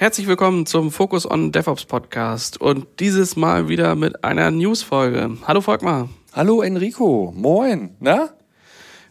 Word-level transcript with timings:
Herzlich 0.00 0.26
willkommen 0.26 0.64
zum 0.64 0.90
Focus 0.90 1.30
on 1.30 1.52
DevOps 1.52 1.84
Podcast 1.84 2.58
und 2.58 2.86
dieses 3.00 3.36
Mal 3.36 3.68
wieder 3.68 3.94
mit 3.96 4.24
einer 4.24 4.50
News-Folge. 4.50 5.36
Hallo 5.46 5.60
Volkmar. 5.60 6.08
Hallo 6.32 6.62
Enrico. 6.62 7.34
Moin. 7.36 7.96
Na? 8.00 8.30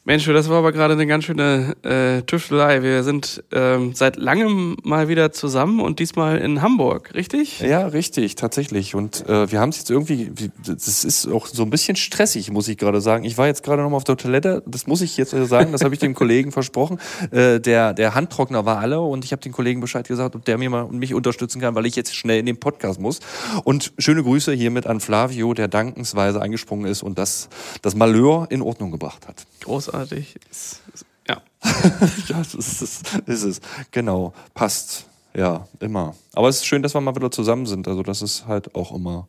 Mensch, 0.09 0.25
das 0.25 0.49
war 0.49 0.57
aber 0.57 0.71
gerade 0.71 0.95
eine 0.95 1.05
ganz 1.05 1.25
schöne 1.25 1.75
äh, 1.83 2.23
Tüftelei. 2.23 2.81
Wir 2.81 3.03
sind 3.03 3.43
ähm, 3.51 3.93
seit 3.93 4.15
langem 4.15 4.75
mal 4.81 5.07
wieder 5.07 5.31
zusammen 5.31 5.79
und 5.79 5.99
diesmal 5.99 6.39
in 6.39 6.63
Hamburg, 6.63 7.13
richtig? 7.13 7.59
Ja, 7.59 7.85
richtig, 7.85 8.33
tatsächlich. 8.33 8.95
Und 8.95 9.29
äh, 9.29 9.51
wir 9.51 9.59
haben 9.59 9.69
es 9.69 9.77
jetzt 9.77 9.91
irgendwie, 9.91 10.31
das 10.65 11.03
ist 11.05 11.27
auch 11.27 11.45
so 11.45 11.61
ein 11.61 11.69
bisschen 11.69 11.95
stressig, 11.95 12.49
muss 12.49 12.67
ich 12.69 12.79
gerade 12.79 13.01
sagen. 13.01 13.23
Ich 13.23 13.37
war 13.37 13.45
jetzt 13.45 13.61
gerade 13.61 13.83
noch 13.83 13.91
mal 13.91 13.97
auf 13.97 14.03
der 14.03 14.17
Toilette, 14.17 14.63
das 14.65 14.87
muss 14.87 15.01
ich 15.01 15.15
jetzt 15.15 15.29
sagen, 15.29 15.73
das 15.73 15.83
habe 15.83 15.93
ich 15.93 15.99
dem 15.99 16.15
Kollegen 16.15 16.51
versprochen. 16.51 16.97
Äh, 17.29 17.59
der, 17.59 17.93
der 17.93 18.15
Handtrockner 18.15 18.65
war 18.65 18.79
alle 18.79 19.01
und 19.01 19.23
ich 19.25 19.31
habe 19.31 19.43
den 19.43 19.51
Kollegen 19.51 19.79
Bescheid 19.79 20.07
gesagt, 20.07 20.35
ob 20.35 20.43
der 20.43 20.57
mir 20.57 20.71
mal 20.71 20.87
mich 20.87 21.13
unterstützen 21.13 21.61
kann, 21.61 21.75
weil 21.75 21.85
ich 21.85 21.95
jetzt 21.95 22.15
schnell 22.15 22.39
in 22.39 22.47
den 22.47 22.59
Podcast 22.59 22.99
muss. 22.99 23.19
Und 23.63 23.93
schöne 23.99 24.23
Grüße 24.23 24.53
hiermit 24.53 24.87
an 24.87 25.01
Flavio, 25.01 25.53
der 25.53 25.67
dankensweise 25.67 26.41
eingesprungen 26.41 26.87
ist 26.87 27.03
und 27.03 27.19
das, 27.19 27.47
das 27.83 27.93
Malheur 27.93 28.47
in 28.49 28.63
Ordnung 28.63 28.89
gebracht 28.89 29.27
hat. 29.27 29.45
Großartig 29.59 29.98
großartig. 29.99 30.35
Ist, 30.49 30.81
ist, 30.93 31.05
ja. 31.27 31.41
ja, 32.27 32.37
das 32.37 32.53
ist, 32.53 33.21
ist 33.25 33.43
es. 33.43 33.61
Genau. 33.91 34.33
Passt. 34.53 35.05
Ja, 35.35 35.67
immer. 35.79 36.15
Aber 36.33 36.49
es 36.49 36.57
ist 36.57 36.65
schön, 36.65 36.81
dass 36.81 36.95
wir 36.95 37.01
mal 37.01 37.15
wieder 37.15 37.31
zusammen 37.31 37.65
sind. 37.65 37.87
Also, 37.87 38.03
das 38.03 38.21
ist 38.21 38.47
halt 38.47 38.75
auch 38.75 38.93
immer 38.93 39.27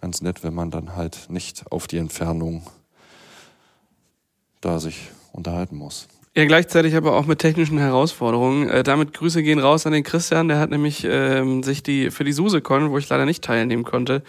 ganz 0.00 0.22
nett, 0.22 0.42
wenn 0.42 0.54
man 0.54 0.70
dann 0.70 0.96
halt 0.96 1.26
nicht 1.28 1.70
auf 1.70 1.86
die 1.86 1.98
Entfernung 1.98 2.62
da 4.60 4.80
sich 4.80 5.10
unterhalten 5.32 5.76
muss. 5.76 6.08
Ja, 6.36 6.44
gleichzeitig 6.44 6.94
aber 6.94 7.16
auch 7.16 7.24
mit 7.24 7.38
technischen 7.38 7.78
Herausforderungen. 7.78 8.68
Äh, 8.68 8.82
damit 8.82 9.14
Grüße 9.14 9.42
gehen 9.42 9.58
raus 9.58 9.86
an 9.86 9.94
den 9.94 10.02
Christian, 10.02 10.48
der 10.48 10.58
hat 10.58 10.68
nämlich 10.68 11.02
ähm, 11.08 11.62
sich 11.62 11.82
die 11.82 12.10
für 12.10 12.24
die 12.24 12.32
SuseCon, 12.32 12.90
wo 12.90 12.98
ich 12.98 13.08
leider 13.08 13.24
nicht 13.24 13.42
teilnehmen 13.42 13.84
konnte, 13.84 14.22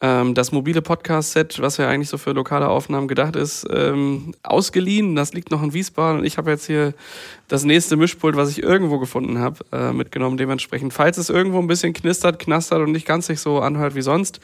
ähm, 0.00 0.34
das 0.34 0.50
mobile 0.50 0.82
Podcast-Set, 0.82 1.60
was 1.60 1.76
ja 1.76 1.88
eigentlich 1.88 2.08
so 2.08 2.18
für 2.18 2.32
lokale 2.32 2.68
Aufnahmen 2.68 3.06
gedacht 3.06 3.36
ist, 3.36 3.68
ähm, 3.70 4.34
ausgeliehen. 4.42 5.14
Das 5.14 5.32
liegt 5.32 5.52
noch 5.52 5.62
in 5.62 5.72
Wiesbaden 5.72 6.18
und 6.18 6.26
ich 6.26 6.38
habe 6.38 6.50
jetzt 6.50 6.66
hier 6.66 6.92
das 7.46 7.62
nächste 7.62 7.96
Mischpult, 7.96 8.34
was 8.34 8.50
ich 8.50 8.60
irgendwo 8.60 8.98
gefunden 8.98 9.38
habe, 9.38 9.64
äh, 9.70 9.92
mitgenommen. 9.92 10.36
Dementsprechend, 10.36 10.92
falls 10.92 11.18
es 11.18 11.30
irgendwo 11.30 11.60
ein 11.60 11.68
bisschen 11.68 11.92
knistert, 11.92 12.40
knastert 12.40 12.80
und 12.80 12.90
nicht 12.90 13.06
ganz 13.06 13.28
sich 13.28 13.38
so 13.38 13.60
anhört 13.60 13.94
wie 13.94 14.02
sonst, 14.02 14.40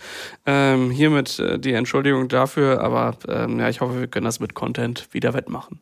ähm, 0.46 0.92
hiermit 0.92 1.40
äh, 1.40 1.58
die 1.58 1.72
Entschuldigung 1.72 2.28
dafür. 2.28 2.80
Aber 2.82 3.16
ähm, 3.26 3.58
ja, 3.58 3.68
ich 3.68 3.80
hoffe, 3.80 3.98
wir 3.98 4.06
können 4.06 4.26
das 4.26 4.38
mit 4.38 4.54
Content 4.54 5.08
wieder 5.10 5.34
wettmachen. 5.34 5.80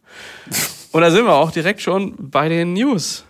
und 0.93 1.01
da 1.03 1.11
sind 1.11 1.25
wir 1.25 1.35
auch 1.35 1.51
direkt 1.51 1.81
schon 1.81 2.15
bei 2.19 2.49
den 2.49 2.73
News. 2.73 3.25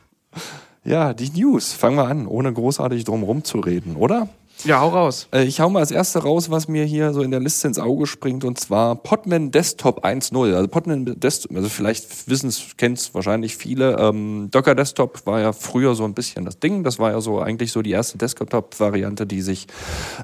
Ja, 0.85 1.13
die 1.13 1.31
News. 1.31 1.73
Fangen 1.73 1.97
wir 1.97 2.07
an, 2.07 2.27
ohne 2.27 2.53
großartig 2.53 3.05
drum 3.05 3.23
rumzureden, 3.23 3.97
oder? 3.97 4.29
Ja, 4.65 4.81
hau 4.81 4.89
raus. 4.89 5.29
Äh, 5.33 5.45
ich 5.45 5.61
hau 5.61 5.71
mal 5.71 5.81
als 5.81 5.93
erste 5.93 6.19
raus, 6.21 6.51
was 6.51 6.67
mir 6.67 6.85
hier 6.85 7.13
so 7.13 7.23
in 7.23 7.31
der 7.31 7.39
Liste 7.39 7.69
ins 7.69 7.79
Auge 7.79 8.07
springt, 8.07 8.45
und 8.45 8.59
zwar 8.59 8.97
Podman 8.97 9.53
Desktop 9.53 10.05
1.0. 10.05 10.55
Also 10.55 10.67
Podman 10.67 11.05
Desktop, 11.05 11.57
also 11.57 11.69
vielleicht 11.69 12.29
wissen 12.29 12.49
es, 12.49 12.77
kennen 12.77 12.95
es 12.95 13.15
wahrscheinlich 13.15 13.57
viele. 13.57 13.97
Ähm, 13.99 14.49
Docker 14.51 14.75
Desktop 14.75 15.25
war 15.27 15.41
ja 15.41 15.53
früher 15.53 15.95
so 15.95 16.05
ein 16.05 16.15
bisschen 16.15 16.45
das 16.45 16.59
Ding. 16.59 16.83
Das 16.83 16.99
war 16.99 17.13
ja 17.13 17.21
so 17.21 17.39
eigentlich 17.41 17.71
so 17.71 17.83
die 17.83 17.93
erste 17.93 18.19
Desktop-Variante, 18.19 19.27
die 19.27 19.43
sich 19.43 19.69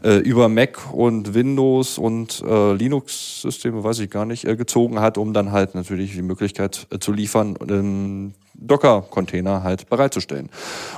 äh, 0.03 0.17
über 0.17 0.49
Mac 0.49 0.93
und 0.93 1.35
Windows 1.35 1.97
und 1.99 2.43
äh, 2.45 2.73
Linux-Systeme, 2.73 3.85
weiß 3.85 4.01
ich 4.01 4.11
gar 4.11 4.27
nicht, 4.27 4.47
äh, 4.47 4.57
gezogen 4.57 5.01
hat, 5.01 5.17
um 5.17 5.33
dann 5.33 5.53
halt 5.53 5.77
natürlich 5.77 6.13
die 6.13 6.23
Möglichkeit 6.23 6.89
äh, 6.91 6.99
zu 6.99 7.13
liefern, 7.13 7.57
ähm, 7.69 8.35
Docker-Container 8.67 9.63
halt 9.63 9.89
bereitzustellen. 9.89 10.51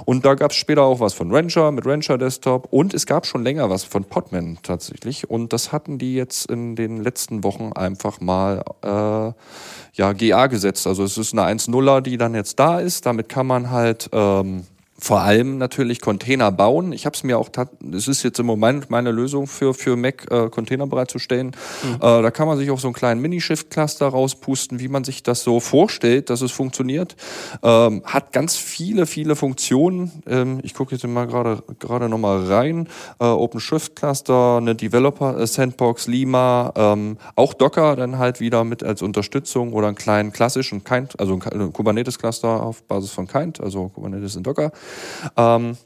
Und 0.05 0.25
da 0.25 0.35
gab 0.35 0.51
es 0.51 0.57
später 0.57 0.83
auch 0.83 1.01
was 1.01 1.15
von 1.15 1.33
Rancher 1.33 1.71
mit 1.73 1.87
Rancher 1.87 2.19
Desktop 2.19 2.69
und 2.71 2.95
es 2.95 3.07
gab 3.07 3.27
schon 3.27 3.43
länger 3.43 3.71
was 3.71 3.85
von 3.85 4.05
Podman 4.05 4.59
tatsächlich. 4.63 5.29
Und 5.29 5.53
das 5.53 5.73
hatten 5.73 5.99
die 5.99 6.15
jetzt 6.15 6.51
in 6.51 6.77
den 6.77 7.03
letzten 7.03 7.45
Wochen 7.45 7.73
einfach 7.73 8.21
mal 8.21 8.63
äh, 8.83 9.33
ja, 9.95 10.13
GA 10.13 10.47
gesetzt. 10.47 10.87
Also 10.87 11.05
es 11.05 11.19
ist 11.19 11.33
eine 11.33 11.43
1.0er, 11.43 12.01
die 12.01 12.17
dann 12.17 12.35
jetzt 12.35 12.59
da 12.59 12.79
ist. 12.79 13.07
Damit 13.07 13.29
kann 13.29 13.47
man 13.47 13.71
halt 13.71 14.09
ähm, 14.13 14.65
vor 14.99 15.21
allem 15.21 15.59
natürlich 15.59 16.01
Container 16.01 16.51
bauen. 16.51 16.93
Ich 16.93 17.05
habe 17.05 17.15
es 17.15 17.23
mir 17.23 17.39
auch, 17.39 17.51
es 17.93 18.09
ist 18.09 18.23
jetzt 18.23 18.39
im 18.39 18.47
Moment 18.47 18.91
meine 18.91 19.11
Lösung 19.11 19.47
für, 19.47 19.75
für 19.75 19.97
Mac, 19.97 20.27
äh, 20.31 20.49
Container 20.49 20.87
bereitzustellen. 20.87 21.53
Mhm. 21.83 21.95
Äh, 21.97 22.23
da 22.23 22.31
kann 22.31 22.49
man 22.49 22.57
sich 22.57 22.71
auch 22.71 22.79
so 22.79 22.89
einen 22.89 22.95
kleinen 22.95 23.21
Minishift-Cluster 23.21 24.09
rauspusten, 24.09 24.81
wie 24.81 24.89
man 24.89 25.05
sich 25.05 25.23
das 25.23 25.43
so 25.43 25.61
vorstellt, 25.61 26.31
dass 26.31 26.41
es 26.41 26.53
funktioniert. 26.53 27.17
Ähm, 27.63 28.03
hat 28.05 28.33
ganz 28.33 28.57
viele, 28.57 29.07
viele 29.07 29.37
Funktionen. 29.37 30.23
Ähm, 30.27 30.61
ich 30.63 30.75
gucke 30.75 30.95
jetzt 30.95 31.07
mal 31.07 31.27
gerade 31.27 31.63
gerade 31.79 32.09
noch 32.09 32.19
mal 32.19 32.45
rein. 32.45 32.89
Äh, 33.21 33.25
OpenShift-Cluster, 33.25 34.57
eine 34.59 34.75
Developer-Sandbox, 34.75 36.07
Lima, 36.07 36.73
ähm, 36.75 37.19
auch 37.35 37.55
Docker 37.55 37.97
dann 37.97 38.19
halt 38.19 38.41
wieder 38.41 38.65
mit 38.65 38.83
als 38.83 39.03
Unterstützung 39.03 39.73
oder 39.73 39.89
einen 39.89 39.97
kleinen 39.97 40.33
klassischen 40.33 40.85
Kind, 40.85 41.19
also 41.21 41.39
ein 41.51 41.73
Kubernetes-Cluster 41.73 42.63
auf 42.63 42.83
Basis 42.85 43.11
von 43.11 43.27
Kind, 43.27 43.61
also 43.61 43.89
Kubernetes 43.89 44.37
in 44.37 44.43
Docker. 44.43 44.73
Ähm, 45.37 45.77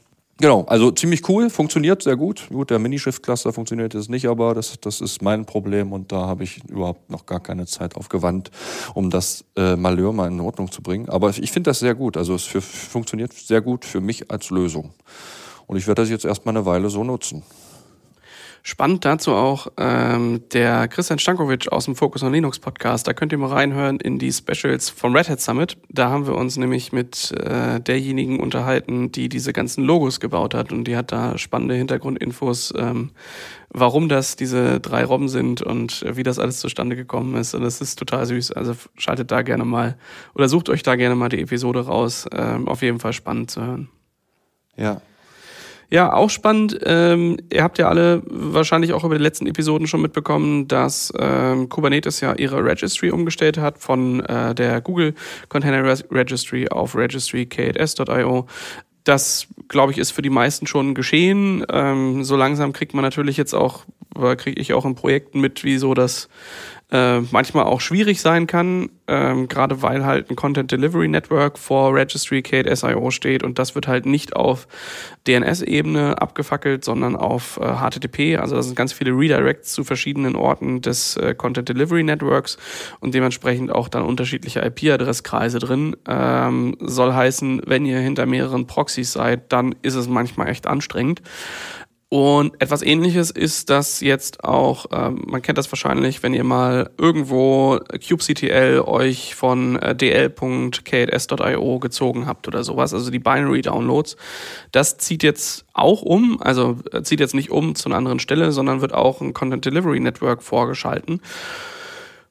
Genau, 0.41 0.63
also 0.63 0.89
ziemlich 0.89 1.29
cool, 1.29 1.51
funktioniert 1.51 2.01
sehr 2.01 2.15
gut. 2.15 2.47
Gut, 2.49 2.71
der 2.71 2.79
Minishift-Cluster 2.79 3.53
funktioniert 3.53 3.93
jetzt 3.93 4.09
nicht, 4.09 4.27
aber 4.27 4.55
das, 4.55 4.79
das 4.81 4.99
ist 4.99 5.21
mein 5.21 5.45
Problem 5.45 5.93
und 5.93 6.11
da 6.11 6.25
habe 6.25 6.43
ich 6.43 6.63
überhaupt 6.67 7.11
noch 7.11 7.27
gar 7.27 7.39
keine 7.39 7.67
Zeit 7.67 7.95
aufgewandt, 7.95 8.49
um 8.95 9.11
das 9.11 9.45
äh, 9.55 9.75
Malheur 9.75 10.13
mal 10.13 10.27
in 10.27 10.39
Ordnung 10.39 10.71
zu 10.71 10.81
bringen. 10.81 11.09
Aber 11.09 11.29
ich 11.29 11.51
finde 11.51 11.69
das 11.69 11.77
sehr 11.77 11.93
gut. 11.93 12.17
Also 12.17 12.33
es 12.33 12.45
für, 12.45 12.59
funktioniert 12.59 13.33
sehr 13.33 13.61
gut 13.61 13.85
für 13.85 14.01
mich 14.01 14.31
als 14.31 14.49
Lösung. 14.49 14.95
Und 15.67 15.77
ich 15.77 15.85
werde 15.85 16.01
das 16.01 16.09
jetzt 16.09 16.25
erstmal 16.25 16.57
eine 16.57 16.65
Weile 16.65 16.89
so 16.89 17.03
nutzen. 17.03 17.43
Spannend 18.63 19.05
dazu 19.05 19.31
auch 19.31 19.67
ähm, 19.77 20.43
der 20.53 20.87
Christian 20.87 21.17
Stankovic 21.17 21.71
aus 21.71 21.85
dem 21.85 21.95
Focus 21.95 22.21
on 22.21 22.31
Linux 22.31 22.59
Podcast. 22.59 23.07
Da 23.07 23.13
könnt 23.13 23.31
ihr 23.31 23.39
mal 23.39 23.49
reinhören 23.49 23.99
in 23.99 24.19
die 24.19 24.31
Specials 24.31 24.91
vom 24.91 25.15
Red 25.15 25.29
Hat 25.29 25.41
Summit. 25.41 25.77
Da 25.89 26.09
haben 26.09 26.27
wir 26.27 26.35
uns 26.35 26.57
nämlich 26.57 26.91
mit 26.91 27.31
äh, 27.31 27.79
derjenigen 27.79 28.39
unterhalten, 28.39 29.11
die 29.11 29.29
diese 29.29 29.51
ganzen 29.51 29.83
Logos 29.83 30.19
gebaut 30.19 30.53
hat. 30.53 30.71
Und 30.71 30.83
die 30.83 30.95
hat 30.95 31.11
da 31.11 31.39
spannende 31.39 31.73
Hintergrundinfos, 31.73 32.71
ähm, 32.77 33.09
warum 33.69 34.09
das 34.09 34.35
diese 34.35 34.79
drei 34.79 35.05
Robben 35.05 35.27
sind 35.27 35.63
und 35.63 36.05
wie 36.07 36.23
das 36.23 36.37
alles 36.37 36.59
zustande 36.59 36.95
gekommen 36.95 37.35
ist. 37.35 37.55
Und 37.55 37.63
das 37.63 37.81
ist 37.81 37.97
total 37.97 38.27
süß. 38.27 38.51
Also 38.51 38.75
schaltet 38.95 39.31
da 39.31 39.41
gerne 39.41 39.65
mal 39.65 39.97
oder 40.35 40.47
sucht 40.47 40.69
euch 40.69 40.83
da 40.83 40.95
gerne 40.95 41.15
mal 41.15 41.29
die 41.29 41.41
Episode 41.41 41.87
raus. 41.87 42.27
Ähm, 42.31 42.67
auf 42.67 42.83
jeden 42.83 42.99
Fall 42.99 43.13
spannend 43.13 43.49
zu 43.49 43.61
hören. 43.63 43.89
Ja, 44.77 45.01
ja, 45.91 46.13
auch 46.13 46.29
spannend. 46.29 46.79
Ähm, 46.85 47.37
ihr 47.51 47.63
habt 47.63 47.77
ja 47.77 47.89
alle 47.89 48.23
wahrscheinlich 48.25 48.93
auch 48.93 49.03
über 49.03 49.17
die 49.17 49.23
letzten 49.23 49.45
Episoden 49.45 49.87
schon 49.87 50.01
mitbekommen, 50.01 50.69
dass 50.69 51.11
ähm, 51.19 51.67
Kubernetes 51.67 52.21
ja 52.21 52.33
ihre 52.33 52.63
Registry 52.63 53.11
umgestellt 53.11 53.57
hat 53.57 53.77
von 53.77 54.21
äh, 54.21 54.55
der 54.55 54.79
Google 54.79 55.13
Container 55.49 55.83
Registry 56.09 56.69
auf 56.69 56.95
registry.kts.io. 56.95 58.47
Das, 59.03 59.47
glaube 59.67 59.91
ich, 59.91 59.97
ist 59.97 60.11
für 60.11 60.21
die 60.21 60.29
meisten 60.29 60.65
schon 60.65 60.95
geschehen. 60.95 61.65
Ähm, 61.69 62.23
so 62.23 62.37
langsam 62.37 62.71
kriegt 62.71 62.93
man 62.93 63.03
natürlich 63.03 63.35
jetzt 63.35 63.53
auch, 63.53 63.83
kriege 64.37 64.61
ich 64.61 64.73
auch 64.73 64.85
in 64.85 64.95
Projekten 64.95 65.41
mit, 65.41 65.65
wie 65.65 65.77
so 65.77 65.93
das 65.93 66.29
äh, 66.91 67.21
manchmal 67.31 67.65
auch 67.65 67.79
schwierig 67.79 68.21
sein 68.21 68.47
kann, 68.47 68.89
ähm, 69.07 69.47
gerade 69.47 69.81
weil 69.81 70.05
halt 70.05 70.29
ein 70.29 70.35
Content 70.35 70.71
Delivery 70.71 71.07
Network 71.07 71.57
vor 71.57 71.93
Registry 71.93 72.41
Kate 72.41 72.73
SIO 72.75 73.11
steht 73.11 73.43
und 73.43 73.59
das 73.59 73.75
wird 73.75 73.87
halt 73.87 74.05
nicht 74.05 74.35
auf 74.35 74.67
DNS-Ebene 75.27 76.21
abgefackelt, 76.21 76.83
sondern 76.83 77.15
auf 77.15 77.57
äh, 77.61 77.75
HTTP. 77.75 78.37
Also 78.37 78.55
das 78.55 78.65
sind 78.65 78.75
ganz 78.75 78.91
viele 78.91 79.11
Redirects 79.11 79.71
zu 79.71 79.83
verschiedenen 79.83 80.35
Orten 80.35 80.81
des 80.81 81.15
äh, 81.17 81.33
Content 81.33 81.69
Delivery 81.69 82.03
Networks 82.03 82.57
und 82.99 83.13
dementsprechend 83.13 83.71
auch 83.71 83.87
dann 83.87 84.03
unterschiedliche 84.03 84.59
IP-Adresskreise 84.59 85.59
drin. 85.59 85.95
Ähm, 86.07 86.75
soll 86.79 87.13
heißen, 87.13 87.61
wenn 87.67 87.85
ihr 87.85 87.99
hinter 87.99 88.25
mehreren 88.25 88.67
Proxys 88.67 89.13
seid, 89.13 89.53
dann 89.53 89.75
ist 89.81 89.95
es 89.95 90.09
manchmal 90.09 90.49
echt 90.49 90.67
anstrengend. 90.67 91.21
Und 92.13 92.61
etwas 92.61 92.81
ähnliches 92.81 93.31
ist 93.31 93.69
das 93.69 94.01
jetzt 94.01 94.43
auch, 94.43 94.87
ähm, 94.91 95.23
man 95.27 95.41
kennt 95.41 95.57
das 95.57 95.71
wahrscheinlich, 95.71 96.21
wenn 96.23 96.33
ihr 96.33 96.43
mal 96.43 96.89
irgendwo 96.97 97.79
kubectl 98.05 98.83
euch 98.85 99.33
von 99.33 99.77
äh, 99.77 99.95
dl.kts.io 99.95 101.79
gezogen 101.79 102.27
habt 102.27 102.49
oder 102.49 102.65
sowas, 102.65 102.93
also 102.93 103.11
die 103.11 103.19
Binary 103.19 103.61
Downloads. 103.61 104.17
Das 104.73 104.97
zieht 104.97 105.23
jetzt 105.23 105.63
auch 105.71 106.01
um, 106.01 106.41
also 106.41 106.79
äh, 106.91 107.01
zieht 107.01 107.21
jetzt 107.21 107.33
nicht 107.33 107.49
um 107.49 107.75
zu 107.75 107.87
einer 107.87 107.95
anderen 107.95 108.19
Stelle, 108.19 108.51
sondern 108.51 108.81
wird 108.81 108.93
auch 108.93 109.21
ein 109.21 109.31
Content 109.31 109.63
Delivery 109.63 110.01
Network 110.01 110.43
vorgeschalten. 110.43 111.21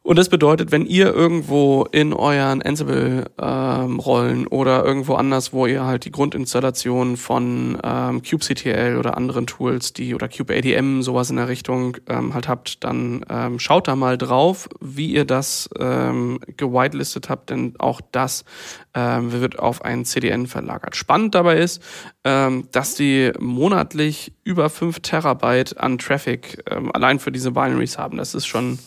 Und 0.03 0.17
das 0.17 0.31
bedeutet, 0.31 0.73
wenn 0.73 0.87
ihr 0.87 1.13
irgendwo 1.15 1.85
in 1.93 2.15
euren 2.15 2.63
Ansible-Rollen 2.63 4.41
ähm, 4.41 4.49
oder 4.51 4.83
irgendwo 4.83 5.15
anders, 5.15 5.53
wo 5.53 5.67
ihr 5.67 5.85
halt 5.85 6.07
die 6.07 6.11
Grundinstallation 6.11 7.19
von 7.19 7.79
ähm, 7.85 8.23
kubectl 8.23 8.97
oder 8.99 9.19
anderen 9.19 9.47
Tools, 9.47 9.93
die 9.93 10.15
oder 10.15 10.31
kubeadm, 10.31 11.03
sowas 11.03 11.29
in 11.29 11.37
der 11.37 11.49
Richtung 11.49 11.99
ähm, 12.09 12.33
halt 12.33 12.49
habt, 12.49 12.83
dann 12.83 13.27
ähm, 13.29 13.59
schaut 13.59 13.89
da 13.89 13.95
mal 13.95 14.17
drauf, 14.17 14.71
wie 14.81 15.13
ihr 15.13 15.27
das 15.27 15.69
ähm, 15.79 16.41
gewitelistet 16.57 17.29
habt, 17.29 17.51
denn 17.51 17.75
auch 17.79 18.01
das 18.11 18.47
ähm, 18.95 19.33
wird 19.33 19.59
auf 19.59 19.85
einen 19.85 20.07
CDN 20.07 20.47
verlagert. 20.47 20.97
Spannend 20.97 21.35
dabei 21.35 21.59
ist, 21.59 21.83
ähm, 22.25 22.69
dass 22.73 22.95
die 22.95 23.33
monatlich 23.39 24.33
über 24.45 24.71
5 24.71 25.01
Terabyte 25.01 25.79
an 25.79 25.99
Traffic 25.99 26.65
ähm, 26.71 26.91
allein 26.95 27.19
für 27.19 27.31
diese 27.31 27.51
Binaries 27.51 27.99
haben. 27.99 28.17
Das 28.17 28.35
ist 28.35 28.47
schon 28.47 28.79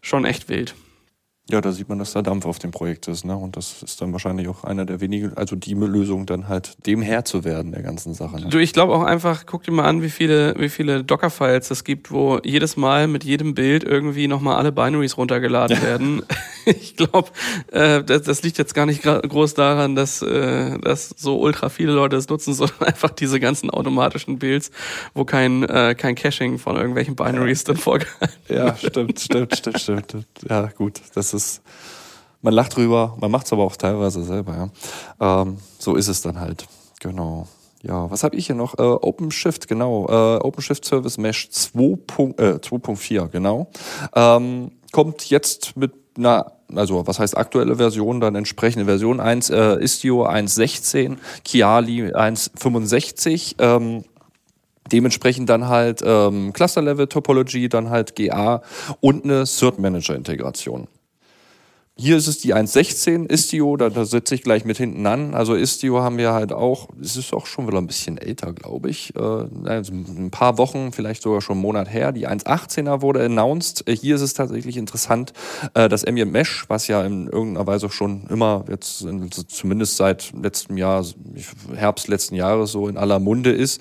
schon 0.00 0.24
echt 0.24 0.48
wild. 0.48 0.74
Ja, 1.48 1.60
da 1.60 1.70
sieht 1.70 1.88
man, 1.88 2.00
dass 2.00 2.12
da 2.12 2.22
Dampf 2.22 2.44
auf 2.44 2.58
dem 2.58 2.72
Projekt 2.72 3.06
ist, 3.06 3.24
ne? 3.24 3.36
Und 3.36 3.56
das 3.56 3.80
ist 3.84 4.00
dann 4.00 4.12
wahrscheinlich 4.12 4.48
auch 4.48 4.64
einer 4.64 4.84
der 4.84 5.00
wenigen, 5.00 5.36
also 5.36 5.54
die 5.54 5.74
Lösung, 5.74 6.26
dann 6.26 6.48
halt 6.48 6.74
dem 6.86 7.02
Herr 7.02 7.24
zu 7.24 7.44
werden, 7.44 7.70
der 7.70 7.82
ganzen 7.82 8.14
Sache. 8.14 8.40
Ne? 8.40 8.48
Du, 8.48 8.58
ich 8.58 8.72
glaube 8.72 8.92
auch 8.92 9.04
einfach, 9.04 9.46
guck 9.46 9.62
dir 9.62 9.70
mal 9.70 9.84
an, 9.84 10.02
wie 10.02 10.10
viele, 10.10 10.56
wie 10.58 10.68
viele 10.68 11.04
Docker-Files 11.04 11.70
es 11.70 11.84
gibt, 11.84 12.10
wo 12.10 12.40
jedes 12.42 12.76
Mal 12.76 13.06
mit 13.06 13.22
jedem 13.22 13.54
Bild 13.54 13.84
irgendwie 13.84 14.26
nochmal 14.26 14.56
alle 14.56 14.72
Binaries 14.72 15.16
runtergeladen 15.16 15.80
werden. 15.82 16.22
ich 16.64 16.96
glaube, 16.96 17.28
äh, 17.70 18.02
das, 18.02 18.22
das 18.22 18.42
liegt 18.42 18.58
jetzt 18.58 18.74
gar 18.74 18.86
nicht 18.86 19.04
groß 19.04 19.54
daran, 19.54 19.94
dass, 19.94 20.22
äh, 20.22 20.76
dass 20.80 21.10
so 21.10 21.38
ultra 21.38 21.68
viele 21.68 21.92
Leute 21.92 22.16
es 22.16 22.28
nutzen, 22.28 22.54
sondern 22.54 22.82
einfach 22.82 23.10
diese 23.10 23.38
ganzen 23.38 23.70
automatischen 23.70 24.40
Builds, 24.40 24.72
wo 25.14 25.24
kein, 25.24 25.62
äh, 25.62 25.94
kein 25.96 26.16
Caching 26.16 26.58
von 26.58 26.74
irgendwelchen 26.74 27.14
Binaries 27.14 27.62
dann 27.62 27.76
vorgehalten 27.76 28.34
Ja, 28.48 28.74
stimmt, 28.74 29.20
stimmt, 29.20 29.56
stimmt, 29.56 29.80
stimmt. 29.80 30.16
Ja, 30.48 30.66
gut, 30.76 31.00
das 31.14 31.35
ist, 31.36 31.62
man 32.42 32.54
lacht 32.54 32.76
drüber, 32.76 33.16
man 33.20 33.30
macht 33.30 33.46
es 33.46 33.52
aber 33.52 33.64
auch 33.64 33.76
teilweise 33.76 34.22
selber, 34.24 34.70
ja. 35.20 35.42
Ähm, 35.42 35.58
so 35.78 35.94
ist 35.94 36.08
es 36.08 36.22
dann 36.22 36.40
halt, 36.40 36.66
genau. 37.00 37.46
Ja, 37.82 38.10
was 38.10 38.24
habe 38.24 38.34
ich 38.36 38.46
hier 38.46 38.56
noch? 38.56 38.78
Äh, 38.78 38.82
OpenShift, 38.82 39.68
genau. 39.68 40.06
Äh, 40.08 40.38
OpenShift 40.42 40.84
Service 40.84 41.18
Mesh 41.18 41.48
2.4, 41.52 43.24
äh, 43.24 43.28
genau. 43.28 43.70
Ähm, 44.14 44.72
kommt 44.90 45.30
jetzt 45.30 45.76
mit 45.76 45.92
einer, 46.16 46.52
also 46.74 47.06
was 47.06 47.18
heißt 47.18 47.36
aktuelle 47.36 47.76
Version, 47.76 48.20
dann 48.20 48.34
entsprechende 48.34 48.86
Version 48.86 49.20
1, 49.20 49.50
äh, 49.50 49.76
Istio 49.80 50.26
1.16, 50.26 51.16
Kiali 51.44 52.12
1.65, 52.12 53.56
ähm, 53.58 54.04
dementsprechend 54.90 55.48
dann 55.48 55.68
halt 55.68 56.02
ähm, 56.04 56.52
Cluster-Level-Topology, 56.52 57.68
dann 57.68 57.90
halt 57.90 58.16
GA 58.16 58.62
und 59.00 59.24
eine 59.24 59.46
Cert-Manager-Integration. 59.46 60.88
Hier 61.98 62.18
ist 62.18 62.26
es 62.26 62.36
die 62.36 62.54
1.16 62.54 63.24
Istio, 63.24 63.74
da, 63.78 63.88
da 63.88 64.04
setze 64.04 64.34
ich 64.34 64.42
gleich 64.42 64.66
mit 64.66 64.76
hinten 64.76 65.06
an. 65.06 65.32
Also 65.32 65.54
Istio 65.54 66.02
haben 66.02 66.18
wir 66.18 66.34
halt 66.34 66.52
auch, 66.52 66.90
es 67.00 67.16
ist 67.16 67.32
auch 67.32 67.46
schon 67.46 67.66
wieder 67.66 67.78
ein 67.78 67.86
bisschen 67.86 68.18
älter, 68.18 68.52
glaube 68.52 68.90
ich. 68.90 69.16
Äh, 69.16 69.20
also 69.64 69.94
ein 69.94 70.30
paar 70.30 70.58
Wochen, 70.58 70.92
vielleicht 70.92 71.22
sogar 71.22 71.40
schon 71.40 71.54
einen 71.54 71.62
Monat 71.62 71.90
her. 71.90 72.12
Die 72.12 72.28
1.18er 72.28 73.00
wurde 73.00 73.24
announced. 73.24 73.88
Äh, 73.88 73.96
hier 73.96 74.16
ist 74.16 74.20
es 74.20 74.34
tatsächlich 74.34 74.76
interessant, 74.76 75.32
äh, 75.72 75.88
das 75.88 76.04
Ambient 76.04 76.32
Mesh, 76.32 76.66
was 76.68 76.86
ja 76.86 77.02
in 77.02 77.28
irgendeiner 77.28 77.66
Weise 77.66 77.88
schon 77.88 78.26
immer 78.28 78.66
jetzt 78.68 79.06
zumindest 79.48 79.96
seit 79.96 80.34
letztem 80.34 80.76
Jahr, 80.76 81.02
Herbst 81.74 82.08
letzten 82.08 82.34
Jahres 82.34 82.72
so 82.72 82.88
in 82.88 82.98
aller 82.98 83.20
Munde 83.20 83.52
ist, 83.52 83.80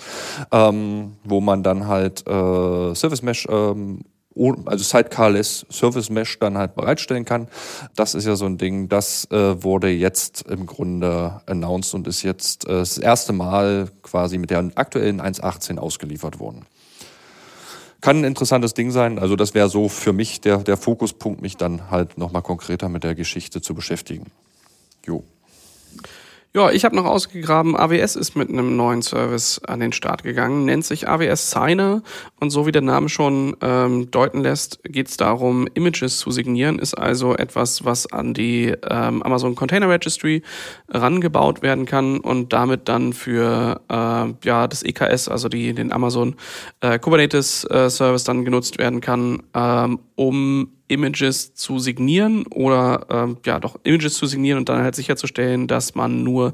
ähm, 0.53 1.17
wo 1.25 1.41
man 1.41 1.63
dann 1.63 1.87
halt 1.87 2.19
Service 2.25 3.21
Mesh 3.23 3.45
ähm, 3.49 4.05
also 4.35 4.83
Sidecarless 4.83 5.65
Service 5.71 6.09
Mesh 6.09 6.39
dann 6.39 6.57
halt 6.57 6.75
bereitstellen 6.75 7.25
kann. 7.25 7.47
Das 7.95 8.15
ist 8.15 8.25
ja 8.25 8.35
so 8.35 8.45
ein 8.45 8.57
Ding, 8.57 8.89
das 8.89 9.29
äh, 9.31 9.63
wurde 9.63 9.89
jetzt 9.89 10.43
im 10.43 10.65
Grunde 10.65 11.41
announced 11.45 11.93
und 11.93 12.07
ist 12.07 12.23
jetzt 12.23 12.67
äh, 12.67 12.73
das 12.73 12.97
erste 12.97 13.33
Mal 13.33 13.89
quasi 14.03 14.37
mit 14.37 14.49
der 14.49 14.71
aktuellen 14.75 15.21
1.18 15.21 15.77
ausgeliefert 15.77 16.39
worden. 16.39 16.65
Kann 18.01 18.17
ein 18.17 18.23
interessantes 18.25 18.73
Ding 18.73 18.91
sein. 18.91 19.17
Also 19.17 19.35
das 19.35 19.53
wäre 19.53 19.69
so 19.69 19.89
für 19.89 20.13
mich 20.13 20.41
der, 20.41 20.57
der 20.57 20.77
Fokuspunkt, 20.77 21.41
mich 21.41 21.57
dann 21.57 21.89
halt 21.89 22.17
nochmal 22.17 22.41
konkreter 22.41 22.89
mit 22.89 23.03
der 23.03 23.15
Geschichte 23.15 23.61
zu 23.61 23.73
beschäftigen. 23.73 24.31
Jo. 25.05 25.23
Ja, 26.55 26.71
ich 26.71 26.85
habe 26.85 26.95
noch 26.95 27.03
ausgegraben, 27.03 27.75
AWS 27.75 28.15
ist 28.15 28.37
mit 28.37 28.47
einem 28.47 28.77
neuen 28.77 29.01
Service 29.01 29.59
an 29.67 29.81
den 29.81 29.91
Start 29.91 30.23
gegangen, 30.23 30.63
nennt 30.63 30.85
sich 30.85 31.05
AWS 31.05 31.51
Signer. 31.51 32.01
Und 32.39 32.49
so 32.49 32.65
wie 32.65 32.71
der 32.71 32.81
Name 32.81 33.09
schon 33.09 33.57
ähm, 33.59 34.09
deuten 34.09 34.39
lässt, 34.39 34.81
geht 34.85 35.09
es 35.09 35.17
darum, 35.17 35.67
Images 35.73 36.17
zu 36.17 36.31
signieren, 36.31 36.79
ist 36.79 36.93
also 36.93 37.35
etwas, 37.35 37.83
was 37.83 38.09
an 38.09 38.33
die 38.33 38.73
ähm, 38.89 39.21
Amazon 39.21 39.55
Container 39.55 39.89
Registry 39.89 40.43
rangebaut 40.87 41.61
werden 41.61 41.85
kann 41.85 42.21
und 42.21 42.53
damit 42.53 42.87
dann 42.87 43.11
für 43.11 43.81
äh, 43.89 44.47
ja, 44.47 44.67
das 44.69 44.81
EKS, 44.81 45.27
also 45.27 45.49
die, 45.49 45.73
den 45.73 45.91
Amazon 45.91 46.37
äh, 46.79 46.99
Kubernetes 46.99 47.65
äh, 47.65 47.89
Service 47.89 48.23
dann 48.23 48.45
genutzt 48.45 48.77
werden 48.77 49.01
kann, 49.01 49.43
ähm, 49.53 49.99
um 50.15 50.69
Images 50.87 51.53
zu 51.53 51.79
signieren 51.79 52.45
oder 52.47 53.07
ähm, 53.09 53.37
ja 53.45 53.59
doch 53.59 53.79
Images 53.83 54.15
zu 54.15 54.25
signieren 54.25 54.59
und 54.59 54.69
dann 54.69 54.83
halt 54.83 54.95
sicherzustellen, 54.95 55.67
dass 55.67 55.95
man 55.95 56.23
nur 56.23 56.53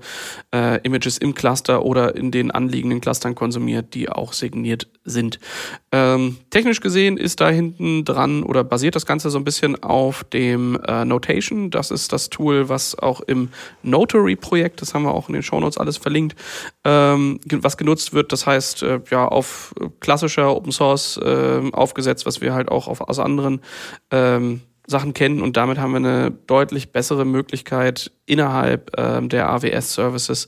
äh, 0.54 0.80
Images 0.84 1.18
im 1.18 1.34
Cluster 1.34 1.84
oder 1.84 2.16
in 2.16 2.32
den 2.32 2.52
anliegenden 2.52 3.02
Clustern 3.02 3.36
konsumiert, 3.36 3.94
die 3.94 4.10
auch 4.10 4.34
signiert 4.34 4.88
sind. 5.04 5.40
Ähm, 5.92 6.38
technisch 6.50 6.80
gesehen 6.80 7.18
ist 7.18 7.42
da 7.42 7.50
hinten 7.50 8.06
dran 8.06 8.44
oder 8.44 8.64
basiert 8.64 8.96
das 8.96 9.06
Ganze 9.06 9.30
so 9.30 9.38
ein 9.38 9.44
bisschen 9.44 9.82
auf 9.84 10.24
dem 10.24 10.80
äh, 10.88 11.04
Notation. 11.04 11.70
Das 11.70 11.92
ist 11.92 12.14
das 12.14 12.30
Tool, 12.30 12.70
was 12.70 12.98
auch 12.98 13.22
im 13.22 13.50
Notary-Projekt, 13.84 14.82
das 14.82 14.94
haben 14.94 15.04
wir 15.04 15.14
auch 15.14 15.28
in 15.28 15.34
den 15.34 15.44
Shownotes 15.44 15.78
alles 15.78 15.98
verlinkt, 15.98 16.36
ähm, 16.86 17.40
was 17.46 17.78
genutzt 17.78 18.14
wird. 18.14 18.32
Das 18.32 18.46
heißt, 18.48 18.84
äh, 18.84 19.02
ja, 19.10 19.28
auf 19.28 19.74
klassischer 20.00 20.56
Open 20.56 20.72
Source 20.72 21.18
äh, 21.18 21.62
aufgesetzt, 21.74 22.26
was 22.26 22.42
wir 22.42 22.54
halt 22.54 22.70
auch 22.70 22.88
auf, 22.88 23.02
aus 23.02 23.20
anderen 23.20 23.62
ähm, 24.22 24.62
Sachen 24.88 25.14
kennen 25.14 25.42
und 25.42 25.58
damit 25.58 25.80
haben 25.80 25.92
wir 25.92 25.98
eine 25.98 26.32
deutlich 26.32 26.92
bessere 26.92 27.26
Möglichkeit 27.26 28.12
innerhalb 28.26 28.92
ähm, 28.98 29.30
der 29.30 29.50
AWS-Services 29.50 30.48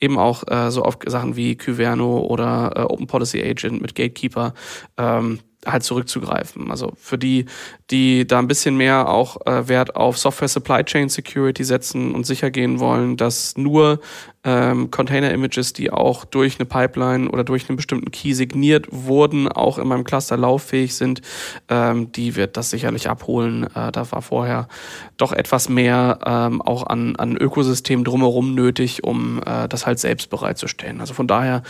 eben 0.00 0.18
auch 0.18 0.42
äh, 0.48 0.70
so 0.70 0.82
auf 0.82 0.98
Sachen 1.06 1.36
wie 1.36 1.56
Kyverno 1.56 2.18
oder 2.18 2.72
äh, 2.76 2.80
Open 2.80 3.06
Policy 3.06 3.42
Agent 3.42 3.80
mit 3.80 3.94
Gatekeeper 3.94 4.54
ähm, 4.98 5.40
halt 5.66 5.82
zurückzugreifen. 5.82 6.70
Also 6.70 6.92
für 6.96 7.18
die, 7.18 7.46
die 7.90 8.26
da 8.26 8.38
ein 8.38 8.48
bisschen 8.48 8.76
mehr 8.76 9.08
auch 9.08 9.46
äh, 9.46 9.68
Wert 9.68 9.96
auf 9.96 10.16
Software 10.16 10.48
Supply 10.48 10.84
Chain 10.84 11.08
Security 11.08 11.64
setzen 11.64 12.14
und 12.14 12.24
sicher 12.24 12.50
gehen 12.50 12.80
wollen, 12.80 13.16
dass 13.16 13.56
nur 13.58 14.00
ähm, 14.42 14.90
Container-Images, 14.90 15.72
die 15.72 15.90
auch 15.90 16.24
durch 16.24 16.58
eine 16.58 16.66
Pipeline 16.66 17.30
oder 17.30 17.44
durch 17.44 17.68
einen 17.68 17.76
bestimmten 17.76 18.10
Key 18.10 18.34
signiert 18.34 18.86
wurden, 18.90 19.48
auch 19.48 19.78
in 19.78 19.88
meinem 19.88 20.04
Cluster 20.04 20.36
lauffähig 20.36 20.94
sind, 20.94 21.22
ähm, 21.68 22.12
die 22.12 22.36
wird 22.36 22.56
das 22.56 22.70
sicherlich 22.70 23.08
abholen. 23.08 23.64
Äh, 23.74 23.92
da 23.92 24.10
war 24.12 24.22
vorher 24.22 24.68
doch 25.16 25.32
etwas 25.32 25.68
mehr 25.68 26.18
ähm, 26.24 26.62
auch 26.62 26.86
an, 26.86 27.16
an 27.16 27.36
Ökosystem 27.36 28.04
drumherum 28.04 28.54
nötig, 28.54 29.04
um 29.04 29.42
äh, 29.44 29.68
das 29.68 29.86
halt 29.86 29.98
selbst 29.98 30.30
bereitzustellen. 30.30 31.00
Also 31.00 31.14
von 31.14 31.26
daher 31.26 31.62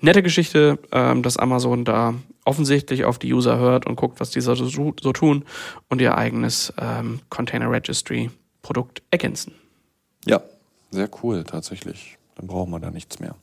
nette 0.00 0.22
Geschichte, 0.22 0.78
ähm, 0.92 1.22
dass 1.22 1.36
Amazon 1.36 1.84
da 1.84 2.14
offensichtlich 2.44 3.04
auf 3.04 3.18
die 3.18 3.32
User 3.32 3.58
hört 3.58 3.86
und 3.86 3.96
guckt, 3.96 4.18
was 4.18 4.30
die 4.30 4.40
so, 4.40 4.54
so 4.54 5.12
tun 5.12 5.44
und 5.88 6.00
ihr 6.00 6.16
eigenes 6.16 6.72
ähm, 6.78 7.20
Container 7.28 7.70
Registry 7.70 8.30
Produkt 8.62 9.02
ergänzen. 9.10 9.54
Ja, 10.26 10.42
sehr 10.90 11.08
cool 11.22 11.44
tatsächlich. 11.44 12.18
Dann 12.36 12.46
brauchen 12.46 12.70
wir 12.70 12.80
da 12.80 12.90
nichts 12.90 13.20
mehr. 13.20 13.34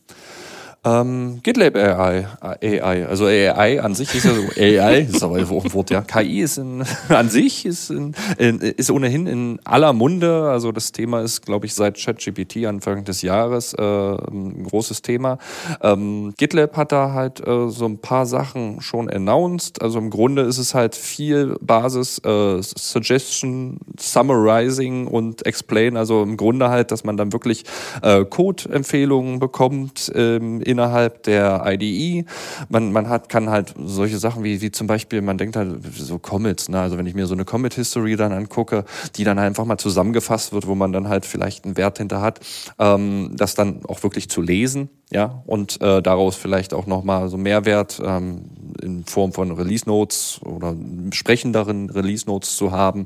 Ähm, 0.85 1.39
GitLab 1.43 1.75
AI, 1.75 2.27
AI, 2.39 3.07
also 3.07 3.25
AI 3.25 3.81
an 3.81 3.95
sich 3.95 4.13
ist 4.15 4.25
ja 4.25 4.33
so 4.33 4.43
AI, 4.57 5.01
ist 5.01 5.23
aber 5.23 5.35
ein 5.35 5.49
Wort, 5.49 5.89
ja. 5.89 6.01
KI 6.01 6.41
ist 6.41 6.57
in, 6.57 6.83
an 7.09 7.29
sich 7.29 7.65
ist, 7.65 7.89
in, 7.89 8.13
in, 8.37 8.59
ist 8.59 8.91
ohnehin 8.91 9.27
in 9.27 9.59
aller 9.65 9.93
Munde. 9.93 10.49
Also 10.49 10.71
das 10.71 10.91
Thema 10.91 11.21
ist, 11.21 11.45
glaube 11.45 11.65
ich, 11.65 11.73
seit 11.73 11.97
ChatGPT 11.97 12.65
Anfang 12.65 13.03
des 13.03 13.21
Jahres 13.21 13.73
äh, 13.73 13.81
ein 13.81 14.63
großes 14.63 15.01
Thema. 15.01 15.39
Ähm, 15.81 16.33
GitLab 16.37 16.77
hat 16.77 16.91
da 16.91 17.11
halt 17.11 17.45
äh, 17.45 17.69
so 17.69 17.85
ein 17.85 17.97
paar 17.97 18.25
Sachen 18.25 18.79
schon 18.79 19.09
announced. 19.09 19.81
Also 19.81 19.97
im 19.99 20.09
Grunde 20.09 20.43
ist 20.43 20.59
es 20.59 20.73
halt 20.75 20.95
viel 20.95 21.55
Basis, 21.59 22.19
äh, 22.19 22.61
Suggestion, 22.61 23.79
Summarizing 23.99 25.07
und 25.07 25.45
Explain. 25.45 25.97
Also 25.97 26.21
im 26.21 26.37
Grunde 26.37 26.69
halt, 26.69 26.91
dass 26.91 27.03
man 27.03 27.17
dann 27.17 27.33
wirklich 27.33 27.65
äh, 28.03 28.23
Code-Empfehlungen 28.23 29.39
bekommt 29.39 30.11
ähm, 30.15 30.61
innerhalb 30.67 31.23
der 31.23 31.63
IDE. 31.65 32.25
Man, 32.69 32.91
man 32.91 33.09
hat, 33.09 33.29
kann 33.29 33.49
halt 33.49 33.73
solche 33.83 34.19
Sachen 34.19 34.43
wie, 34.43 34.61
wie 34.61 34.71
zum 34.71 34.85
Beispiel, 34.85 35.21
man 35.21 35.37
denkt 35.37 35.55
halt 35.55 35.79
so 35.95 36.19
Commits, 36.19 36.69
ne? 36.69 36.79
also 36.81 36.97
wenn 36.97 37.05
ich 37.05 37.15
mir 37.15 37.25
so 37.25 37.33
eine 37.33 37.45
Commit-History 37.45 38.15
dann 38.17 38.33
angucke, 38.33 38.83
die 39.15 39.23
dann 39.23 39.39
einfach 39.39 39.65
mal 39.65 39.77
zusammengefasst 39.77 40.53
wird, 40.53 40.67
wo 40.67 40.75
man 40.75 40.91
dann 40.91 41.07
halt 41.07 41.25
vielleicht 41.25 41.65
einen 41.65 41.77
Wert 41.77 41.97
hinter 41.97 42.21
hat, 42.21 42.41
ähm, 42.79 43.31
das 43.35 43.55
dann 43.55 43.85
auch 43.85 44.03
wirklich 44.03 44.29
zu 44.29 44.41
lesen 44.41 44.89
ja, 45.09 45.41
und 45.45 45.79
äh, 45.81 46.01
daraus 46.01 46.35
vielleicht 46.35 46.73
auch 46.73 46.85
nochmal 46.85 47.29
so 47.29 47.37
Mehrwert 47.37 48.01
ähm, 48.03 48.49
in 48.81 49.05
Form 49.05 49.31
von 49.31 49.51
Release 49.51 49.87
Notes 49.87 50.41
oder 50.43 50.75
sprechenderen 51.11 51.89
Release 51.89 52.25
Notes 52.27 52.57
zu 52.57 52.73
haben 52.73 53.05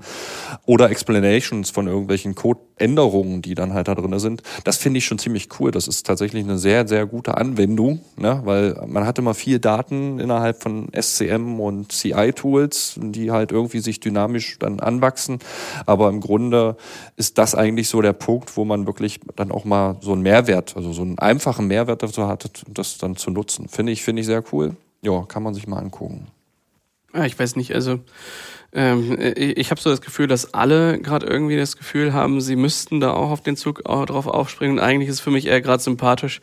oder 0.65 0.89
Explanations 0.89 1.69
von 1.69 1.85
irgendwelchen 1.85 2.33
Codeänderungen, 2.33 3.43
die 3.43 3.53
dann 3.53 3.73
halt 3.73 3.87
da 3.87 3.93
drin 3.93 4.17
sind. 4.17 4.41
Das 4.63 4.77
finde 4.77 4.97
ich 4.97 5.05
schon 5.05 5.19
ziemlich 5.19 5.47
cool. 5.59 5.69
Das 5.69 5.87
ist 5.87 6.07
tatsächlich 6.07 6.43
eine 6.43 6.57
sehr, 6.57 6.87
sehr 6.87 7.05
gute 7.05 7.37
Anwendung, 7.37 7.50
ne? 7.55 8.41
weil 8.43 8.81
man 8.87 9.05
hat 9.05 9.19
immer 9.19 9.33
viel 9.33 9.59
Daten 9.59 10.19
innerhalb 10.19 10.61
von 10.61 10.89
SCM 10.93 11.59
und 11.59 11.91
CI-Tools, 11.91 12.99
die 13.01 13.31
halt 13.31 13.51
irgendwie 13.51 13.79
sich 13.79 13.99
dynamisch 13.99 14.57
dann 14.59 14.79
anwachsen. 14.79 15.39
Aber 15.85 16.09
im 16.09 16.21
Grunde 16.21 16.77
ist 17.17 17.37
das 17.37 17.55
eigentlich 17.55 17.89
so 17.89 18.01
der 18.01 18.13
Punkt, 18.13 18.57
wo 18.57 18.65
man 18.65 18.85
wirklich 18.85 19.19
dann 19.35 19.51
auch 19.51 19.65
mal 19.65 19.97
so 20.01 20.13
einen 20.13 20.21
Mehrwert, 20.21 20.75
also 20.75 20.93
so 20.93 21.01
einen 21.01 21.19
einfachen 21.19 21.67
Mehrwert 21.67 22.03
dazu 22.03 22.27
hat, 22.27 22.49
das 22.67 22.97
dann 22.97 23.15
zu 23.15 23.31
nutzen. 23.31 23.67
Finde 23.67 23.91
ich, 23.91 24.03
finde 24.03 24.21
ich 24.21 24.25
sehr 24.25 24.43
cool. 24.51 24.75
Ja, 25.01 25.23
kann 25.27 25.43
man 25.43 25.53
sich 25.53 25.67
mal 25.67 25.79
angucken. 25.79 26.27
Ja, 27.13 27.25
ich 27.25 27.37
weiß 27.37 27.55
nicht, 27.55 27.73
also 27.73 27.99
ähm, 28.73 29.17
ich 29.19 29.69
habe 29.71 29.81
so 29.81 29.89
das 29.89 30.01
Gefühl, 30.01 30.27
dass 30.27 30.53
alle 30.53 30.99
gerade 30.99 31.25
irgendwie 31.27 31.57
das 31.57 31.75
Gefühl 31.75 32.13
haben, 32.13 32.39
sie 32.39 32.55
müssten 32.55 32.99
da 33.01 33.11
auch 33.11 33.29
auf 33.29 33.41
den 33.41 33.57
Zug 33.57 33.83
drauf 33.83 34.27
aufspringen. 34.27 34.77
Und 34.77 34.83
eigentlich 34.83 35.09
ist 35.09 35.15
es 35.15 35.21
für 35.21 35.31
mich 35.31 35.47
eher 35.47 35.61
gerade 35.61 35.83
sympathisch, 35.83 36.41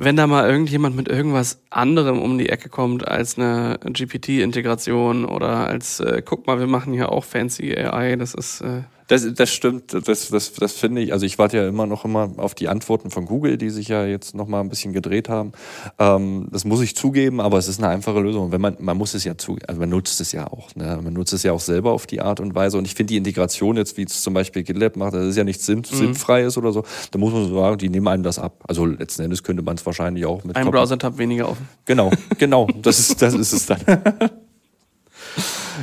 wenn 0.00 0.16
da 0.16 0.26
mal 0.26 0.48
irgendjemand 0.48 0.94
mit 0.94 1.08
irgendwas 1.08 1.60
anderem 1.70 2.20
um 2.20 2.38
die 2.38 2.48
Ecke 2.48 2.68
kommt 2.68 3.06
als 3.06 3.36
eine 3.36 3.78
GPT-Integration 3.82 5.24
oder 5.24 5.66
als, 5.66 5.98
äh, 5.98 6.22
guck 6.24 6.46
mal, 6.46 6.60
wir 6.60 6.68
machen 6.68 6.92
hier 6.92 7.10
auch 7.10 7.24
fancy 7.24 7.76
AI, 7.76 8.16
das 8.16 8.34
ist, 8.34 8.60
äh, 8.60 8.82
das, 9.08 9.26
das 9.34 9.50
stimmt, 9.50 9.94
das, 10.06 10.28
das, 10.28 10.52
das 10.52 10.72
finde 10.74 11.00
ich. 11.00 11.14
Also 11.14 11.24
ich 11.24 11.38
warte 11.38 11.56
ja 11.56 11.66
immer 11.66 11.86
noch 11.86 12.04
immer 12.04 12.30
auf 12.36 12.54
die 12.54 12.68
Antworten 12.68 13.10
von 13.10 13.24
Google, 13.24 13.56
die 13.56 13.70
sich 13.70 13.88
ja 13.88 14.04
jetzt 14.04 14.34
noch 14.34 14.46
mal 14.46 14.60
ein 14.60 14.68
bisschen 14.68 14.92
gedreht 14.92 15.30
haben. 15.30 15.52
Ähm, 15.98 16.46
das 16.52 16.66
muss 16.66 16.82
ich 16.82 16.94
zugeben, 16.94 17.40
aber 17.40 17.56
es 17.56 17.68
ist 17.68 17.78
eine 17.82 17.88
einfache 17.88 18.20
Lösung. 18.20 18.52
Wenn 18.52 18.60
man, 18.60 18.76
man 18.80 18.98
muss 18.98 19.14
es 19.14 19.24
ja 19.24 19.38
zu, 19.38 19.56
also 19.66 19.80
man 19.80 19.88
nutzt 19.88 20.20
es 20.20 20.32
ja 20.32 20.46
auch. 20.46 20.74
Ne? 20.76 21.00
Man 21.02 21.14
nutzt 21.14 21.32
es 21.32 21.42
ja 21.42 21.52
auch 21.52 21.60
selber 21.60 21.92
auf 21.92 22.06
die 22.06 22.20
Art 22.20 22.38
und 22.38 22.54
Weise. 22.54 22.76
Und 22.76 22.84
ich 22.84 22.94
finde 22.94 23.12
die 23.12 23.16
Integration 23.16 23.78
jetzt, 23.78 23.96
wie 23.96 24.02
es 24.02 24.20
zum 24.20 24.34
Beispiel 24.34 24.62
GitLab 24.62 24.96
macht, 24.96 25.14
das 25.14 25.24
ist 25.24 25.36
ja 25.36 25.44
nichts 25.44 25.64
Sinn, 25.64 25.78
mhm. 25.78 25.96
sinnfreies 25.96 26.58
oder 26.58 26.72
so. 26.72 26.84
Da 27.10 27.18
muss 27.18 27.32
man 27.32 27.50
sagen, 27.50 27.78
die 27.78 27.88
nehmen 27.88 28.08
einem 28.08 28.22
das 28.22 28.38
ab. 28.38 28.62
Also 28.68 28.84
letzten 28.84 29.22
Endes 29.22 29.42
könnte 29.42 29.62
man 29.62 29.76
es 29.76 29.86
wahrscheinlich 29.86 30.26
auch 30.26 30.44
mit. 30.44 30.54
Ein 30.54 30.70
Browser-Tab 30.70 31.16
weniger 31.16 31.48
offen. 31.48 31.66
Genau, 31.86 32.10
genau. 32.36 32.68
Das 32.82 32.98
ist, 32.98 33.22
das 33.22 33.32
ist 33.32 33.54
es 33.54 33.64
dann. 33.64 33.80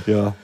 ja. 0.05 0.35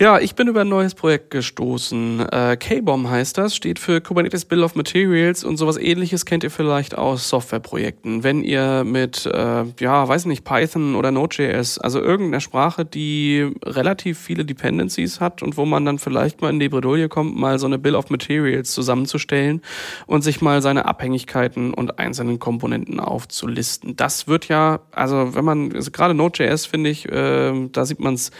Ja, 0.00 0.20
ich 0.20 0.36
bin 0.36 0.46
über 0.46 0.60
ein 0.60 0.68
neues 0.68 0.94
Projekt 0.94 1.32
gestoßen. 1.32 2.20
Äh, 2.30 2.56
K-Bomb 2.56 3.08
heißt 3.08 3.36
das, 3.36 3.56
steht 3.56 3.80
für 3.80 4.00
Kubernetes 4.00 4.44
Bill 4.44 4.62
of 4.62 4.76
Materials 4.76 5.42
und 5.42 5.56
sowas 5.56 5.76
ähnliches 5.76 6.24
kennt 6.24 6.44
ihr 6.44 6.52
vielleicht 6.52 6.96
aus 6.96 7.28
Softwareprojekten. 7.28 8.22
Wenn 8.22 8.44
ihr 8.44 8.84
mit, 8.84 9.26
äh, 9.26 9.64
ja, 9.80 10.06
weiß 10.06 10.26
nicht, 10.26 10.44
Python 10.44 10.94
oder 10.94 11.10
Node.js, 11.10 11.78
also 11.78 12.00
irgendeiner 12.00 12.40
Sprache, 12.40 12.84
die 12.84 13.50
relativ 13.64 14.20
viele 14.20 14.44
Dependencies 14.44 15.20
hat 15.20 15.42
und 15.42 15.56
wo 15.56 15.64
man 15.64 15.84
dann 15.84 15.98
vielleicht 15.98 16.42
mal 16.42 16.50
in 16.50 16.60
die 16.60 16.68
Bredouille 16.68 17.08
kommt, 17.08 17.36
mal 17.36 17.58
so 17.58 17.66
eine 17.66 17.80
Bill 17.80 17.96
of 17.96 18.08
Materials 18.08 18.70
zusammenzustellen 18.70 19.62
und 20.06 20.22
sich 20.22 20.40
mal 20.40 20.62
seine 20.62 20.84
Abhängigkeiten 20.84 21.74
und 21.74 21.98
einzelnen 21.98 22.38
Komponenten 22.38 23.00
aufzulisten. 23.00 23.96
Das 23.96 24.28
wird 24.28 24.46
ja, 24.46 24.78
also 24.92 25.34
wenn 25.34 25.44
man, 25.44 25.72
also 25.74 25.90
gerade 25.90 26.14
Node.js 26.14 26.66
finde 26.66 26.90
ich, 26.90 27.08
äh, 27.08 27.68
da 27.72 27.84
sieht 27.84 27.98
man 27.98 28.14
es 28.14 28.30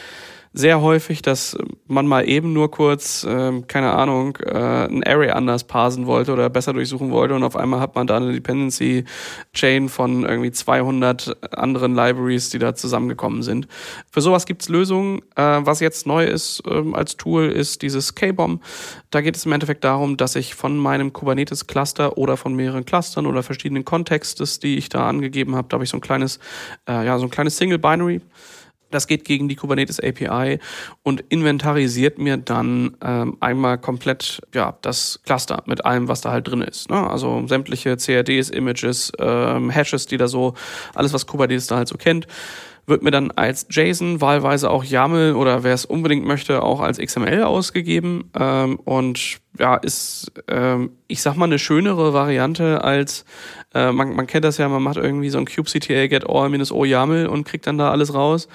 sehr 0.59 0.81
häufig, 0.81 1.23
dass 1.23 1.57
man 1.87 2.09
mal 2.09 2.29
eben 2.29 2.53
nur 2.53 2.69
kurz, 2.73 3.23
äh, 3.23 3.62
keine 3.69 3.93
Ahnung, 3.93 4.37
äh, 4.38 4.88
ein 4.88 5.05
Array 5.05 5.31
anders 5.31 5.62
parsen 5.62 6.07
wollte 6.09 6.33
oder 6.33 6.50
besser 6.50 6.73
durchsuchen 6.73 7.12
wollte 7.12 7.37
und 7.37 7.45
auf 7.45 7.55
einmal 7.55 7.79
hat 7.79 7.95
man 7.95 8.09
da 8.09 8.17
eine 8.17 8.33
Dependency 8.33 9.05
Chain 9.55 9.88
von 9.88 10.25
irgendwie 10.25 10.50
200 10.50 11.55
anderen 11.57 11.95
Libraries, 11.95 12.50
die 12.50 12.59
da 12.59 12.75
zusammengekommen 12.75 13.45
sind. 13.45 13.69
Für 14.11 14.21
sowas 14.21 14.47
gibt's 14.47 14.69
Lösungen. 14.69 15.23
Äh, 15.37 15.61
was 15.62 15.79
jetzt 15.79 16.09
neu 16.09 16.25
ist 16.25 16.61
äh, 16.67 16.83
als 16.93 17.17
Tool, 17.17 17.47
ist 17.47 17.83
dieses 17.83 18.17
K-Bomb. 18.17 18.61
Da 19.11 19.21
geht 19.21 19.37
es 19.37 19.47
im 19.47 19.53
Endeffekt 19.53 19.85
darum, 19.85 20.17
dass 20.17 20.35
ich 20.35 20.57
von 20.57 20.77
meinem 20.77 21.12
Kubernetes-Cluster 21.12 22.19
oder 22.19 22.37
von 22.37 22.55
mehreren 22.55 22.85
Clustern 22.85 23.27
oder 23.27 23.45
verschiedenen 23.45 23.85
Kontextes, 23.85 24.59
die 24.59 24.77
ich 24.77 24.88
da 24.88 25.09
angegeben 25.09 25.55
habe, 25.55 25.69
da 25.69 25.75
habe 25.77 25.85
ich 25.85 25.91
so 25.91 25.99
ein 25.99 26.00
kleines, 26.00 26.41
äh, 26.88 27.07
ja, 27.07 27.17
so 27.17 27.27
ein 27.27 27.31
kleines 27.31 27.57
Single 27.57 27.79
Binary 27.79 28.21
das 28.90 29.07
geht 29.07 29.25
gegen 29.25 29.49
die 29.49 29.57
Kubernetes 29.57 30.00
API 30.00 30.59
und 31.02 31.21
inventarisiert 31.28 32.18
mir 32.18 32.37
dann 32.37 32.97
ähm, 33.02 33.37
einmal 33.40 33.78
komplett 33.78 34.40
ja 34.54 34.76
das 34.83 35.21
Cluster 35.25 35.62
mit 35.66 35.85
allem, 35.85 36.09
was 36.09 36.21
da 36.21 36.30
halt 36.30 36.49
drin 36.49 36.62
ist. 36.62 36.90
Ne? 36.90 37.09
Also 37.09 37.47
sämtliche 37.47 37.97
CRDs, 37.97 38.50
Images, 38.50 39.12
ähm, 39.18 39.71
Hashes, 39.71 40.07
die 40.07 40.16
da 40.16 40.28
so, 40.28 40.54
alles, 40.95 41.12
was 41.12 41.26
Kubernetes 41.26 41.66
da 41.66 41.76
halt 41.76 41.88
so 41.88 41.97
kennt, 41.97 42.26
wird 42.88 43.02
mir 43.02 43.11
dann 43.11 43.30
als 43.33 43.66
JSON, 43.71 44.21
wahlweise 44.21 44.71
auch 44.71 44.83
YAML 44.83 45.35
oder 45.35 45.62
wer 45.62 45.75
es 45.75 45.85
unbedingt 45.85 46.25
möchte, 46.25 46.62
auch 46.62 46.80
als 46.80 46.99
XML 46.99 47.42
ausgegeben 47.42 48.30
ähm, 48.38 48.76
und 48.76 49.38
ja, 49.59 49.76
ist, 49.76 50.33
ähm, 50.49 50.92
ich 51.07 51.21
sag 51.21 51.37
mal, 51.37 51.45
eine 51.45 51.59
schönere 51.59 52.12
Variante 52.14 52.83
als 52.83 53.25
äh, 53.75 53.93
man, 53.93 54.15
man 54.17 54.27
kennt 54.27 54.45
das 54.45 54.59
ja, 54.59 54.69
man 54.69 54.83
macht 54.83 54.97
irgendwie 54.97 55.31
so 55.31 55.39
ein 55.39 55.47
kubectl 55.47 56.09
get 56.09 56.29
all 56.29 56.49
minus 56.49 56.73
o 56.73 56.85
YAML 56.85 57.27
und 57.27 57.45
kriegt 57.45 57.67
dann 57.67 57.79
da 57.79 57.91
alles 57.91 58.15
raus. 58.15 58.49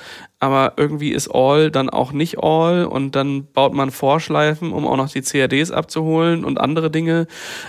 Aber 0.44 0.74
irgendwie 0.76 1.14
ist 1.14 1.30
all 1.34 1.72
dann 1.72 1.90
auch 1.90 2.12
nicht 2.12 2.38
all 2.38 2.84
und 2.84 3.16
dann 3.16 3.48
baut 3.54 3.74
man 3.74 3.92
Vorschleifen, 3.92 4.74
um 4.74 4.86
auch 4.86 4.98
noch 4.98 5.10
die 5.10 5.22
CADs 5.22 5.72
abzuholen 5.72 6.44
und 6.44 6.60
andere 6.60 6.92
Dinge. 6.92 7.28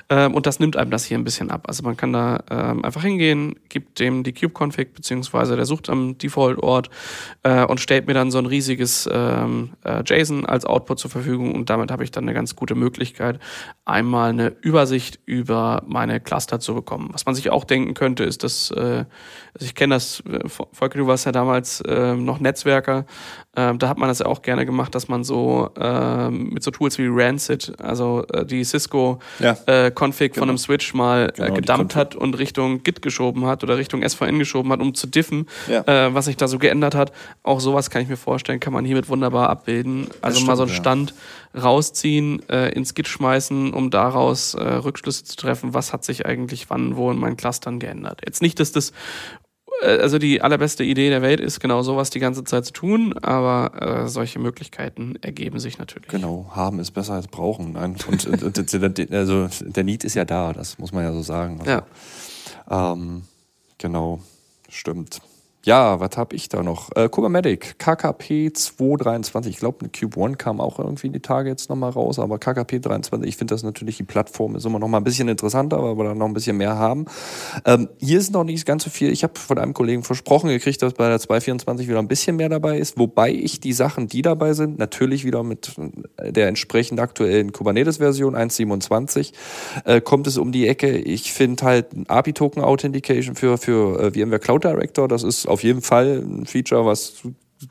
Ähm, 0.09 0.35
und 0.35 0.47
das 0.47 0.59
nimmt 0.59 0.76
einem 0.76 0.90
das 0.90 1.04
hier 1.04 1.16
ein 1.16 1.23
bisschen 1.23 1.52
ab. 1.52 1.66
Also 1.69 1.85
man 1.85 1.97
kann 1.97 2.12
da 2.12 2.43
ähm, 2.50 2.85
einfach 2.85 3.02
hingehen, 3.04 3.54
gibt 3.69 4.00
dem 4.00 4.25
die 4.25 4.33
kube-config, 4.33 4.93
beziehungsweise 4.93 5.54
der 5.54 5.66
sucht 5.66 5.88
am 5.88 6.19
Default-Ort 6.19 6.90
äh, 7.45 7.64
und 7.64 7.78
stellt 7.78 8.09
mir 8.09 8.14
dann 8.14 8.33
so 8.33 8.38
ein 8.38 8.47
riesiges 8.47 9.09
ähm, 9.12 9.75
äh, 9.85 10.02
JSON 10.04 10.45
als 10.45 10.66
Output 10.66 10.99
zur 10.99 11.12
Verfügung 11.12 11.54
und 11.54 11.71
damit 11.71 11.93
habe 11.93 12.02
ich 12.02 12.11
dann 12.11 12.25
eine 12.25 12.35
ganz 12.35 12.57
gute 12.57 12.75
Möglichkeit, 12.75 13.38
einmal 13.85 14.31
eine 14.31 14.49
Übersicht 14.62 15.21
über 15.26 15.85
meine 15.87 16.19
Cluster 16.19 16.59
zu 16.59 16.75
bekommen. 16.75 17.11
Was 17.12 17.25
man 17.25 17.37
sich 17.37 17.50
auch 17.50 17.62
denken 17.62 17.95
könnte, 17.95 18.25
ist, 18.25 18.43
dass, 18.43 18.73
äh, 18.73 19.04
also 19.54 19.64
ich 19.64 19.76
kenne 19.76 19.95
das, 19.95 20.25
äh, 20.28 20.49
Volker, 20.49 20.99
du 20.99 21.07
warst 21.07 21.26
ja 21.26 21.31
damals 21.31 21.81
äh, 21.83 22.14
noch 22.14 22.40
Netzwerker, 22.64 23.04
äh, 23.54 23.75
da 23.75 23.88
hat 23.88 23.99
man 23.99 24.09
das 24.09 24.18
ja 24.18 24.26
auch 24.26 24.42
gerne 24.42 24.66
gemacht, 24.66 24.94
dass 24.94 25.09
man 25.09 25.25
so 25.25 25.71
äh, 25.78 26.30
mit 26.30 26.62
so 26.62 26.71
Tools 26.71 26.99
wie 26.99 27.06
Rancid, 27.09 27.73
also 27.80 28.25
äh, 28.33 28.44
die 28.44 28.64
Cisco 28.64 29.21
ja. 29.38 29.56
äh, 29.66 29.90
Config 29.90 30.33
genau. 30.33 30.42
von 30.42 30.49
einem 30.50 30.59
Switch 30.59 30.94
mal 30.94 31.28
äh, 31.28 31.33
genau, 31.33 31.49
äh, 31.49 31.52
gedumpt 31.52 31.97
hat 31.97 32.14
und 32.14 32.38
Richtung 32.38 32.83
Git 32.83 33.02
geschoben 33.02 33.47
hat 33.47 33.62
oder 33.62 33.76
Richtung 33.76 34.06
SVN 34.06 34.38
geschoben 34.38 34.73
hat, 34.73 34.80
um 34.80 34.94
zu 34.94 35.06
diffen, 35.06 35.47
ja. 35.68 35.83
äh, 35.87 36.14
was 36.14 36.25
sich 36.25 36.37
da 36.37 36.49
so 36.49 36.59
geändert 36.59 36.94
hat. 36.94 37.12
Auch 37.42 37.61
sowas 37.61 37.90
kann 37.90 38.02
ich 38.02 38.09
mir 38.09 38.16
vorstellen, 38.16 38.61
kann 38.61 38.73
man 38.73 38.85
hiermit 38.85 39.09
wunderbar 39.09 39.50
abbilden. 39.50 40.09
Also 40.21 40.37
stimmt, 40.37 40.49
mal 40.49 40.56
so 40.56 40.64
einen 40.64 40.73
Stand 40.73 41.11
ja 41.11 41.16
rausziehen, 41.54 42.42
äh, 42.49 42.71
ins 42.71 42.94
Git 42.94 43.09
schmeißen, 43.09 43.73
um 43.73 43.90
daraus 43.90 44.54
äh, 44.54 44.62
Rückschlüsse 44.62 45.25
zu 45.25 45.37
treffen, 45.37 45.73
was 45.73 45.92
hat 45.92 46.04
sich 46.04 46.26
eigentlich 46.26 46.68
wann 46.68 46.97
wo 46.97 47.11
in 47.11 47.18
meinen 47.18 47.37
Clustern 47.37 47.78
geändert. 47.78 48.23
Jetzt 48.25 48.42
nicht, 48.42 48.59
dass 48.59 48.73
das 48.73 48.92
also 49.83 50.19
die 50.19 50.40
allerbeste 50.40 50.85
Idee 50.85 51.11
der 51.11 51.23
Welt 51.23 51.40
ist, 51.40 51.61
genau 51.61 51.83
sowas 51.83 52.11
die 52.11 52.21
ganze 52.21 52.45
Zeit 52.45 52.64
zu 52.66 52.73
tun, 52.73 53.14
aber 53.23 54.04
äh, 54.04 54.09
solche 54.09 54.38
Möglichkeiten 54.38 55.16
ergeben 55.21 55.59
sich 55.59 55.78
natürlich. 55.78 56.09
Genau, 56.09 56.50
haben 56.50 56.78
ist 56.81 56.93
besser 56.93 57.14
als 57.14 57.28
brauchen. 57.28 57.73
Nein. 57.73 57.97
Und, 58.07 58.26
und 58.26 59.12
also 59.12 59.49
der 59.61 59.85
Need 59.85 60.04
ist 60.04 60.14
ja 60.14 60.25
da, 60.25 60.52
das 60.52 60.78
muss 60.78 60.93
man 60.93 61.04
ja 61.04 61.12
so 61.12 61.23
sagen. 61.23 61.61
Also, 61.61 61.71
ja. 61.71 62.93
Ähm, 62.93 63.23
genau, 63.78 64.21
stimmt. 64.69 65.21
Ja, 65.64 65.99
was 65.99 66.18
habe 66.18 66.37
ich 66.37 66.50
da 66.50 66.62
noch? 66.62 66.94
Äh, 66.94 67.09
Kubamatic, 67.09 67.78
KKP 67.78 68.52
223. 68.52 69.54
Ich 69.54 69.59
glaube, 69.59 69.78
eine 69.80 69.88
Cube 69.88 70.21
One 70.21 70.37
kam 70.37 70.61
auch 70.61 70.78
irgendwie 70.78 71.06
in 71.06 71.14
die 71.14 71.21
Tage 71.21 71.49
jetzt 71.49 71.71
nochmal 71.71 71.88
raus, 71.88 72.18
aber 72.18 72.38
KKP 72.38 72.80
23, 72.80 73.26
ich 73.26 73.38
finde 73.38 73.54
das 73.54 73.62
natürlich, 73.62 73.97
die 73.97 74.02
Plattform 74.02 74.56
ist 74.56 74.66
immer 74.66 74.78
noch 74.78 74.88
mal 74.88 74.99
ein 74.99 75.04
bisschen 75.04 75.26
interessanter, 75.26 75.83
weil 75.83 75.97
wir 75.97 76.04
da 76.04 76.14
noch 76.14 76.26
ein 76.26 76.35
bisschen 76.35 76.59
mehr 76.59 76.76
haben. 76.76 77.06
Ähm, 77.64 77.88
hier 77.99 78.18
ist 78.18 78.30
noch 78.30 78.44
nicht 78.44 78.66
ganz 78.66 78.85
so 78.85 78.90
viel. 78.90 79.11
Ich 79.11 79.23
habe 79.23 79.38
von 79.38 79.56
einem 79.56 79.73
Kollegen 79.73 80.02
versprochen 80.02 80.50
gekriegt, 80.50 80.83
dass 80.83 80.92
bei 80.92 81.09
der 81.09 81.18
224 81.18 81.88
wieder 81.88 81.99
ein 81.99 82.09
bisschen 82.09 82.37
mehr 82.37 82.50
dabei 82.50 82.76
ist, 82.76 82.99
wobei 82.99 83.33
ich 83.33 83.59
die 83.59 83.73
Sachen, 83.73 84.06
die 84.06 84.21
dabei 84.21 84.52
sind, 84.52 84.78
natürlich 84.78 85.25
wieder 85.25 85.42
mit 85.44 85.73
der 86.23 86.49
entsprechend 86.49 87.00
aktuellen 87.00 87.52
Kubernetes-Version 87.52 88.37
1.27 88.37 89.33
äh, 89.87 90.02
kommt 90.02 90.26
es 90.26 90.37
um 90.37 90.52
die 90.52 90.68
Ecke. 90.68 90.99
Ich 90.99 91.33
finde 91.33 91.64
halt 91.64 91.87
API-Token 92.06 92.62
Authentication 92.62 93.35
für, 93.35 93.56
für 93.56 93.99
äh, 93.99 94.11
VMware 94.11 94.40
Cloud 94.40 94.64
Director, 94.64 95.09
das 95.09 95.23
ist 95.23 95.54
auf 95.55 95.63
jeden 95.63 95.81
Fall 95.81 96.23
ein 96.23 96.47
Feature, 96.47 96.85
was 96.85 97.23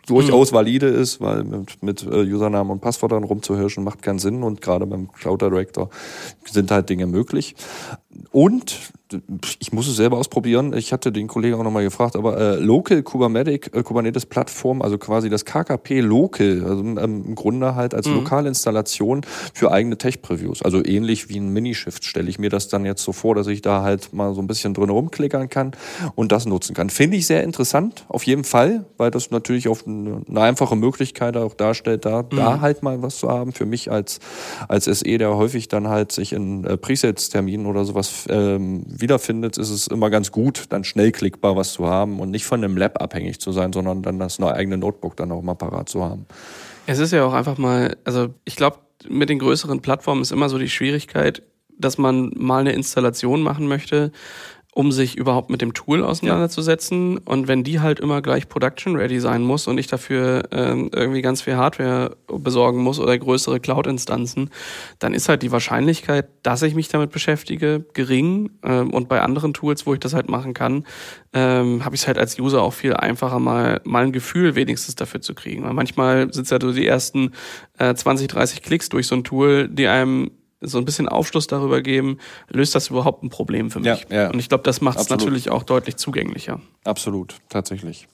durchaus 0.05 0.51
mhm. 0.51 0.55
valide 0.55 0.87
ist, 0.87 1.21
weil 1.21 1.43
mit, 1.43 1.83
mit 1.83 2.03
äh, 2.03 2.23
Usernamen 2.23 2.71
und 2.71 2.81
Passwörtern 2.81 3.23
rumzuhirschen 3.23 3.83
macht 3.83 4.01
keinen 4.01 4.19
Sinn 4.19 4.43
und 4.43 4.61
gerade 4.61 4.85
beim 4.85 5.11
Cloud 5.11 5.41
Director 5.41 5.89
sind 6.45 6.71
halt 6.71 6.89
Dinge 6.89 7.05
möglich. 7.05 7.55
Und 8.31 8.93
ich 9.59 9.71
muss 9.71 9.87
es 9.87 9.95
selber 9.95 10.17
ausprobieren. 10.17 10.73
Ich 10.75 10.91
hatte 10.91 11.11
den 11.11 11.27
Kollegen 11.27 11.55
auch 11.55 11.63
nochmal 11.63 11.83
gefragt, 11.83 12.15
aber 12.15 12.37
äh, 12.37 12.55
Local 12.55 13.03
Kubernetes, 13.03 13.71
äh, 13.73 13.83
Kubernetes 13.83 14.25
Plattform, 14.25 14.81
also 14.81 14.97
quasi 14.97 15.29
das 15.29 15.45
KKP 15.45 16.01
Local, 16.01 16.63
also 16.65 16.81
ähm, 16.81 16.97
im 16.97 17.35
Grunde 17.35 17.75
halt 17.75 17.93
als 17.93 18.07
mhm. 18.07 18.15
Lokalinstallation 18.15 19.21
für 19.53 19.71
eigene 19.71 19.97
Tech-Previews. 19.97 20.63
Also 20.63 20.83
ähnlich 20.83 21.29
wie 21.29 21.37
ein 21.37 21.49
Minishift 21.49 22.05
stelle 22.05 22.29
ich 22.29 22.39
mir 22.39 22.49
das 22.49 22.67
dann 22.67 22.85
jetzt 22.85 23.03
so 23.03 23.11
vor, 23.11 23.35
dass 23.35 23.47
ich 23.47 23.61
da 23.61 23.83
halt 23.83 24.13
mal 24.13 24.33
so 24.33 24.41
ein 24.41 24.47
bisschen 24.47 24.73
drin 24.73 24.89
rumklickern 24.89 25.49
kann 25.49 25.71
und 26.15 26.31
das 26.31 26.45
nutzen 26.45 26.73
kann. 26.73 26.89
Finde 26.89 27.17
ich 27.17 27.27
sehr 27.27 27.43
interessant, 27.43 28.05
auf 28.07 28.23
jeden 28.23 28.43
Fall, 28.43 28.85
weil 28.97 29.11
das 29.11 29.31
natürlich 29.31 29.67
auf 29.67 29.85
eine, 29.85 30.21
eine 30.27 30.41
einfache 30.41 30.75
Möglichkeit 30.75 31.37
auch 31.37 31.53
darstellt, 31.53 32.05
da, 32.05 32.23
mhm. 32.23 32.35
da 32.35 32.61
halt 32.61 32.81
mal 32.81 33.01
was 33.01 33.17
zu 33.17 33.29
haben. 33.29 33.53
Für 33.53 33.65
mich 33.65 33.91
als, 33.91 34.19
als 34.67 34.85
SE, 34.85 35.17
der 35.17 35.35
häufig 35.35 35.67
dann 35.67 35.87
halt 35.87 36.11
sich 36.11 36.33
in 36.33 36.63
äh, 36.65 36.77
Presets-Terminen 36.77 37.67
oder 37.67 37.85
sowas 37.85 38.02
ähm, 38.29 38.83
wiederfindet, 38.87 39.57
ist 39.57 39.69
es 39.69 39.87
immer 39.87 40.09
ganz 40.09 40.31
gut, 40.31 40.65
dann 40.69 40.83
schnell 40.83 41.11
klickbar 41.11 41.55
was 41.55 41.73
zu 41.73 41.87
haben 41.87 42.19
und 42.19 42.31
nicht 42.31 42.45
von 42.45 42.63
einem 42.63 42.77
Lab 42.77 43.01
abhängig 43.01 43.39
zu 43.39 43.51
sein, 43.51 43.73
sondern 43.73 44.01
dann 44.01 44.19
das 44.19 44.39
neue 44.39 44.53
eigene 44.53 44.77
Notebook 44.77 45.15
dann 45.15 45.31
auch 45.31 45.41
mal 45.41 45.55
parat 45.55 45.89
zu 45.89 46.03
haben. 46.03 46.25
Es 46.85 46.99
ist 46.99 47.11
ja 47.11 47.25
auch 47.25 47.33
einfach 47.33 47.57
mal, 47.57 47.97
also 48.03 48.33
ich 48.45 48.55
glaube, 48.55 48.77
mit 49.07 49.29
den 49.29 49.39
größeren 49.39 49.81
Plattformen 49.81 50.21
ist 50.21 50.31
immer 50.31 50.49
so 50.49 50.57
die 50.57 50.69
Schwierigkeit, 50.69 51.43
dass 51.77 51.97
man 51.97 52.31
mal 52.35 52.61
eine 52.61 52.73
Installation 52.73 53.41
machen 53.41 53.67
möchte, 53.67 54.11
um 54.73 54.91
sich 54.91 55.15
überhaupt 55.15 55.51
mit 55.51 55.61
dem 55.61 55.73
Tool 55.73 56.03
auseinanderzusetzen. 56.03 57.13
Ja. 57.13 57.19
Und 57.25 57.47
wenn 57.47 57.63
die 57.63 57.79
halt 57.79 57.99
immer 57.99 58.21
gleich 58.21 58.49
production 58.49 58.95
ready 58.95 59.19
sein 59.19 59.43
muss 59.43 59.67
und 59.67 59.77
ich 59.77 59.87
dafür 59.87 60.43
ähm, 60.51 60.89
irgendwie 60.93 61.21
ganz 61.21 61.43
viel 61.43 61.57
Hardware 61.57 62.17
besorgen 62.27 62.81
muss 62.81 62.99
oder 62.99 63.17
größere 63.17 63.59
Cloud-Instanzen, 63.59 64.49
dann 64.97 65.13
ist 65.13 65.29
halt 65.29 65.43
die 65.43 65.51
Wahrscheinlichkeit, 65.51 66.27
dass 66.41 66.63
ich 66.63 66.73
mich 66.73 66.87
damit 66.87 67.11
beschäftige, 67.11 67.85
gering. 67.93 68.49
Ähm, 68.63 68.89
und 68.91 69.09
bei 69.09 69.21
anderen 69.21 69.53
Tools, 69.53 69.85
wo 69.85 69.93
ich 69.93 69.99
das 69.99 70.15
halt 70.15 70.27
machen 70.27 70.55
kann, 70.55 70.85
ähm, 71.33 71.85
habe 71.85 71.93
ich 71.95 72.01
es 72.01 72.07
halt 72.07 72.17
als 72.17 72.39
User 72.39 72.63
auch 72.63 72.73
viel 72.73 72.95
einfacher, 72.95 73.39
mal, 73.39 73.79
mal 73.83 74.03
ein 74.03 74.11
Gefühl 74.11 74.55
wenigstens 74.55 74.95
dafür 74.95 75.21
zu 75.21 75.35
kriegen. 75.35 75.63
Weil 75.63 75.73
manchmal 75.73 76.29
es 76.29 76.49
ja 76.49 76.59
so 76.59 76.71
die 76.71 76.87
ersten 76.87 77.31
äh, 77.77 77.93
20, 77.93 78.27
30 78.27 78.63
Klicks 78.63 78.89
durch 78.89 79.05
so 79.05 79.15
ein 79.15 79.23
Tool, 79.23 79.67
die 79.67 79.87
einem 79.87 80.31
so 80.63 80.77
ein 80.77 80.85
bisschen 80.85 81.07
Aufschluss 81.07 81.47
darüber 81.47 81.81
geben, 81.81 82.17
löst 82.49 82.75
das 82.75 82.89
überhaupt 82.89 83.23
ein 83.23 83.29
Problem 83.29 83.69
für 83.71 83.79
mich? 83.79 84.05
Ja, 84.09 84.23
ja. 84.23 84.29
Und 84.31 84.39
ich 84.39 84.49
glaube, 84.49 84.63
das 84.63 84.81
macht 84.81 84.99
es 84.99 85.09
natürlich 85.09 85.49
auch 85.49 85.63
deutlich 85.63 85.97
zugänglicher. 85.97 86.59
Absolut, 86.83 87.35
tatsächlich. 87.49 88.07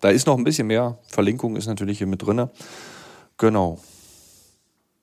Da 0.00 0.10
ist 0.10 0.26
noch 0.26 0.36
ein 0.36 0.44
bisschen 0.44 0.66
mehr. 0.66 0.98
Verlinkung 1.08 1.56
ist 1.56 1.66
natürlich 1.66 1.98
hier 1.98 2.06
mit 2.06 2.26
drin. 2.26 2.48
Genau. 3.38 3.78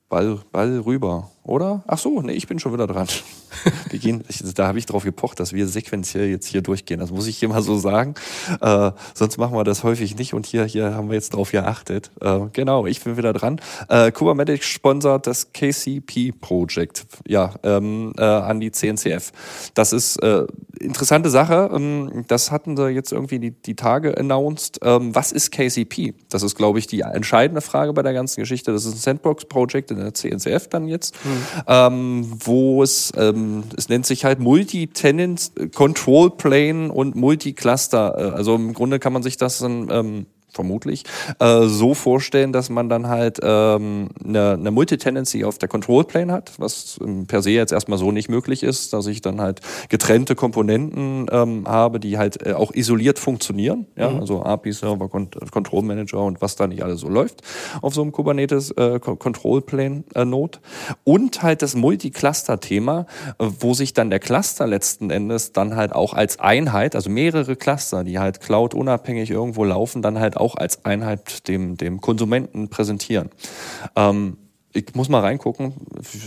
Ball, 0.10 0.40
Ball 0.52 0.80
rüber, 0.80 1.32
oder? 1.44 1.84
Ach 1.88 1.98
so, 1.98 2.22
nee, 2.22 2.34
ich 2.34 2.48
bin 2.48 2.60
schon 2.60 2.74
wieder 2.74 2.88
dran. 2.88 3.08
Wir 3.90 4.00
gehen, 4.00 4.24
da 4.56 4.68
habe 4.68 4.80
ich 4.80 4.86
drauf 4.86 5.04
gepocht, 5.04 5.40
dass 5.40 5.52
wir 5.52 5.68
sequenziell 5.68 6.30
jetzt 6.30 6.48
hier 6.48 6.62
durchgehen. 6.62 7.00
Das 7.00 7.12
muss 7.12 7.28
ich 7.28 7.38
hier 7.38 7.50
mal 7.50 7.62
so 7.62 7.78
sagen. 7.78 8.16
Äh, 8.62 8.92
sonst 9.14 9.38
machen 9.38 9.56
wir 9.56 9.64
das 9.66 9.84
häufig 9.84 10.16
nicht 10.16 10.34
und 10.34 10.46
hier, 10.46 10.64
hier 10.64 10.96
haben 10.96 11.10
wir 11.10 11.16
jetzt 11.16 11.34
drauf 11.34 11.52
geachtet. 11.52 12.12
Äh, 12.22 12.40
genau, 12.54 12.86
ich 12.86 13.04
bin 13.04 13.18
wieder 13.18 13.34
dran. 13.34 13.60
Äh, 13.90 14.12
Kubernetes 14.12 14.64
sponsert 14.64 15.28
das 15.28 15.52
KCP 15.52 16.32
Project, 16.40 17.06
ja, 17.28 17.54
ähm, 17.64 18.14
äh, 18.18 18.24
an 18.24 18.62
die 18.62 18.72
CNCF. 18.72 19.32
Das 19.74 19.92
ist 19.92 20.18
äh, 20.24 20.46
interessante 20.80 21.30
Sache. 21.30 21.70
Ähm, 21.74 22.26
das 22.28 22.52
hatten 22.52 22.76
sie 22.78 22.90
jetzt 22.90 23.12
irgendwie 23.12 23.40
die, 23.40 23.52
die 23.52 23.76
Tage 23.76 24.18
announced. 24.18 24.80
Ähm, 24.84 25.14
was 25.16 25.32
ist 25.32 25.52
KCP? 25.52 26.14
Das 26.30 26.44
ist, 26.44 26.56
glaube 26.56 26.80
ich, 26.80 26.88
die 26.88 27.02
entscheidende 27.02 27.62
Frage 27.62 27.94
bei 27.94 28.02
der 28.02 28.14
ganzen 28.14 28.42
Geschichte. 28.42 28.72
Das 28.72 28.86
ist 28.86 28.94
ein 28.94 28.98
Sandbox 28.98 29.46
Project 29.46 29.92
in 29.92 29.98
der 29.98 30.14
CNCF 30.14 30.68
dann 30.68 30.88
jetzt, 30.88 31.16
mhm. 31.26 31.31
Ähm, 31.68 32.26
wo 32.44 32.84
es 32.84 33.12
ähm, 33.18 33.64
es 33.78 33.90
nennt 33.90 34.06
sich 34.06 34.26
halt 34.26 34.40
Multi-Tenant 34.40 35.52
Control 35.74 36.32
Plane 36.32 36.92
und 36.92 37.16
Multi-Cluster. 37.16 38.16
Äh, 38.18 38.36
also 38.36 38.56
im 38.56 38.74
Grunde 38.74 39.00
kann 39.00 39.14
man 39.14 39.24
sich 39.24 39.38
das 39.38 39.60
dann 39.60 39.90
ähm, 39.92 40.26
vermutlich, 40.54 41.04
äh, 41.40 41.64
so 41.66 41.94
vorstellen, 41.94 42.54
dass 42.54 42.70
man 42.70 42.90
dann 42.90 43.08
halt 43.08 43.40
ähm, 43.42 44.10
eine, 44.24 44.54
eine 44.54 44.72
Multitendency 44.72 45.44
auf 45.44 45.58
der 45.58 45.70
Control 45.70 46.04
Plane 46.04 46.32
hat, 46.32 46.54
was 46.58 47.00
per 47.28 47.42
se 47.42 47.52
jetzt 47.52 47.72
erstmal 47.72 47.98
so 47.98 48.12
nicht 48.12 48.30
möglich 48.30 48.64
ist, 48.64 48.94
dass 48.94 49.08
ich 49.08 49.22
dann 49.22 49.42
halt 49.42 49.62
getrennte 49.90 50.36
Komponenten 50.36 51.28
ähm, 51.32 51.64
habe, 51.68 52.00
die 52.00 52.18
halt 52.18 52.46
äh, 52.46 52.54
auch 52.54 52.74
isoliert 52.74 53.20
funktionieren, 53.20 53.88
ja, 53.96 54.10
mhm. 54.10 54.20
also 54.20 54.44
API-Server, 54.44 55.10
Control 55.10 55.84
Manager 55.84 56.24
und 56.24 56.42
was 56.42 56.56
da 56.56 56.68
nicht 56.68 56.84
alles 56.84 57.02
so 57.02 57.10
läuft 57.10 57.42
auf 57.82 57.94
so 57.94 58.02
einem 58.02 58.12
Kubernetes 58.12 58.72
äh, 58.72 59.00
Control 59.00 59.62
Plane 59.62 60.04
äh, 60.16 60.26
Node 60.26 60.60
und 61.04 61.44
halt 61.44 61.62
das 61.62 61.76
Multi-Cluster-Thema, 61.76 63.06
äh, 63.40 63.48
wo 63.60 63.74
sich 63.74 63.94
dann 63.94 64.10
der 64.10 64.20
Cluster 64.20 64.68
letzten 64.68 65.10
Endes 65.10 65.54
dann 65.54 65.76
halt 65.76 65.94
auch 65.94 66.14
als 66.14 66.40
Einheit, 66.40 66.96
also 66.96 67.10
mehrere 67.10 67.56
Cluster, 67.56 68.04
die 68.04 68.20
halt 68.20 68.42
Cloud 68.42 68.74
unabhängig 68.74 69.30
irgendwo 69.30 69.64
laufen, 69.64 70.02
dann 70.02 70.20
halt 70.20 70.38
auch 70.42 70.56
als 70.56 70.84
Einheit 70.86 71.48
dem, 71.48 71.78
dem 71.78 72.02
Konsumenten 72.02 72.70
präsentieren. 72.70 73.30
Ähm, 73.96 74.38
ich 74.74 74.96
muss 74.96 75.10
mal 75.10 75.20
reingucken. 75.20 75.74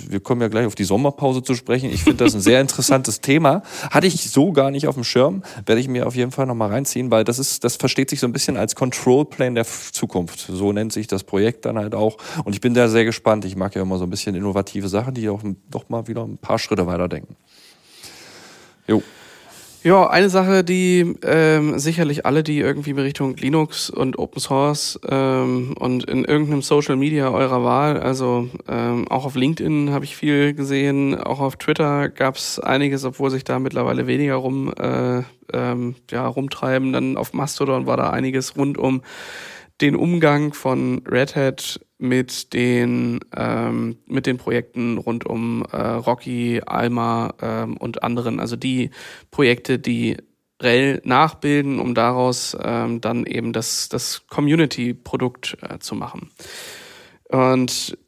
Wir 0.08 0.20
kommen 0.20 0.40
ja 0.40 0.48
gleich 0.48 0.66
auf 0.66 0.74
die 0.74 0.84
Sommerpause 0.84 1.42
zu 1.42 1.54
sprechen. 1.54 1.90
Ich 1.90 2.04
finde 2.04 2.24
das 2.24 2.34
ein 2.34 2.40
sehr 2.40 2.60
interessantes 2.60 3.20
Thema. 3.20 3.62
Hatte 3.90 4.06
ich 4.06 4.30
so 4.30 4.52
gar 4.52 4.70
nicht 4.70 4.86
auf 4.86 4.94
dem 4.94 5.04
Schirm. 5.04 5.42
Werde 5.64 5.80
ich 5.80 5.88
mir 5.88 6.06
auf 6.06 6.14
jeden 6.14 6.30
Fall 6.30 6.46
nochmal 6.46 6.70
reinziehen, 6.70 7.10
weil 7.10 7.24
das 7.24 7.38
ist, 7.38 7.64
das 7.64 7.76
versteht 7.76 8.10
sich 8.10 8.20
so 8.20 8.26
ein 8.26 8.32
bisschen 8.32 8.56
als 8.56 8.74
Control 8.74 9.24
Plane 9.24 9.54
der 9.54 9.66
Zukunft. 9.66 10.40
So 10.40 10.72
nennt 10.72 10.92
sich 10.92 11.06
das 11.06 11.24
Projekt 11.24 11.64
dann 11.64 11.78
halt 11.78 11.94
auch. 11.94 12.18
Und 12.44 12.54
ich 12.54 12.60
bin 12.60 12.74
da 12.74 12.88
sehr 12.88 13.04
gespannt. 13.04 13.44
Ich 13.44 13.56
mag 13.56 13.74
ja 13.74 13.82
immer 13.82 13.98
so 13.98 14.04
ein 14.04 14.10
bisschen 14.10 14.34
innovative 14.34 14.88
Sachen, 14.88 15.14
die 15.14 15.28
auch 15.28 15.42
doch 15.70 15.88
mal 15.88 16.06
wieder 16.06 16.22
ein 16.22 16.38
paar 16.38 16.58
Schritte 16.58 16.86
weiterdenken. 16.86 17.36
Jo. 18.86 19.02
Ja, 19.84 20.08
eine 20.08 20.30
Sache, 20.30 20.64
die 20.64 21.14
ähm, 21.22 21.78
sicherlich 21.78 22.24
alle, 22.24 22.42
die 22.42 22.58
irgendwie 22.58 22.92
in 22.92 22.98
Richtung 22.98 23.36
Linux 23.36 23.90
und 23.90 24.18
Open 24.18 24.40
Source 24.40 24.98
ähm, 25.06 25.74
und 25.78 26.04
in 26.04 26.24
irgendeinem 26.24 26.62
Social 26.62 26.96
Media 26.96 27.28
eurer 27.28 27.62
Wahl, 27.62 28.00
also 28.00 28.48
ähm, 28.66 29.06
auch 29.08 29.26
auf 29.26 29.34
LinkedIn 29.34 29.90
habe 29.90 30.06
ich 30.06 30.16
viel 30.16 30.54
gesehen, 30.54 31.20
auch 31.20 31.40
auf 31.40 31.56
Twitter 31.56 32.08
gab 32.08 32.36
es 32.36 32.58
einiges, 32.58 33.04
obwohl 33.04 33.28
sich 33.28 33.44
da 33.44 33.58
mittlerweile 33.58 34.06
weniger 34.06 34.36
rum 34.36 34.72
äh, 34.72 35.22
ähm, 35.52 35.96
ja, 36.10 36.26
rumtreiben. 36.26 36.94
Dann 36.94 37.18
auf 37.18 37.34
Mastodon 37.34 37.86
war 37.86 37.98
da 37.98 38.08
einiges 38.08 38.56
rund 38.56 38.78
um 38.78 39.02
den 39.80 39.96
Umgang 39.96 40.54
von 40.54 41.02
Red 41.06 41.36
Hat 41.36 41.80
mit 41.98 42.52
den 42.52 43.20
ähm, 43.36 43.98
mit 44.06 44.26
den 44.26 44.36
Projekten 44.38 44.98
rund 44.98 45.26
um 45.26 45.64
äh, 45.72 45.76
Rocky, 45.76 46.60
Alma 46.64 47.34
ähm, 47.40 47.76
und 47.76 48.02
anderen, 48.02 48.40
also 48.40 48.56
die 48.56 48.90
Projekte, 49.30 49.78
die 49.78 50.16
RHEL 50.62 51.02
nachbilden, 51.04 51.80
um 51.80 51.94
daraus 51.94 52.56
ähm, 52.62 53.00
dann 53.00 53.26
eben 53.26 53.52
das 53.52 53.88
das 53.88 54.26
Community-Produkt 54.28 55.56
äh, 55.62 55.78
zu 55.78 55.94
machen. 55.94 56.30
Und 57.28 57.98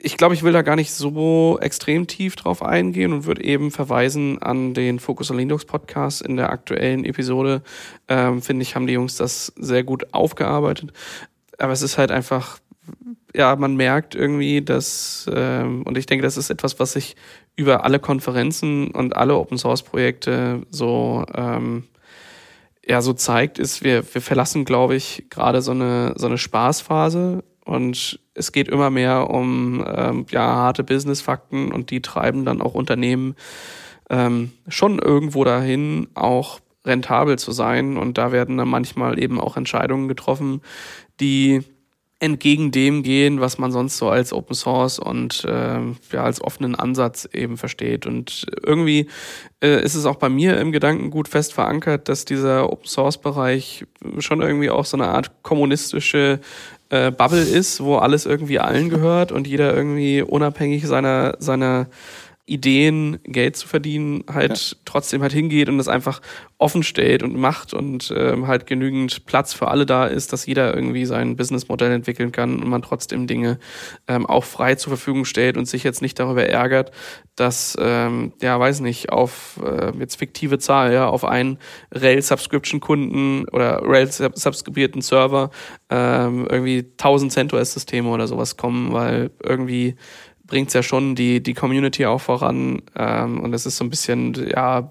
ich 0.00 0.16
glaube, 0.16 0.34
ich 0.34 0.42
will 0.42 0.52
da 0.52 0.62
gar 0.62 0.76
nicht 0.76 0.92
so 0.92 1.58
extrem 1.60 2.06
tief 2.06 2.36
drauf 2.36 2.62
eingehen 2.62 3.12
und 3.12 3.26
würde 3.26 3.42
eben 3.42 3.70
verweisen 3.70 4.40
an 4.40 4.72
den 4.72 5.00
Focus 5.00 5.30
on 5.30 5.38
Linux 5.38 5.64
Podcast 5.64 6.22
in 6.22 6.36
der 6.36 6.50
aktuellen 6.50 7.04
Episode. 7.04 7.62
Ähm, 8.06 8.40
Finde 8.40 8.62
ich, 8.62 8.76
haben 8.76 8.86
die 8.86 8.92
Jungs 8.92 9.16
das 9.16 9.52
sehr 9.56 9.82
gut 9.82 10.14
aufgearbeitet. 10.14 10.92
Aber 11.58 11.72
es 11.72 11.82
ist 11.82 11.98
halt 11.98 12.12
einfach, 12.12 12.58
ja, 13.34 13.56
man 13.56 13.74
merkt 13.74 14.14
irgendwie, 14.14 14.62
dass, 14.62 15.28
ähm, 15.34 15.82
und 15.82 15.98
ich 15.98 16.06
denke, 16.06 16.22
das 16.22 16.36
ist 16.36 16.50
etwas, 16.50 16.78
was 16.78 16.92
sich 16.92 17.16
über 17.56 17.84
alle 17.84 17.98
Konferenzen 17.98 18.92
und 18.92 19.16
alle 19.16 19.34
Open 19.36 19.58
Source 19.58 19.82
Projekte 19.82 20.62
so, 20.70 21.24
ähm, 21.34 21.84
ja, 22.86 23.02
so 23.02 23.12
zeigt, 23.12 23.58
ist, 23.58 23.82
wir, 23.82 24.02
wir 24.14 24.22
verlassen, 24.22 24.64
glaube 24.64 24.94
ich, 24.94 25.26
gerade 25.28 25.60
so 25.60 25.72
eine, 25.72 26.14
so 26.16 26.26
eine 26.28 26.38
Spaßphase 26.38 27.42
und 27.68 28.18
es 28.32 28.52
geht 28.52 28.68
immer 28.68 28.88
mehr 28.88 29.28
um 29.28 29.84
ähm, 29.86 30.24
ja, 30.30 30.40
harte 30.40 30.84
Business-Fakten 30.84 31.70
und 31.70 31.90
die 31.90 32.00
treiben 32.00 32.46
dann 32.46 32.62
auch 32.62 32.74
Unternehmen 32.74 33.36
ähm, 34.08 34.52
schon 34.68 34.98
irgendwo 34.98 35.44
dahin, 35.44 36.08
auch 36.14 36.60
rentabel 36.86 37.38
zu 37.38 37.52
sein. 37.52 37.98
Und 37.98 38.16
da 38.16 38.32
werden 38.32 38.56
dann 38.56 38.68
manchmal 38.68 39.22
eben 39.22 39.38
auch 39.38 39.58
Entscheidungen 39.58 40.08
getroffen, 40.08 40.62
die 41.20 41.60
entgegen 42.20 42.72
dem 42.72 43.02
gehen, 43.02 43.40
was 43.40 43.58
man 43.58 43.70
sonst 43.70 43.98
so 43.98 44.08
als 44.08 44.32
Open 44.32 44.54
Source 44.54 44.98
und 44.98 45.44
äh, 45.44 45.78
ja 46.12 46.24
als 46.24 46.40
offenen 46.40 46.74
Ansatz 46.74 47.28
eben 47.32 47.56
versteht. 47.56 48.06
Und 48.06 48.46
irgendwie 48.64 49.08
äh, 49.62 49.82
ist 49.84 49.94
es 49.94 50.04
auch 50.04 50.16
bei 50.16 50.28
mir 50.28 50.58
im 50.58 50.72
Gedanken 50.72 51.10
gut 51.10 51.28
fest 51.28 51.52
verankert, 51.52 52.08
dass 52.08 52.24
dieser 52.24 52.72
Open 52.72 52.88
Source 52.88 53.18
Bereich 53.18 53.84
schon 54.18 54.40
irgendwie 54.40 54.70
auch 54.70 54.84
so 54.84 54.96
eine 54.96 55.08
Art 55.08 55.42
kommunistische 55.42 56.40
äh, 56.90 57.10
Bubble 57.10 57.42
ist, 57.42 57.82
wo 57.82 57.96
alles 57.96 58.26
irgendwie 58.26 58.58
allen 58.58 58.88
gehört 58.88 59.32
und 59.32 59.46
jeder 59.46 59.74
irgendwie 59.74 60.22
unabhängig 60.22 60.86
seiner, 60.86 61.36
seiner 61.38 61.86
Ideen, 62.48 63.18
Geld 63.24 63.56
zu 63.56 63.68
verdienen, 63.68 64.24
halt 64.32 64.58
ja. 64.72 64.76
trotzdem 64.84 65.22
halt 65.22 65.32
hingeht 65.32 65.68
und 65.68 65.78
das 65.78 65.88
einfach 65.88 66.20
offen 66.56 66.82
stellt 66.82 67.22
und 67.22 67.36
macht 67.36 67.72
und 67.72 68.12
ähm, 68.16 68.46
halt 68.46 68.66
genügend 68.66 69.26
Platz 69.26 69.52
für 69.52 69.68
alle 69.68 69.86
da 69.86 70.06
ist, 70.06 70.32
dass 70.32 70.46
jeder 70.46 70.74
irgendwie 70.74 71.04
sein 71.04 71.36
Businessmodell 71.36 71.92
entwickeln 71.92 72.32
kann 72.32 72.60
und 72.60 72.68
man 72.68 72.82
trotzdem 72.82 73.26
Dinge 73.26 73.58
ähm, 74.08 74.26
auch 74.26 74.44
frei 74.44 74.74
zur 74.74 74.90
Verfügung 74.90 75.24
stellt 75.24 75.56
und 75.56 75.66
sich 75.66 75.84
jetzt 75.84 76.02
nicht 76.02 76.18
darüber 76.18 76.44
ärgert, 76.44 76.90
dass, 77.36 77.76
ähm, 77.80 78.32
ja, 78.42 78.58
weiß 78.58 78.80
nicht, 78.80 79.10
auf 79.10 79.60
äh, 79.64 79.92
jetzt 79.98 80.16
fiktive 80.16 80.58
Zahl, 80.58 80.92
ja, 80.92 81.08
auf 81.08 81.24
einen 81.24 81.58
Rail-Subscription-Kunden 81.92 83.48
oder 83.50 83.80
Rail-subscribierten 83.84 85.02
Server 85.02 85.50
ähm, 85.90 86.46
irgendwie 86.50 86.78
1000 86.78 87.32
CentOS-Systeme 87.32 88.08
oder 88.08 88.26
sowas 88.26 88.56
kommen, 88.56 88.92
weil 88.92 89.30
irgendwie 89.42 89.94
bringt 90.48 90.68
es 90.68 90.74
ja 90.74 90.82
schon 90.82 91.14
die, 91.14 91.40
die 91.40 91.54
Community 91.54 92.06
auch 92.06 92.20
voran. 92.20 92.82
Ähm, 92.96 93.40
und 93.40 93.54
es 93.54 93.66
ist 93.66 93.76
so 93.76 93.84
ein 93.84 93.90
bisschen, 93.90 94.34
ja, 94.50 94.90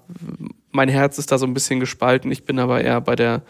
mein 0.70 0.88
Herz 0.88 1.18
ist 1.18 1.30
da 1.30 1.36
so 1.36 1.46
ein 1.46 1.52
bisschen 1.52 1.80
gespalten. 1.80 2.32
Ich 2.32 2.44
bin 2.44 2.58
aber 2.58 2.80
eher 2.80 3.00
bei 3.02 3.16
der, 3.16 3.42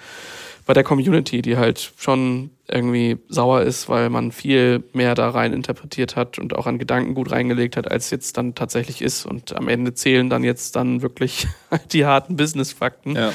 bei 0.68 0.74
der 0.74 0.84
Community, 0.84 1.40
die 1.40 1.56
halt 1.56 1.94
schon 1.96 2.50
irgendwie 2.70 3.16
sauer 3.30 3.62
ist, 3.62 3.88
weil 3.88 4.10
man 4.10 4.32
viel 4.32 4.84
mehr 4.92 5.14
da 5.14 5.30
rein 5.30 5.54
interpretiert 5.54 6.14
hat 6.14 6.38
und 6.38 6.54
auch 6.54 6.66
an 6.66 6.78
Gedanken 6.78 7.14
gut 7.14 7.30
reingelegt 7.30 7.78
hat, 7.78 7.90
als 7.90 8.10
jetzt 8.10 8.36
dann 8.36 8.54
tatsächlich 8.54 9.00
ist. 9.00 9.24
Und 9.24 9.56
am 9.56 9.68
Ende 9.68 9.94
zählen 9.94 10.28
dann 10.28 10.44
jetzt 10.44 10.76
dann 10.76 11.00
wirklich 11.00 11.46
die 11.92 12.04
harten 12.04 12.36
Business-Fakten. 12.36 13.16
Ja. 13.16 13.32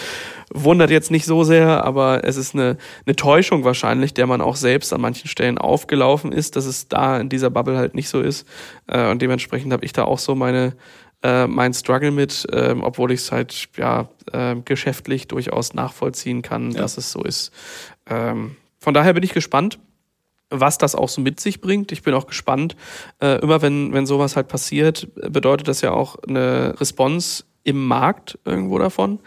Wundert 0.53 0.91
jetzt 0.91 1.09
nicht 1.09 1.25
so 1.25 1.43
sehr, 1.43 1.83
aber 1.83 2.23
es 2.23 2.37
ist 2.37 2.53
eine, 2.53 2.77
eine 3.07 3.15
Täuschung 3.15 3.63
wahrscheinlich, 3.63 4.13
der 4.13 4.27
man 4.27 4.39
auch 4.39 4.55
selbst 4.55 4.93
an 4.93 5.01
manchen 5.01 5.27
Stellen 5.27 5.57
aufgelaufen 5.57 6.31
ist, 6.31 6.55
dass 6.55 6.67
es 6.67 6.87
da 6.87 7.19
in 7.19 7.29
dieser 7.29 7.49
Bubble 7.49 7.77
halt 7.77 7.95
nicht 7.95 8.09
so 8.09 8.21
ist. 8.21 8.47
Äh, 8.85 9.09
und 9.09 9.23
dementsprechend 9.23 9.73
habe 9.73 9.83
ich 9.83 9.93
da 9.93 10.03
auch 10.03 10.19
so 10.19 10.35
meine, 10.35 10.75
äh, 11.23 11.47
mein 11.47 11.73
Struggle 11.73 12.11
mit, 12.11 12.45
äh, 12.51 12.75
obwohl 12.79 13.11
ich 13.11 13.21
es 13.21 13.31
halt 13.31 13.69
ja 13.77 14.09
äh, 14.31 14.55
geschäftlich 14.63 15.27
durchaus 15.27 15.73
nachvollziehen 15.73 16.41
kann, 16.41 16.71
ja. 16.71 16.81
dass 16.81 16.97
es 16.97 17.11
so 17.11 17.23
ist. 17.23 17.51
Ähm, 18.07 18.55
von 18.79 18.93
daher 18.93 19.13
bin 19.13 19.23
ich 19.23 19.33
gespannt, 19.33 19.79
was 20.49 20.77
das 20.77 20.93
auch 20.93 21.09
so 21.09 21.21
mit 21.21 21.39
sich 21.39 21.61
bringt. 21.61 21.91
Ich 21.91 22.03
bin 22.03 22.13
auch 22.13 22.27
gespannt. 22.27 22.75
Äh, 23.19 23.39
immer 23.41 23.61
wenn, 23.61 23.93
wenn 23.93 24.05
sowas 24.05 24.35
halt 24.35 24.47
passiert, 24.49 25.07
bedeutet 25.15 25.67
das 25.67 25.81
ja 25.81 25.91
auch 25.91 26.17
eine 26.27 26.79
Response 26.79 27.45
im 27.63 27.87
Markt 27.87 28.37
irgendwo 28.45 28.77
davon. 28.77 29.19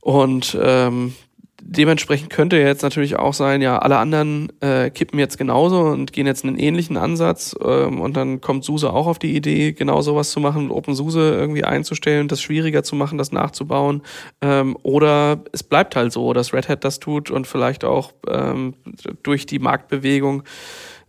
Und 0.00 0.56
ähm, 0.60 1.14
dementsprechend 1.62 2.30
könnte 2.30 2.56
jetzt 2.56 2.82
natürlich 2.82 3.16
auch 3.16 3.34
sein, 3.34 3.62
ja, 3.62 3.78
alle 3.78 3.98
anderen 3.98 4.52
äh, 4.60 4.90
kippen 4.90 5.18
jetzt 5.18 5.38
genauso 5.38 5.80
und 5.80 6.12
gehen 6.12 6.26
jetzt 6.26 6.44
einen 6.44 6.58
ähnlichen 6.58 6.96
Ansatz 6.96 7.56
ähm, 7.62 8.00
und 8.00 8.16
dann 8.16 8.40
kommt 8.40 8.64
SUSE 8.64 8.92
auch 8.92 9.06
auf 9.06 9.18
die 9.18 9.34
Idee, 9.34 9.72
genau 9.72 10.00
sowas 10.02 10.30
zu 10.30 10.40
machen, 10.40 10.70
OpenSUSE 10.70 11.34
irgendwie 11.34 11.64
einzustellen, 11.64 12.28
das 12.28 12.40
schwieriger 12.40 12.82
zu 12.82 12.96
machen, 12.96 13.18
das 13.18 13.32
nachzubauen. 13.32 14.02
Ähm, 14.40 14.76
oder 14.82 15.40
es 15.52 15.62
bleibt 15.62 15.96
halt 15.96 16.12
so, 16.12 16.32
dass 16.32 16.52
Red 16.52 16.68
Hat 16.68 16.84
das 16.84 17.00
tut 17.00 17.30
und 17.30 17.46
vielleicht 17.46 17.84
auch 17.84 18.12
ähm, 18.28 18.74
durch 19.22 19.46
die 19.46 19.58
Marktbewegung 19.58 20.42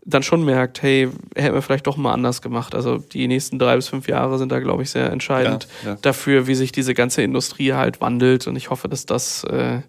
dann 0.08 0.24
schon 0.24 0.46
merkt, 0.46 0.82
hey, 0.82 1.10
hätten 1.36 1.54
wir 1.54 1.62
vielleicht 1.62 1.86
doch 1.86 1.98
mal 1.98 2.14
anders 2.14 2.42
gemacht. 2.42 2.74
Also 2.74 2.98
die 2.98 3.28
nächsten 3.28 3.60
drei 3.60 3.76
bis 3.76 3.90
fünf 3.90 4.08
Jahre 4.08 4.38
sind 4.38 4.54
da, 4.54 4.60
glaube 4.60 4.84
ich, 4.84 4.90
sehr 4.90 5.12
entscheidend 5.12 5.68
ja, 5.84 5.90
ja. 5.90 5.98
dafür, 6.02 6.48
wie 6.48 6.56
sich 6.56 6.72
diese 6.72 6.94
ganze 6.94 7.24
Industrie 7.24 7.74
halt 7.74 8.00
wandelt. 8.00 8.48
Und 8.48 8.56
ich 8.56 8.70
hoffe, 8.70 8.88
dass 8.88 9.06
das 9.06 9.44
äh, 9.44 9.82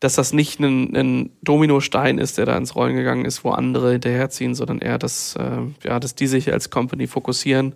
dass 0.00 0.14
das 0.14 0.32
nicht 0.32 0.60
ein, 0.60 0.94
ein 0.94 1.30
Dominostein 1.42 2.18
ist, 2.18 2.38
der 2.38 2.46
da 2.46 2.56
ins 2.56 2.74
Rollen 2.74 2.96
gegangen 2.96 3.24
ist, 3.24 3.44
wo 3.44 3.50
andere 3.50 3.92
hinterherziehen, 3.92 4.54
sondern 4.54 4.78
eher, 4.78 4.98
dass, 4.98 5.36
äh, 5.36 5.62
ja, 5.84 5.98
dass 6.00 6.14
die 6.14 6.26
sich 6.26 6.52
als 6.52 6.70
Company 6.70 7.06
fokussieren 7.06 7.74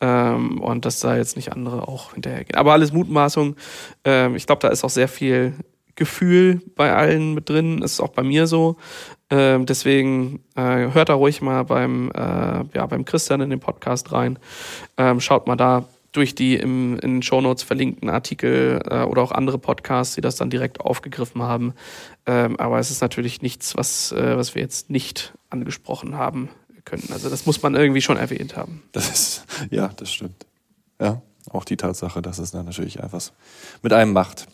ähm, 0.00 0.60
und 0.60 0.84
dass 0.84 1.00
da 1.00 1.16
jetzt 1.16 1.36
nicht 1.36 1.52
andere 1.52 1.88
auch 1.88 2.14
hinterhergehen. 2.14 2.56
Aber 2.56 2.72
alles 2.72 2.92
Mutmaßung. 2.92 3.56
Ähm, 4.04 4.36
ich 4.36 4.46
glaube, 4.46 4.60
da 4.60 4.68
ist 4.68 4.84
auch 4.84 4.90
sehr 4.90 5.08
viel 5.08 5.54
Gefühl 5.96 6.60
bei 6.76 6.94
allen 6.94 7.34
mit 7.34 7.48
drin. 7.48 7.80
Das 7.80 7.92
ist 7.92 8.00
auch 8.00 8.10
bei 8.10 8.22
mir 8.22 8.46
so. 8.46 8.76
Ähm, 9.28 9.66
deswegen 9.66 10.44
äh, 10.54 10.92
hört 10.92 11.08
da 11.08 11.14
ruhig 11.14 11.42
mal 11.42 11.64
beim, 11.64 12.10
äh, 12.12 12.64
ja, 12.74 12.86
beim 12.88 13.04
Christian 13.04 13.40
in 13.40 13.50
den 13.50 13.58
Podcast 13.60 14.12
rein. 14.12 14.38
Ähm, 14.98 15.20
schaut 15.20 15.48
mal 15.48 15.56
da 15.56 15.84
durch 16.16 16.34
die 16.34 16.56
im, 16.56 16.98
in 16.98 17.16
den 17.16 17.22
Shownotes 17.22 17.62
verlinkten 17.62 18.08
Artikel 18.08 18.82
äh, 18.88 19.02
oder 19.02 19.22
auch 19.22 19.32
andere 19.32 19.58
Podcasts, 19.58 20.14
die 20.14 20.20
das 20.20 20.36
dann 20.36 20.50
direkt 20.50 20.80
aufgegriffen 20.80 21.42
haben. 21.42 21.74
Ähm, 22.26 22.58
aber 22.58 22.78
es 22.78 22.90
ist 22.90 23.00
natürlich 23.00 23.42
nichts, 23.42 23.76
was, 23.76 24.12
äh, 24.12 24.36
was 24.36 24.54
wir 24.54 24.62
jetzt 24.62 24.90
nicht 24.90 25.34
angesprochen 25.50 26.16
haben 26.16 26.48
könnten. 26.84 27.12
Also 27.12 27.28
das 27.28 27.46
muss 27.46 27.62
man 27.62 27.74
irgendwie 27.74 28.00
schon 28.00 28.16
erwähnt 28.16 28.56
haben. 28.56 28.82
Das 28.92 29.10
ist, 29.10 29.44
ja, 29.70 29.88
das 29.96 30.12
stimmt. 30.12 30.46
Ja, 31.00 31.20
auch 31.50 31.64
die 31.64 31.76
Tatsache, 31.76 32.22
dass 32.22 32.38
es 32.38 32.52
dann 32.52 32.64
natürlich 32.64 32.98
etwas 32.98 33.32
mit 33.82 33.92
einem 33.92 34.12
macht. 34.12 34.46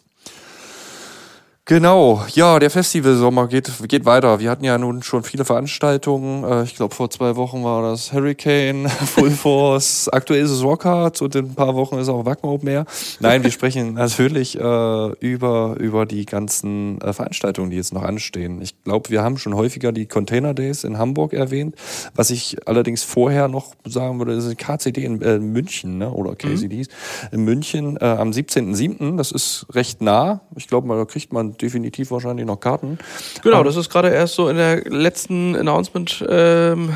Genau, 1.65 2.25
ja, 2.35 2.59
der 2.59 2.71
Festivalsommer 2.71 3.47
geht, 3.47 3.71
geht 3.87 4.05
weiter. 4.05 4.41
Wir 4.41 4.51
hatten 4.51 4.65
ja 4.65 4.77
nun 4.79 5.05
schon 5.05 5.23
viele 5.23 5.45
Veranstaltungen. 5.45 6.43
Äh, 6.43 6.65
ich 6.65 6.75
glaube, 6.75 6.93
vor 6.93 7.09
zwei 7.09 7.37
Wochen 7.37 7.63
war 7.63 7.83
das 7.83 8.13
Hurricane, 8.13 8.89
Full 8.89 9.31
Force, 9.31 10.09
aktuell 10.09 10.43
ist 10.43 10.51
es 10.51 10.65
Rockhard 10.65 11.23
und 11.23 11.37
in 11.37 11.45
ein 11.47 11.55
paar 11.55 11.77
Wochen 11.77 11.99
ist 11.99 12.09
auch 12.09 12.25
Wacken 12.25 12.49
Open 12.49 12.69
Air. 12.69 12.85
Nein, 13.21 13.45
wir 13.45 13.53
sprechen 13.53 13.95
natürlich 13.95 14.59
äh, 14.59 15.09
über, 15.21 15.77
über 15.79 16.05
die 16.05 16.27
ganzen 16.27 17.01
äh, 17.01 17.13
Veranstaltungen, 17.13 17.71
die 17.71 17.77
jetzt 17.77 17.95
noch 17.95 18.03
anstehen. 18.03 18.61
Ich 18.61 18.83
glaube, 18.83 19.11
wir 19.11 19.23
haben 19.23 19.39
schon 19.39 19.55
häufiger 19.55 19.93
die 19.93 20.07
Container 20.07 20.55
Days 20.55 20.83
in 20.83 20.99
Hamburg 20.99 21.33
erwähnt. 21.33 21.77
Was 22.17 22.31
ich 22.31 22.67
allerdings 22.67 23.05
vorher 23.05 23.47
noch 23.47 23.77
sagen 23.85 24.19
würde, 24.19 24.33
ist 24.33 24.59
KCD 24.59 25.05
in 25.05 25.23
äh, 25.23 25.39
München 25.39 25.99
ne? 25.99 26.11
oder 26.11 26.35
KCDs 26.35 26.89
mhm. 26.89 27.39
in 27.39 27.45
München 27.45 27.97
äh, 27.99 28.05
am 28.05 28.31
17.07. 28.31 29.17
Das 29.17 29.31
ist 29.31 29.67
recht 29.71 30.03
nah. 30.03 30.41
Ich 30.57 30.67
glaube, 30.67 30.89
da 30.89 31.05
kriegt 31.05 31.33
man 31.33 31.52
definitiv 31.61 32.11
wahrscheinlich 32.11 32.47
noch 32.47 32.61
Karten. 32.61 32.99
Genau, 33.43 33.61
um, 33.61 33.65
das 33.65 33.77
ist 33.77 33.91
gerade 33.91 34.11
erst 34.11 34.35
so 34.35 34.49
in 34.49 34.57
der 34.57 34.85
letzten 34.85 35.57
Announcement. 35.57 36.25
Ähm 36.29 36.91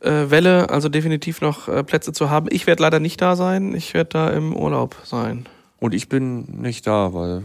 äh, 0.00 0.30
Welle, 0.30 0.68
also 0.68 0.88
definitiv 0.88 1.40
noch 1.40 1.68
äh, 1.68 1.84
Plätze 1.84 2.12
zu 2.12 2.28
haben. 2.28 2.48
Ich 2.50 2.66
werde 2.66 2.82
leider 2.82 2.98
nicht 2.98 3.20
da 3.20 3.36
sein. 3.36 3.74
Ich 3.74 3.94
werde 3.94 4.10
da 4.10 4.30
im 4.30 4.56
Urlaub 4.56 4.96
sein. 5.04 5.46
Und 5.78 5.94
ich 5.94 6.08
bin 6.08 6.60
nicht 6.60 6.86
da, 6.86 7.14
weil 7.14 7.44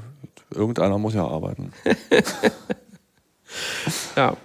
irgendeiner 0.53 0.97
muss 0.97 1.13
ja 1.13 1.25
arbeiten. 1.25 1.71
ja. 4.15 4.35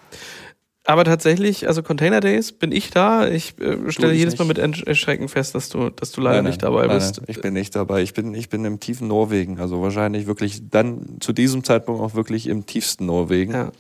Aber 0.85 1.05
tatsächlich, 1.05 1.68
also 1.68 1.83
Container 1.83 2.18
Days 2.18 2.51
bin 2.51 2.73
ich 2.73 2.90
da. 2.90 3.29
Ich 3.29 3.55
äh, 3.61 3.90
stelle 3.92 4.14
jedes 4.14 4.37
Mal 4.38 4.47
mit 4.47 4.59
Erschrecken 4.59 5.29
fest, 5.29 5.55
dass 5.55 5.68
du, 5.68 5.90
dass 5.90 6.11
du 6.11 6.21
leider 6.21 6.37
nein, 6.37 6.45
nein, 6.45 6.51
nicht 6.51 6.62
dabei 6.62 6.87
nein, 6.87 6.97
bist. 6.97 7.23
ich 7.29 7.40
bin 7.40 7.55
nicht 7.55 7.77
dabei. 7.77 8.03
Ich 8.03 8.14
bin, 8.14 8.35
ich 8.35 8.49
bin 8.49 8.64
im 8.64 8.81
tiefen 8.81 9.07
Norwegen. 9.07 9.61
Also 9.61 9.81
wahrscheinlich 9.81 10.27
wirklich 10.27 10.68
dann 10.71 11.18
zu 11.21 11.33
diesem 11.33 11.62
Zeitpunkt 11.62 12.01
auch 12.01 12.14
wirklich 12.14 12.49
im 12.49 12.66
tiefsten 12.66 13.07
Norwegen. 13.07 13.53
Ja. 13.53 13.73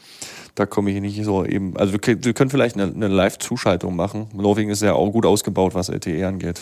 Da 0.54 0.66
komme 0.66 0.92
ich 0.92 1.00
nicht 1.00 1.24
so 1.24 1.44
eben. 1.44 1.76
Also 1.76 1.92
wir, 1.92 2.24
wir 2.24 2.34
können 2.34 2.50
vielleicht 2.50 2.76
eine, 2.76 2.92
eine 2.92 3.08
Live-Zuschaltung 3.08 3.96
machen. 3.96 4.28
Norwegen 4.32 4.70
ist 4.70 4.82
ja 4.82 4.92
auch 4.92 5.10
gut 5.10 5.26
ausgebaut, 5.26 5.74
was 5.74 5.88
LTE 5.88 6.24
angeht. 6.26 6.60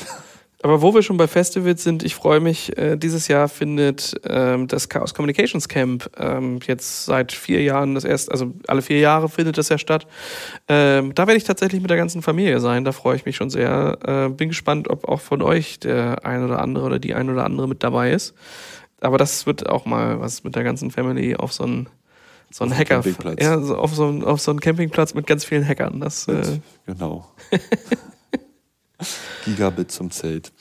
Aber 0.62 0.83
wo 0.83 0.92
wir 0.92 1.03
schon 1.03 1.16
bei 1.16 1.27
Festivals 1.27 1.83
sind, 1.83 2.03
ich 2.03 2.14
freue 2.14 2.40
mich, 2.40 2.77
äh, 2.77 2.96
dieses 2.96 3.29
Jahr 3.29 3.49
findet 3.49 4.14
ähm, 4.25 4.68
das 4.68 4.90
Chaos 4.90 5.14
Communications 5.14 5.68
Camp 5.68 6.11
ähm, 6.18 6.59
jetzt 6.66 7.07
seit 7.07 7.33
vier 7.33 7.62
Jahren, 7.62 7.94
das 7.94 8.05
erst, 8.05 8.31
also 8.31 8.53
alle 8.66 8.83
vier 8.83 8.99
Jahre 8.99 9.31
findet 9.31 9.57
das 9.57 9.70
ja 9.70 9.79
statt. 9.79 10.07
Ähm, 10.68 11.14
da 11.14 11.27
werde 11.27 11.38
ich 11.38 11.44
tatsächlich 11.44 11.81
mit 11.81 11.88
der 11.88 11.96
ganzen 11.96 12.20
Familie 12.20 12.61
sein, 12.61 12.85
da 12.85 12.92
freue 12.92 13.16
ich 13.16 13.25
mich 13.25 13.37
schon 13.37 13.49
sehr. 13.49 13.99
Äh, 14.05 14.29
bin 14.29 14.51
gespannt, 14.51 14.90
ob 14.90 15.09
auch 15.09 15.20
von 15.20 15.40
euch 15.40 15.81
der 15.81 16.27
ein 16.27 16.44
oder 16.44 16.61
andere 16.61 16.85
oder 16.85 16.99
die 16.99 17.14
ein 17.14 17.31
oder 17.31 17.44
andere 17.44 17.66
mit 17.66 17.83
dabei 17.83 18.12
ist. 18.12 18.35
Aber 19.01 19.16
das 19.16 19.46
wird 19.46 19.66
auch 19.66 19.87
mal 19.87 20.20
was 20.20 20.44
mit 20.44 20.57
der 20.57 20.64
ganzen 20.64 20.90
Family 20.90 21.37
auf 21.37 21.55
so 21.55 21.64
einen 21.64 21.88
so 22.51 22.64
ein 22.64 22.77
Hacker, 22.77 23.03
ja, 23.38 23.61
so 23.61 23.77
auf 23.77 23.94
so 23.94 24.09
einen 24.09 24.25
auf 24.25 24.40
so 24.40 24.51
einen 24.51 24.61
Campingplatz 24.61 25.14
mit 25.14 25.27
ganz 25.27 25.44
vielen 25.44 25.66
Hackern. 25.66 26.01
Das, 26.01 26.27
äh 26.27 26.59
genau. 26.85 27.29
Gigabit 29.44 29.90
zum 29.90 30.10
Zelt. 30.10 30.52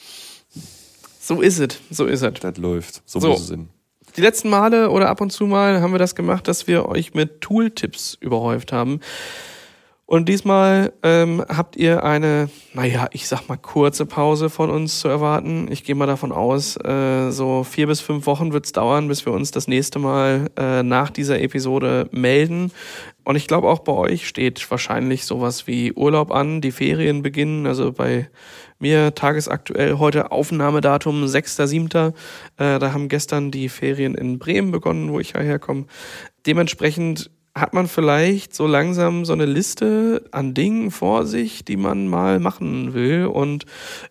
So 1.19 1.41
ist 1.41 1.59
es, 1.59 1.79
so 1.91 2.05
ist 2.05 2.21
es. 2.21 2.33
Das 2.39 2.57
läuft, 2.57 3.01
so, 3.05 3.19
so 3.19 3.29
muss 3.29 3.41
es 3.41 3.47
sein. 3.47 3.69
Die 4.15 4.21
letzten 4.21 4.49
Male 4.49 4.89
oder 4.89 5.09
ab 5.09 5.21
und 5.21 5.31
zu 5.31 5.45
mal 5.45 5.81
haben 5.81 5.91
wir 5.91 5.99
das 5.99 6.15
gemacht, 6.15 6.47
dass 6.47 6.67
wir 6.67 6.87
euch 6.87 7.13
mit 7.13 7.41
Tooltips 7.41 8.17
überhäuft 8.19 8.71
haben. 8.71 8.99
Und 10.09 10.27
diesmal 10.27 10.91
ähm, 11.03 11.45
habt 11.49 11.75
ihr 11.75 12.03
eine, 12.03 12.49
naja, 12.73 13.09
ich 13.11 13.27
sag 13.27 13.47
mal 13.47 13.57
kurze 13.57 14.07
Pause 14.07 14.49
von 14.49 14.71
uns 14.71 15.01
zu 15.01 15.07
erwarten. 15.07 15.67
Ich 15.71 15.83
gehe 15.83 15.93
mal 15.93 16.07
davon 16.07 16.31
aus, 16.31 16.77
äh, 16.77 17.29
so 17.29 17.63
vier 17.63 17.85
bis 17.85 18.01
fünf 18.01 18.25
Wochen 18.25 18.51
wird's 18.51 18.71
dauern, 18.71 19.07
bis 19.07 19.27
wir 19.27 19.33
uns 19.33 19.51
das 19.51 19.67
nächste 19.67 19.99
Mal 19.99 20.49
äh, 20.57 20.81
nach 20.81 21.11
dieser 21.11 21.39
Episode 21.39 22.09
melden. 22.11 22.71
Und 23.23 23.35
ich 23.35 23.45
glaube, 23.45 23.69
auch 23.69 23.81
bei 23.81 23.91
euch 23.91 24.27
steht 24.27 24.71
wahrscheinlich 24.71 25.25
sowas 25.25 25.67
wie 25.67 25.93
Urlaub 25.93 26.31
an, 26.31 26.59
die 26.59 26.71
Ferien 26.71 27.21
beginnen. 27.21 27.67
Also 27.67 27.91
bei 27.91 28.31
mir 28.79 29.13
tagesaktuell 29.13 29.99
heute 29.99 30.31
Aufnahmedatum 30.31 31.25
6.7. 31.25 32.15
Äh, 32.57 32.79
da 32.79 32.93
haben 32.93 33.09
gestern 33.09 33.51
die 33.51 33.69
Ferien 33.69 34.15
in 34.15 34.39
Bremen 34.39 34.71
begonnen, 34.71 35.11
wo 35.11 35.19
ich 35.19 35.35
herkomme. 35.35 35.85
Dementsprechend 36.47 37.29
hat 37.59 37.73
man 37.73 37.87
vielleicht 37.87 38.55
so 38.55 38.67
langsam 38.67 39.25
so 39.25 39.33
eine 39.33 39.45
Liste 39.45 40.23
an 40.31 40.53
Dingen 40.53 40.91
vor 40.91 41.25
sich, 41.25 41.65
die 41.65 41.77
man 41.77 42.07
mal 42.07 42.39
machen 42.39 42.93
will. 42.93 43.25
Und 43.25 43.65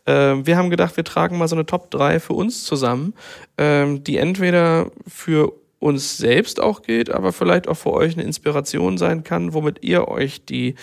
äh, 0.05 0.35
wir 0.43 0.57
haben 0.57 0.71
gedacht, 0.71 0.97
wir 0.97 1.05
tragen 1.05 1.39
mal 1.39 1.49
so 1.49 1.57
eine 1.57 1.67
Top 1.67 1.91
3 1.91 2.21
für 2.21 2.35
uns 2.35 2.65
zusammen, 2.65 3.15
ähm, 3.57 4.05
die 4.05 4.17
entweder 4.17 4.91
für 5.07 5.53
uns 5.81 6.19
selbst 6.19 6.61
auch 6.61 6.83
gilt, 6.83 7.11
aber 7.11 7.33
vielleicht 7.33 7.69
auch 7.69 7.77
für 7.77 7.93
euch 7.93 8.15
eine 8.15 8.25
Inspiration 8.25 8.99
sein 8.99 9.23
kann, 9.23 9.55
womit 9.55 9.85
ihr 9.85 10.09
euch 10.09 10.45
die 10.45 10.75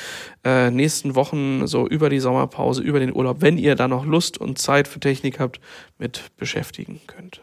äh, 0.46 0.72
nächsten 0.72 1.16
Wochen 1.16 1.68
so 1.68 1.86
über 1.88 2.10
die 2.10 2.20
Sommerpause, 2.20 2.82
über 2.82 3.00
den 3.00 3.14
Urlaub, 3.14 3.42
wenn 3.42 3.58
ihr 3.58 3.76
da 3.76 3.88
noch 3.88 4.06
Lust 4.06 4.38
und 4.38 4.58
Zeit 4.58 4.88
für 4.88 5.00
Technik 5.00 5.40
habt, 5.40 5.60
mit 5.98 6.32
beschäftigen 6.38 7.02
könnt. 7.08 7.42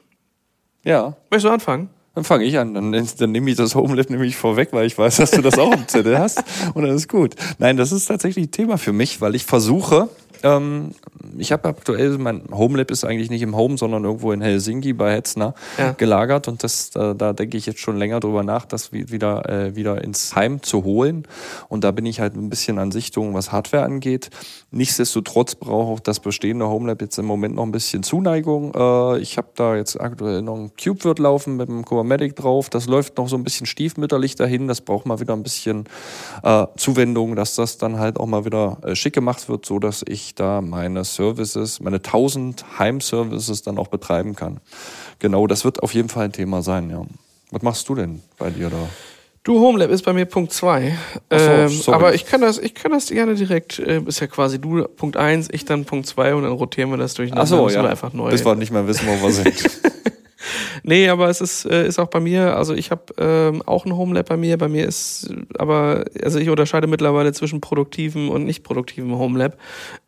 Ja. 0.85 1.17
Möchtest 1.31 1.45
du 1.45 1.51
anfangen? 1.51 1.91
Dann 2.15 2.25
fange 2.25 2.45
ich 2.45 2.59
an. 2.59 2.75
Dann, 2.75 2.93
dann 2.93 3.33
nehme 3.33 3.51
ich 3.51 3.57
das 3.57 3.75
HomeLab 3.75 4.11
nämlich 4.11 4.37
vorweg, 4.37 4.69
weil 4.73 4.87
ich 4.87 4.99
weiß, 4.99 5.17
dass 5.17 5.31
du 5.31 5.41
das 5.41 5.59
auch 5.59 5.73
im 5.73 5.89
Zettel 5.89 6.19
hast. 6.19 6.43
Und 6.75 6.83
dann 6.83 6.95
ist 6.95 7.09
gut. 7.09 7.35
Nein, 7.59 7.77
das 7.77 7.93
ist 7.93 8.07
tatsächlich 8.07 8.47
ein 8.47 8.51
Thema 8.51 8.77
für 8.77 8.93
mich, 8.93 9.21
weil 9.21 9.35
ich 9.35 9.45
versuche, 9.45 10.09
ähm, 10.43 10.91
ich 11.39 11.53
habe 11.53 11.69
aktuell, 11.69 12.19
mein 12.19 12.43
Homelab 12.51 12.91
ist 12.91 13.05
eigentlich 13.05 13.31
nicht 13.31 13.43
im 13.43 13.57
Home, 13.57 13.79
sondern 13.79 14.05
irgendwo 14.05 14.33
in 14.33 14.41
Helsinki 14.41 14.93
bei 14.93 15.15
Hetzner 15.15 15.55
ja. 15.79 15.93
gelagert 15.93 16.49
und 16.49 16.63
das, 16.63 16.95
äh, 16.97 17.15
da 17.15 17.33
denke 17.33 17.57
ich 17.57 17.67
jetzt 17.67 17.81
schon 17.81 17.97
länger 17.97 18.21
drüber 18.21 18.43
nach, 18.43 18.67
das 18.67 18.93
wieder, 18.93 19.49
äh, 19.49 19.77
wieder 19.77 20.03
ins 20.03 20.35
Heim 20.35 20.63
zu 20.63 20.85
holen. 20.85 21.27
Und 21.69 21.85
da 21.85 21.91
bin 21.93 22.07
ich 22.07 22.21
halt 22.21 22.35
ein 22.35 22.51
bisschen 22.51 22.79
an 22.79 22.91
Sichtungen, 22.91 23.35
was 23.35 23.53
Hardware 23.53 23.85
angeht. 23.85 24.31
Nichtsdestotrotz 24.75 25.55
braucht 25.55 25.93
auch 25.93 26.01
das 26.01 26.19
bestehende 26.19 26.67
Homelab 26.67 27.03
jetzt 27.03 27.19
im 27.19 27.27
Moment 27.27 27.57
noch 27.57 27.63
ein 27.63 27.73
bisschen 27.73 28.03
Zuneigung. 28.03 28.73
Äh, 28.75 29.19
ich 29.19 29.37
habe 29.37 29.49
da 29.55 29.77
jetzt 29.77 30.01
aktuell 30.01 30.41
noch 30.41 30.57
ein 30.57 30.73
CubeWord 30.83 31.19
laufen 31.19 31.59
mit 31.59 31.69
dem 31.69 31.85
Covermatic 31.85 32.37
drauf. 32.37 32.71
Das 32.71 32.87
läuft 32.87 33.19
noch 33.19 33.29
so 33.29 33.37
ein 33.37 33.45
bisschen 33.45 33.67
stiefmütterlich 33.67 34.35
dahin. 34.35 34.69
Das 34.69 34.81
braucht 34.81 35.05
mal 35.05 35.21
wieder 35.21 35.35
ein 35.35 35.43
bisschen 35.43 35.85
äh, 36.43 36.67
Zuwendung, 36.79 37.37
dass 37.37 37.55
das 37.55 37.77
dann 37.77 37.99
halt 37.99 38.19
auch 38.19 38.25
mal 38.25 38.47
wieder 38.47 38.79
äh, 38.83 38.95
schick 38.95 39.13
gemacht 39.13 39.47
wird, 39.51 39.67
so 39.67 39.79
dass 39.79 40.03
ich 40.09 40.35
da 40.35 40.63
meine 40.63 41.05
Services, 41.05 41.81
meine 41.81 41.97
1000 41.97 42.79
Heimservices 42.79 43.61
dann 43.61 43.77
auch 43.77 43.89
betreiben 43.89 44.35
kann. 44.35 44.61
Genau, 45.19 45.47
das 45.47 45.67
wird 45.67 45.83
auf 45.83 45.93
jeden 45.93 46.09
Fall 46.09 46.25
ein 46.25 46.33
Thema 46.33 46.63
sein, 46.63 46.89
ja. 46.89 47.05
Was 47.51 47.61
machst 47.61 47.87
du 47.91 47.95
denn 47.95 48.23
bei 48.39 48.49
dir 48.49 48.71
da? 48.71 48.89
Du, 49.45 49.59
Homelab 49.59 49.91
ist 49.91 50.05
bei 50.05 50.13
mir 50.13 50.25
Punkt 50.25 50.53
2. 50.53 50.97
Ähm, 51.31 51.71
aber 51.89 52.15
ich 52.15 52.27
kann 52.27 52.41
das, 52.41 52.59
ich 52.59 52.75
kann 52.75 52.93
das 52.93 53.09
gerne 53.09 53.35
direkt, 53.35 53.81
äh, 53.81 54.01
ist 54.07 54.21
ja 54.21 54.29
quasi 54.29 54.61
du 54.61 54.85
Punkt 54.85 55.17
1, 55.17 55.49
ich 55.51 55.65
dann 55.65 55.85
Punkt 55.85 56.07
2 56.07 56.37
und 56.37 56.45
dann 56.45 56.53
rotieren 56.53 56.91
wir 56.91 56.97
das 56.97 57.15
durch. 57.15 57.33
Ach 57.35 57.47
so, 57.47 57.69
ja. 57.69 57.85
einfach 57.85 58.13
neu. 58.13 58.31
Bis 58.31 58.45
wir 58.45 58.55
nicht 58.55 58.71
mehr 58.71 58.87
wissen, 58.87 59.09
wo 59.09 59.21
wir 59.21 59.33
sind. 59.33 59.81
nee, 60.85 61.09
aber 61.09 61.29
es 61.29 61.41
ist, 61.41 61.65
äh, 61.65 61.89
ist 61.89 61.99
auch 61.99 62.07
bei 62.07 62.21
mir, 62.21 62.57
also 62.57 62.73
ich 62.73 62.93
habe 62.93 63.03
ähm, 63.19 63.63
auch 63.63 63.85
ein 63.85 63.97
Homelab 63.97 64.29
bei 64.29 64.37
mir. 64.37 64.57
Bei 64.59 64.69
mir 64.69 64.87
ist 64.87 65.29
aber, 65.59 66.05
also 66.23 66.39
ich 66.39 66.49
unterscheide 66.49 66.87
mittlerweile 66.87 67.33
zwischen 67.33 67.61
produktivem 67.61 68.31
und 68.31 68.45
nicht 68.45 68.63
produktivem 68.63 69.19
Homelab. 69.19 69.59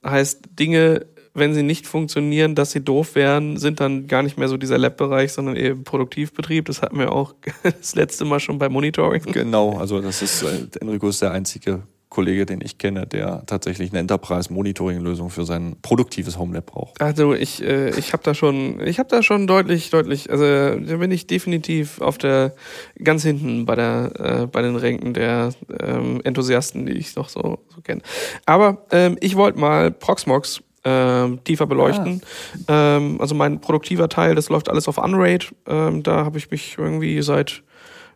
Heißt, 0.07 0.43
Dinge, 0.61 1.07
wenn 1.35 1.53
sie 1.53 1.65
nicht 1.65 1.87
funktionieren, 1.87 2.55
dass 2.55 2.71
sie 2.71 2.81
doof 2.81 3.17
wären, 3.17 3.57
sind 3.57 3.81
dann 3.81 4.07
gar 4.07 4.23
nicht 4.23 4.39
mehr 4.39 4.49
so 4.49 4.57
dieser 4.57 4.79
Lab-Bereich, 4.79 5.33
sondern 5.33 5.57
eben 5.57 5.83
Produktivbetrieb. 5.83 6.67
Das 6.67 6.81
hatten 6.81 6.99
wir 6.99 7.13
auch 7.13 7.35
das 7.63 7.95
letzte 7.97 8.25
Mal 8.25 8.41
schon 8.41 8.59
bei 8.59 8.69
Monitoring. 8.69 9.23
Genau, 9.25 9.77
also 9.77 10.01
das 10.01 10.23
ist, 10.23 10.43
äh, 10.43 10.67
Enrico 10.81 11.09
ist 11.09 11.21
der 11.21 11.33
einzige 11.33 11.83
Kollege, 12.15 12.47
den 12.47 12.61
ich 12.63 12.79
kenne, 12.79 13.09
der 13.09 13.43
tatsächlich 13.47 13.91
eine 13.91 13.99
Enterprise-Monitoring-Lösung 13.99 15.31
für 15.31 15.45
sein 15.45 15.75
produktives 15.83 16.39
Homelab 16.39 16.67
braucht. 16.67 17.01
Also 17.01 17.35
ich, 17.35 17.61
äh, 17.61 17.91
ich 17.99 18.13
habe 18.13 18.23
da 18.23 18.35
schon, 18.35 18.81
ich 18.87 19.01
habe 19.01 19.09
da 19.09 19.21
schon 19.21 19.49
deutlich, 19.49 19.91
deutlich, 19.91 20.31
also 20.31 20.45
da 20.45 20.97
bin 20.97 21.11
ich 21.11 21.27
definitiv 21.27 22.01
auf 22.01 22.17
der 22.17 22.55
ganz 23.03 23.25
hinten 23.25 23.67
bei 23.67 23.75
der, 23.75 24.13
äh, 24.17 24.47
bei 24.47 24.63
den 24.63 24.77
Ränken 24.77 25.13
der 25.13 25.51
ähm, 25.81 26.21
Enthusiasten, 26.23 26.87
die 26.87 26.93
ich 26.93 27.17
noch 27.17 27.29
so, 27.29 27.59
so 27.75 27.81
kenne. 27.83 28.03
Aber 28.47 28.87
ähm, 28.93 29.17
ich 29.21 29.35
wollte 29.35 29.59
mal 29.59 29.91
Proxmox 29.91 30.63
ähm, 30.85 31.43
tiefer 31.45 31.67
beleuchten. 31.67 32.21
Ah. 32.67 32.97
Ähm, 32.97 33.21
also 33.21 33.35
mein 33.35 33.61
produktiver 33.61 34.09
Teil, 34.09 34.35
das 34.35 34.49
läuft 34.49 34.69
alles 34.69 34.89
auf 34.89 34.99
Unraid. 34.99 35.55
Ähm, 35.67 36.03
da 36.03 36.25
habe 36.25 36.39
ich 36.39 36.51
mich 36.51 36.77
irgendwie 36.79 37.23
seit 37.23 37.63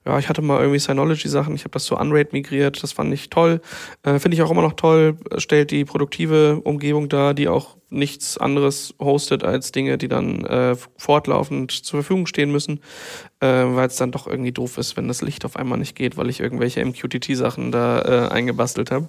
ja, 0.07 0.19
ich 0.19 0.29
hatte 0.31 0.41
mal 0.41 0.61
irgendwie 0.61 0.79
Synology-Sachen, 0.79 1.55
ich 1.55 1.65
habe 1.65 1.73
das 1.73 1.85
zu 1.85 1.97
Unraid 1.97 2.33
migriert, 2.33 2.83
das 2.83 2.93
fand 2.93 3.13
ich 3.13 3.29
toll. 3.29 3.61
Äh, 4.05 4.19
Finde 4.19 4.37
ich 4.37 4.43
auch 4.43 4.51
immer 4.51 4.63
noch 4.63 4.73
toll, 4.73 5.19
stellt 5.37 5.71
die 5.71 5.85
produktive 5.85 6.63
Umgebung 6.65 7.11
dar, 7.11 7.35
die 7.35 7.47
auch 7.47 7.77
nichts 7.91 8.39
anderes 8.39 8.95
hostet 8.99 9.45
als 9.45 9.71
Dinge, 9.71 9.99
die 9.99 10.09
dann 10.09 10.45
äh, 10.47 10.77
fortlaufend 10.97 11.73
zur 11.73 12.03
Verfügung 12.03 12.27
stehen 12.27 12.51
müssen, 12.51 12.81
äh, 13.41 13.47
weil 13.47 13.89
es 13.89 13.97
dann 13.97 14.11
doch 14.11 14.27
irgendwie 14.27 14.53
doof 14.53 14.79
ist, 14.79 14.97
wenn 14.97 15.09
das 15.09 15.21
Licht 15.21 15.45
auf 15.45 15.57
einmal 15.57 15.79
nicht 15.79 15.95
geht, 15.95 16.17
weil 16.17 16.31
ich 16.31 16.41
irgendwelche 16.41 16.85
MQTT-Sachen 16.85 17.71
da 17.71 18.01
äh, 18.01 18.33
eingebastelt 18.33 18.91
habe. 18.91 19.09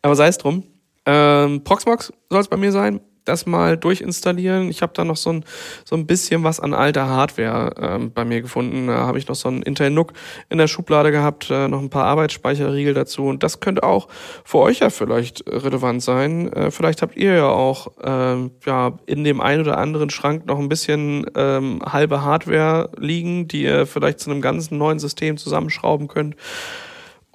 Aber 0.00 0.14
sei 0.14 0.28
es 0.28 0.38
drum. 0.38 0.64
Ähm, 1.08 1.64
Proxmox 1.64 2.12
soll 2.28 2.40
es 2.40 2.48
bei 2.48 2.58
mir 2.58 2.70
sein 2.70 3.00
das 3.28 3.46
mal 3.46 3.76
durchinstallieren. 3.76 4.70
Ich 4.70 4.82
habe 4.82 4.92
da 4.94 5.04
noch 5.04 5.16
so 5.16 5.30
ein, 5.30 5.44
so 5.84 5.94
ein 5.96 6.06
bisschen 6.06 6.42
was 6.44 6.60
an 6.60 6.74
alter 6.74 7.08
Hardware 7.08 7.74
ähm, 7.78 8.12
bei 8.12 8.24
mir 8.24 8.40
gefunden. 8.40 8.88
Da 8.88 9.06
habe 9.06 9.18
ich 9.18 9.28
noch 9.28 9.34
so 9.34 9.48
einen 9.48 9.62
Intel 9.62 9.90
NUC 9.90 10.12
in 10.48 10.58
der 10.58 10.66
Schublade 10.66 11.12
gehabt, 11.12 11.50
äh, 11.50 11.68
noch 11.68 11.80
ein 11.80 11.90
paar 11.90 12.06
Arbeitsspeicherriegel 12.06 12.94
dazu. 12.94 13.26
Und 13.26 13.42
das 13.42 13.60
könnte 13.60 13.82
auch 13.82 14.08
für 14.44 14.58
euch 14.58 14.80
ja 14.80 14.90
vielleicht 14.90 15.46
relevant 15.46 16.02
sein. 16.02 16.50
Äh, 16.52 16.70
vielleicht 16.70 17.02
habt 17.02 17.16
ihr 17.16 17.34
ja 17.34 17.48
auch 17.48 17.88
ähm, 18.02 18.52
ja, 18.64 18.98
in 19.06 19.24
dem 19.24 19.40
einen 19.40 19.60
oder 19.60 19.78
anderen 19.78 20.10
Schrank 20.10 20.46
noch 20.46 20.58
ein 20.58 20.68
bisschen 20.68 21.26
ähm, 21.36 21.80
halbe 21.84 22.22
Hardware 22.22 22.90
liegen, 22.96 23.46
die 23.46 23.62
ihr 23.62 23.86
vielleicht 23.86 24.20
zu 24.20 24.30
einem 24.30 24.40
ganzen 24.40 24.78
neuen 24.78 24.98
System 24.98 25.36
zusammenschrauben 25.36 26.08
könnt 26.08 26.34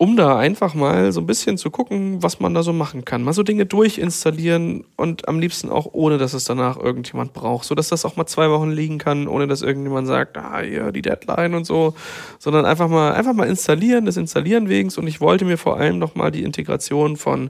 um 0.04 0.18
da 0.18 0.38
einfach 0.38 0.74
mal 0.74 1.13
so 1.13 1.22
ein 1.22 1.26
bisschen 1.26 1.58
zu 1.58 1.72
gucken, 1.72 2.22
was 2.22 2.42
man 2.42 2.54
da 2.54 2.62
so 2.62 2.74
machen 2.74 3.06
kann. 3.06 3.24
Mal 3.24 3.32
so 3.32 3.42
Dinge 3.42 3.66
durchinstallieren 3.66 4.84
und 4.98 5.30
am 5.30 5.39
liebsten 5.39 5.70
auch 5.70 5.88
ohne, 5.94 6.18
dass 6.18 6.34
es 6.34 6.44
danach 6.44 6.78
irgendjemand 6.78 7.32
braucht, 7.32 7.63
so 7.63 7.74
dass 7.74 7.88
das 7.88 8.04
auch 8.04 8.18
mal 8.18 8.26
zwei 8.26 8.50
Wochen 8.50 8.70
liegen 8.70 8.98
kann, 8.98 9.30
ohne 9.30 9.48
dass 9.48 9.62
irgendjemand 9.62 10.08
sagt, 10.08 10.38
ah, 10.38 10.62
ja, 10.62 10.92
die 10.92 11.02
Deadline 11.02 11.56
und 11.56 11.63
so, 11.66 11.94
sondern 12.38 12.66
einfach 12.66 12.89
mal, 12.89 13.13
einfach 13.13 13.32
mal 13.32 13.48
installieren, 13.48 14.06
das 14.06 14.18
Installieren 14.18 14.68
wegens. 14.68 14.98
Und 14.98 15.08
ich 15.08 15.22
wollte 15.22 15.46
mir 15.46 15.58
vor 15.58 15.78
allem 15.78 16.00
noch 16.00 16.16
mal 16.16 16.32
die 16.32 16.44
Integration 16.44 17.16
von 17.16 17.50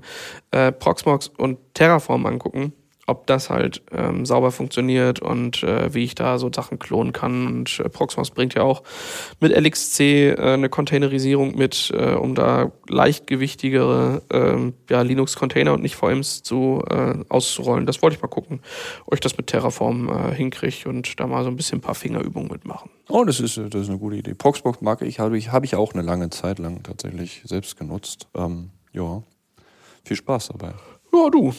äh, 0.51 0.71
Proxmox 0.71 1.31
und 1.35 1.57
Terraform 1.73 2.23
angucken 2.27 2.71
ob 3.05 3.27
das 3.27 3.49
halt 3.49 3.81
ähm, 3.91 4.25
sauber 4.25 4.51
funktioniert 4.51 5.19
und 5.19 5.61
äh, 5.63 5.93
wie 5.93 6.03
ich 6.03 6.15
da 6.15 6.37
so 6.37 6.49
Sachen 6.53 6.79
klonen 6.79 7.11
kann. 7.11 7.47
Und 7.47 7.79
äh, 7.79 7.89
Proxmox 7.89 8.31
bringt 8.31 8.53
ja 8.53 8.63
auch 8.63 8.83
mit 9.41 9.51
LXC 9.51 9.99
äh, 9.99 10.35
eine 10.37 10.69
Containerisierung 10.69 11.55
mit, 11.57 11.91
äh, 11.93 12.13
um 12.13 12.33
da 12.33 12.71
leichtgewichtigere 12.87 14.21
äh, 14.31 14.71
ja, 14.89 15.01
Linux-Container 15.01 15.73
und 15.73 15.81
nicht 15.81 15.95
VMs 15.95 16.43
zu 16.43 16.81
äh, 16.89 17.15
auszurollen. 17.27 17.85
Das 17.85 18.01
wollte 18.01 18.15
ich 18.15 18.21
mal 18.21 18.29
gucken, 18.29 18.61
ob 19.05 19.13
ich 19.15 19.19
das 19.19 19.35
mit 19.35 19.47
Terraform 19.47 20.09
äh, 20.09 20.33
hinkriege 20.33 20.87
und 20.87 21.19
da 21.19 21.27
mal 21.27 21.43
so 21.43 21.49
ein 21.49 21.57
bisschen 21.57 21.79
ein 21.79 21.81
paar 21.81 21.95
Fingerübungen 21.95 22.49
mitmachen. 22.49 22.89
Oh, 23.09 23.25
das 23.25 23.41
ist, 23.41 23.57
das 23.57 23.81
ist 23.81 23.89
eine 23.89 23.99
gute 23.99 24.15
Idee. 24.15 24.33
Proxmox 24.33 24.79
mag 24.79 25.01
ich, 25.01 25.19
habe 25.19 25.37
ich, 25.37 25.51
hab 25.51 25.65
ich 25.65 25.75
auch 25.75 25.93
eine 25.93 26.03
lange 26.03 26.29
Zeit 26.29 26.57
lang 26.57 26.83
tatsächlich 26.83 27.41
selbst 27.43 27.77
genutzt. 27.77 28.27
Ähm, 28.33 28.69
ja, 28.93 29.23
viel 30.05 30.15
Spaß 30.15 30.49
dabei. 30.49 30.73
Ja, 31.11 31.29
du, 31.29 31.53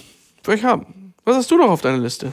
will 0.44 0.54
ich 0.54 0.64
haben. 0.64 1.03
Was 1.24 1.36
hast 1.36 1.50
du 1.50 1.56
noch 1.56 1.70
auf 1.70 1.80
deiner 1.80 1.98
Liste? 1.98 2.32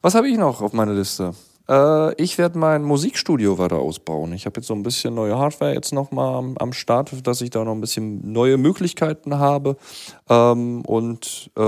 Was 0.00 0.14
habe 0.14 0.28
ich 0.28 0.38
noch 0.38 0.62
auf 0.62 0.72
meiner 0.72 0.94
Liste? 0.94 1.34
Äh, 1.68 2.14
ich 2.22 2.38
werde 2.38 2.56
mein 2.56 2.84
Musikstudio 2.84 3.58
weiter 3.58 3.78
ausbauen. 3.78 4.32
Ich 4.32 4.46
habe 4.46 4.60
jetzt 4.60 4.68
so 4.68 4.74
ein 4.74 4.84
bisschen 4.84 5.14
neue 5.14 5.36
Hardware 5.36 5.74
jetzt 5.74 5.92
nochmal 5.92 6.36
am, 6.36 6.56
am 6.56 6.72
Start, 6.72 7.26
dass 7.26 7.40
ich 7.40 7.50
da 7.50 7.64
noch 7.64 7.72
ein 7.72 7.80
bisschen 7.80 8.32
neue 8.32 8.56
Möglichkeiten 8.56 9.38
habe. 9.38 9.76
Ähm, 10.28 10.82
und 10.82 11.50
äh, 11.56 11.60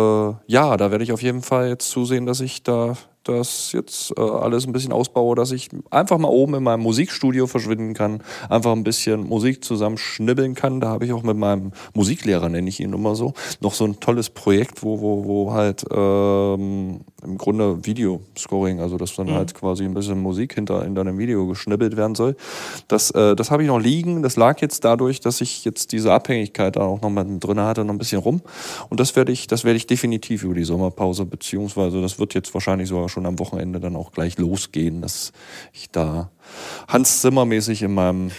ja, 0.46 0.76
da 0.76 0.90
werde 0.92 1.02
ich 1.02 1.12
auf 1.12 1.22
jeden 1.22 1.42
Fall 1.42 1.68
jetzt 1.68 1.90
zusehen, 1.90 2.26
dass 2.26 2.40
ich 2.40 2.62
da 2.62 2.96
das 3.24 3.72
jetzt 3.72 4.12
äh, 4.16 4.20
alles 4.20 4.66
ein 4.66 4.72
bisschen 4.72 4.92
ausbaue, 4.92 5.36
dass 5.36 5.52
ich 5.52 5.68
einfach 5.90 6.18
mal 6.18 6.28
oben 6.28 6.54
in 6.54 6.62
meinem 6.62 6.80
Musikstudio 6.80 7.46
verschwinden 7.46 7.94
kann, 7.94 8.22
einfach 8.48 8.72
ein 8.72 8.84
bisschen 8.84 9.24
Musik 9.24 9.62
zusammenschnibbeln 9.62 10.54
kann. 10.54 10.80
Da 10.80 10.88
habe 10.88 11.04
ich 11.04 11.12
auch 11.12 11.22
mit 11.22 11.36
meinem 11.36 11.72
Musiklehrer, 11.94 12.48
nenne 12.48 12.68
ich 12.68 12.80
ihn 12.80 12.92
immer 12.92 13.14
so, 13.14 13.34
noch 13.60 13.74
so 13.74 13.84
ein 13.84 14.00
tolles 14.00 14.30
Projekt, 14.30 14.82
wo, 14.82 15.00
wo, 15.00 15.24
wo 15.24 15.52
halt 15.52 15.84
ähm, 15.90 17.02
im 17.22 17.38
Grunde 17.38 17.84
Videoscoring, 17.84 18.80
also 18.80 18.96
dass 18.96 19.14
dann 19.16 19.28
mhm. 19.28 19.34
halt 19.34 19.54
quasi 19.54 19.84
ein 19.84 19.94
bisschen 19.94 20.20
Musik 20.20 20.54
hinter 20.54 20.84
in 20.84 20.94
deinem 20.94 21.18
Video 21.18 21.46
geschnibbelt 21.46 21.96
werden 21.96 22.14
soll. 22.14 22.36
Das, 22.88 23.10
äh, 23.10 23.36
das 23.36 23.50
habe 23.50 23.62
ich 23.62 23.68
noch 23.68 23.78
liegen. 23.78 24.22
Das 24.22 24.36
lag 24.36 24.60
jetzt 24.60 24.84
dadurch, 24.84 25.20
dass 25.20 25.40
ich 25.40 25.64
jetzt 25.64 25.92
diese 25.92 26.12
Abhängigkeit 26.12 26.76
da 26.76 26.80
auch 26.80 27.00
noch 27.00 27.10
mal 27.10 27.26
drin 27.38 27.60
hatte, 27.60 27.84
noch 27.84 27.94
ein 27.94 27.98
bisschen 27.98 28.20
rum. 28.20 28.42
Und 28.88 29.00
das 29.00 29.16
werde 29.16 29.32
ich, 29.32 29.46
das 29.46 29.64
werde 29.64 29.76
ich 29.76 29.86
definitiv 29.86 30.44
über 30.44 30.54
die 30.54 30.64
Sommerpause, 30.64 31.24
beziehungsweise 31.26 32.00
das 32.00 32.18
wird 32.18 32.34
jetzt 32.34 32.52
wahrscheinlich 32.54 32.88
sogar 32.88 33.08
schon 33.08 33.26
am 33.26 33.38
Wochenende 33.38 33.80
dann 33.80 33.96
auch 33.96 34.12
gleich 34.12 34.38
losgehen, 34.38 35.02
dass 35.02 35.32
ich 35.72 35.90
da 35.90 36.30
Hans 36.88 37.20
Zimmer 37.20 37.44
mäßig 37.44 37.82
in 37.82 37.94
meinem 37.94 38.30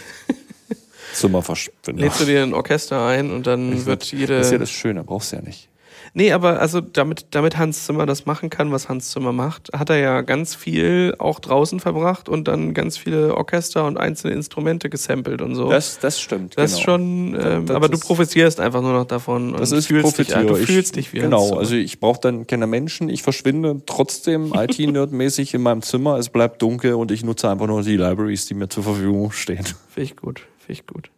Zimmer 1.14 1.42
verschwinde. 1.42 2.02
Lädst 2.02 2.20
du 2.20 2.24
dir 2.24 2.42
ein 2.42 2.54
Orchester 2.54 3.06
ein 3.06 3.30
und 3.30 3.46
dann 3.46 3.72
ich 3.72 3.86
wird 3.86 4.04
jede. 4.12 4.38
Das 4.38 4.46
ist 4.46 4.52
ja 4.52 4.58
das 4.58 4.70
Schöne, 4.70 5.04
brauchst 5.04 5.32
du 5.32 5.36
ja 5.36 5.42
nicht. 5.42 5.68
Nee, 6.14 6.32
aber 6.32 6.60
also 6.60 6.82
damit, 6.82 7.26
damit 7.30 7.56
Hans 7.56 7.86
Zimmer 7.86 8.04
das 8.04 8.26
machen 8.26 8.50
kann, 8.50 8.70
was 8.70 8.90
Hans 8.90 9.10
Zimmer 9.10 9.32
macht, 9.32 9.70
hat 9.72 9.88
er 9.88 9.96
ja 9.96 10.20
ganz 10.20 10.54
viel 10.54 11.14
auch 11.18 11.40
draußen 11.40 11.80
verbracht 11.80 12.28
und 12.28 12.48
dann 12.48 12.74
ganz 12.74 12.98
viele 12.98 13.34
Orchester 13.34 13.86
und 13.86 13.96
einzelne 13.96 14.34
Instrumente 14.34 14.90
gesampelt 14.90 15.40
und 15.40 15.54
so. 15.54 15.70
Das, 15.70 15.98
das 16.00 16.20
stimmt. 16.20 16.58
Das 16.58 16.72
ist 16.72 16.76
genau. 16.78 16.84
schon, 16.84 17.38
ähm, 17.42 17.66
Das 17.66 17.76
aber 17.76 17.88
du 17.88 17.98
profitierst 17.98 18.60
einfach 18.60 18.82
nur 18.82 18.92
noch 18.92 19.06
davon. 19.06 19.54
Das 19.56 19.72
ist 19.72 19.86
fühlst 19.86 20.18
dich, 20.18 20.28
du 20.28 20.56
Ich- 20.58 20.66
fühlst 20.66 20.96
dich 20.96 21.12
wie 21.14 21.20
Hans 21.20 21.30
Genau, 21.30 21.46
Zimmer. 21.48 21.60
also 21.60 21.74
ich 21.76 21.98
brauche 21.98 22.20
dann 22.20 22.46
keine 22.46 22.66
Menschen, 22.66 23.08
ich 23.08 23.22
verschwinde 23.22 23.80
trotzdem 23.86 24.52
IT-Nerd-mäßig 24.54 25.54
in 25.54 25.62
meinem 25.62 25.80
Zimmer, 25.80 26.18
es 26.18 26.28
bleibt 26.28 26.60
dunkel 26.60 26.92
und 26.94 27.10
ich 27.10 27.24
nutze 27.24 27.48
einfach 27.48 27.66
nur 27.66 27.82
die 27.82 27.96
Libraries, 27.96 28.44
die 28.46 28.54
mir 28.54 28.68
zur 28.68 28.82
Verfügung 28.82 29.32
stehen. 29.32 29.64
Finde 29.64 30.02
ich 30.02 30.16
gut, 30.16 30.40
finde 30.58 30.72
ich 30.72 30.86
gut. 30.86 31.10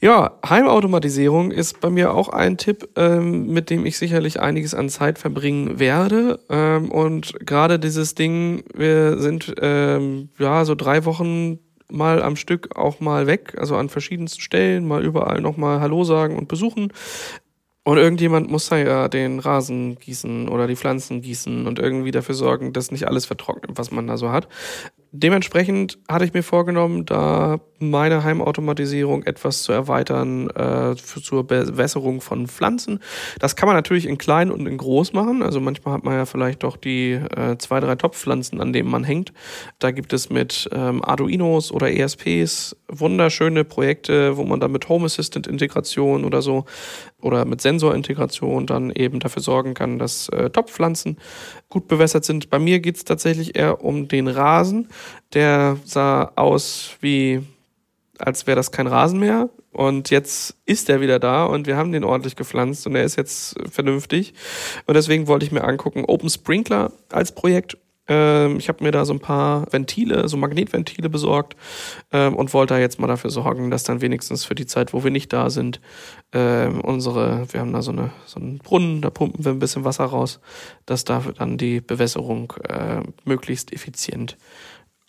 Ja, 0.00 0.38
Heimautomatisierung 0.48 1.50
ist 1.50 1.80
bei 1.80 1.90
mir 1.90 2.14
auch 2.14 2.28
ein 2.28 2.56
Tipp, 2.56 2.88
ähm, 2.94 3.48
mit 3.48 3.68
dem 3.68 3.84
ich 3.84 3.98
sicherlich 3.98 4.38
einiges 4.38 4.72
an 4.72 4.88
Zeit 4.88 5.18
verbringen 5.18 5.80
werde. 5.80 6.38
Ähm, 6.48 6.92
und 6.92 7.34
gerade 7.44 7.80
dieses 7.80 8.14
Ding, 8.14 8.62
wir 8.74 9.18
sind 9.18 9.52
ähm, 9.60 10.28
ja 10.38 10.64
so 10.64 10.76
drei 10.76 11.04
Wochen 11.04 11.58
mal 11.90 12.22
am 12.22 12.36
Stück 12.36 12.76
auch 12.76 13.00
mal 13.00 13.26
weg, 13.26 13.56
also 13.58 13.74
an 13.74 13.88
verschiedensten 13.88 14.40
Stellen, 14.40 14.86
mal 14.86 15.04
überall 15.04 15.40
nochmal 15.40 15.80
Hallo 15.80 16.04
sagen 16.04 16.36
und 16.36 16.46
besuchen. 16.46 16.92
Und 17.82 17.96
irgendjemand 17.96 18.50
muss 18.50 18.68
da 18.68 18.76
ja 18.76 19.08
den 19.08 19.40
Rasen 19.40 19.98
gießen 19.98 20.48
oder 20.48 20.66
die 20.68 20.76
Pflanzen 20.76 21.22
gießen 21.22 21.66
und 21.66 21.78
irgendwie 21.80 22.10
dafür 22.12 22.34
sorgen, 22.36 22.72
dass 22.72 22.92
nicht 22.92 23.08
alles 23.08 23.24
vertrocknet, 23.26 23.78
was 23.78 23.90
man 23.90 24.06
da 24.06 24.16
so 24.16 24.30
hat. 24.30 24.46
Dementsprechend 25.10 25.98
hatte 26.08 26.24
ich 26.26 26.34
mir 26.34 26.42
vorgenommen, 26.42 27.06
da 27.06 27.60
meine 27.78 28.24
Heimautomatisierung 28.24 29.22
etwas 29.22 29.62
zu 29.62 29.72
erweitern 29.72 30.50
äh, 30.50 30.96
für, 30.96 31.22
zur 31.22 31.46
Bewässerung 31.46 32.20
von 32.20 32.46
Pflanzen. 32.46 32.98
Das 33.38 33.56
kann 33.56 33.68
man 33.68 33.76
natürlich 33.76 34.06
in 34.06 34.18
klein 34.18 34.50
und 34.50 34.66
in 34.66 34.76
groß 34.76 35.12
machen. 35.12 35.42
Also 35.42 35.60
manchmal 35.60 35.94
hat 35.94 36.04
man 36.04 36.14
ja 36.14 36.26
vielleicht 36.26 36.62
doch 36.62 36.76
die 36.76 37.12
äh, 37.12 37.56
zwei, 37.58 37.80
drei 37.80 37.94
Topfpflanzen, 37.94 38.60
an 38.60 38.72
denen 38.72 38.90
man 38.90 39.04
hängt. 39.04 39.32
Da 39.78 39.92
gibt 39.92 40.12
es 40.12 40.28
mit 40.28 40.68
ähm, 40.72 41.02
Arduinos 41.04 41.72
oder 41.72 41.90
ESPs 41.90 42.76
wunderschöne 42.88 43.64
Projekte, 43.64 44.36
wo 44.36 44.44
man 44.44 44.60
dann 44.60 44.72
mit 44.72 44.88
Home 44.88 45.06
Assistant 45.06 45.46
Integration 45.46 46.24
oder 46.24 46.42
so 46.42 46.64
oder 47.20 47.44
mit 47.44 47.60
Sensorintegration 47.60 48.66
dann 48.66 48.90
eben 48.90 49.20
dafür 49.20 49.42
sorgen 49.42 49.74
kann, 49.74 49.98
dass 49.98 50.28
äh, 50.30 50.50
Topfpflanzen 50.50 51.18
gut 51.68 51.88
bewässert 51.88 52.24
sind. 52.24 52.50
Bei 52.50 52.58
mir 52.58 52.80
geht 52.80 52.96
es 52.96 53.04
tatsächlich 53.04 53.56
eher 53.56 53.84
um 53.84 54.08
den 54.08 54.28
Rasen. 54.28 54.88
Der 55.34 55.76
sah 55.84 56.32
aus 56.36 56.96
wie, 57.00 57.42
als 58.18 58.46
wäre 58.46 58.56
das 58.56 58.72
kein 58.72 58.86
Rasen 58.86 59.20
mehr. 59.20 59.48
Und 59.72 60.10
jetzt 60.10 60.56
ist 60.64 60.88
er 60.88 61.00
wieder 61.00 61.18
da 61.18 61.44
und 61.44 61.66
wir 61.66 61.76
haben 61.76 61.92
den 61.92 62.02
ordentlich 62.02 62.36
gepflanzt 62.36 62.86
und 62.86 62.96
er 62.96 63.04
ist 63.04 63.16
jetzt 63.16 63.54
vernünftig. 63.70 64.34
Und 64.86 64.94
deswegen 64.94 65.28
wollte 65.28 65.46
ich 65.46 65.52
mir 65.52 65.62
angucken, 65.62 66.04
Open 66.06 66.30
Sprinkler 66.30 66.90
als 67.12 67.32
Projekt. 67.32 67.76
Ähm, 68.08 68.56
ich 68.58 68.68
habe 68.68 68.82
mir 68.82 68.90
da 68.90 69.04
so 69.04 69.12
ein 69.12 69.20
paar 69.20 69.70
Ventile, 69.70 70.28
so 70.28 70.36
Magnetventile 70.36 71.10
besorgt 71.10 71.54
ähm, 72.10 72.34
und 72.34 72.54
wollte 72.54 72.74
da 72.74 72.80
jetzt 72.80 72.98
mal 72.98 73.06
dafür 73.06 73.30
sorgen, 73.30 73.70
dass 73.70 73.84
dann 73.84 74.00
wenigstens 74.00 74.44
für 74.44 74.54
die 74.54 74.66
Zeit, 74.66 74.94
wo 74.94 75.04
wir 75.04 75.10
nicht 75.10 75.32
da 75.32 75.50
sind, 75.50 75.80
ähm, 76.32 76.80
unsere, 76.80 77.46
wir 77.52 77.60
haben 77.60 77.72
da 77.72 77.82
so, 77.82 77.92
eine, 77.92 78.10
so 78.26 78.40
einen 78.40 78.58
Brunnen, 78.58 79.02
da 79.02 79.10
pumpen 79.10 79.44
wir 79.44 79.52
ein 79.52 79.58
bisschen 79.58 79.84
Wasser 79.84 80.06
raus, 80.06 80.40
dass 80.86 81.04
dafür 81.04 81.34
dann 81.34 81.58
die 81.58 81.80
Bewässerung 81.80 82.54
äh, 82.66 83.02
möglichst 83.24 83.72
effizient 83.72 84.38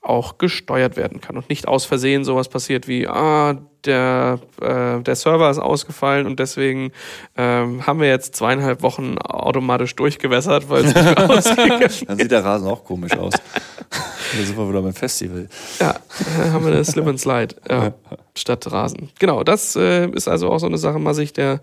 auch 0.01 0.38
gesteuert 0.38 0.95
werden 0.95 1.19
kann 1.21 1.38
und 1.38 1.49
nicht 1.49 1.67
aus 1.67 1.85
Versehen 1.85 2.23
sowas 2.23 2.47
passiert 2.47 2.88
wie, 2.88 3.07
ah, 3.07 3.57
der, 3.85 4.39
äh, 4.62 5.01
der 5.01 5.15
Server 5.15 5.49
ist 5.49 5.59
ausgefallen 5.59 6.25
und 6.25 6.39
deswegen 6.39 6.91
ähm, 7.38 7.85
haben 7.85 7.99
wir 7.99 8.07
jetzt 8.07 8.35
zweieinhalb 8.35 8.81
Wochen 8.81 9.17
automatisch 9.17 9.95
durchgewässert, 9.95 10.69
weil 10.69 10.85
es 10.85 10.93
nicht 10.93 11.03
mehr 11.03 11.29
ausgegangen 11.29 11.89
Dann 12.07 12.17
sieht 12.17 12.31
der 12.31 12.43
Rasen 12.43 12.67
auch 12.67 12.83
komisch 12.83 13.13
aus. 13.17 13.33
da 13.33 14.43
sind 14.43 14.57
wir 14.57 14.69
wieder 14.69 14.81
beim 14.81 14.93
Festival. 14.93 15.47
Ja, 15.79 15.91
äh, 15.91 16.49
haben 16.49 16.65
wir 16.65 16.73
eine 16.73 16.83
Slip 16.83 17.07
and 17.07 17.19
Slide 17.19 17.55
ja, 17.69 17.93
statt 18.35 18.69
Rasen. 18.71 19.09
Genau, 19.19 19.43
das 19.43 19.75
äh, 19.75 20.09
ist 20.09 20.27
also 20.27 20.49
auch 20.49 20.59
so 20.59 20.67
eine 20.67 20.77
Sache, 20.77 20.99
mal 20.99 21.13
sich 21.13 21.33
der 21.33 21.62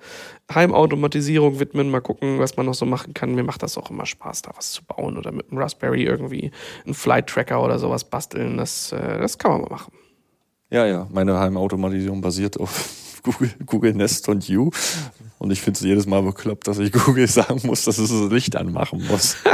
Heimautomatisierung 0.55 1.59
widmen, 1.59 1.91
mal 1.91 2.01
gucken, 2.01 2.39
was 2.39 2.57
man 2.57 2.67
noch 2.67 2.75
so 2.75 2.87
machen 2.87 3.15
kann. 3.15 3.35
Mir 3.35 3.43
macht 3.43 3.63
das 3.63 3.77
auch 3.77 3.91
immer 3.91 4.07
Spaß, 4.07 4.43
da 4.43 4.53
was 4.57 4.73
zu 4.73 4.85
bauen 4.85 5.19
oder 5.19 5.33
mit 5.33 5.51
einem 5.51 5.59
Raspberry 5.59 6.05
irgendwie 6.05 6.53
einen 6.85 6.95
Flight 6.95 7.27
Tracker 7.27 7.63
oder 7.63 7.79
sowas 7.79 8.05
basteln. 8.05 8.57
Das, 8.57 8.93
äh, 8.93 9.19
das 9.19 9.39
kann 9.39 9.51
man 9.51 9.63
mal 9.63 9.71
machen. 9.71 9.93
Ja, 10.71 10.87
ja, 10.87 11.07
meine 11.13 11.39
Heimautomatisierung 11.39 12.21
basiert 12.21 12.59
auf 12.61 13.21
Google, 13.23 13.51
Google 13.65 13.95
Nest 13.95 14.29
und 14.29 14.49
You. 14.49 14.71
Und 15.39 15.51
ich 15.51 15.61
finde 15.61 15.79
es 15.79 15.85
jedes 15.85 16.07
Mal 16.07 16.23
bekloppt, 16.23 16.67
dass 16.69 16.79
ich 16.79 16.93
Google 16.93 17.27
sagen 17.29 17.61
muss, 17.65 17.85
dass 17.85 17.99
es 17.99 18.11
das 18.11 18.31
Licht 18.31 18.57
anmachen 18.57 19.05
muss. 19.07 19.37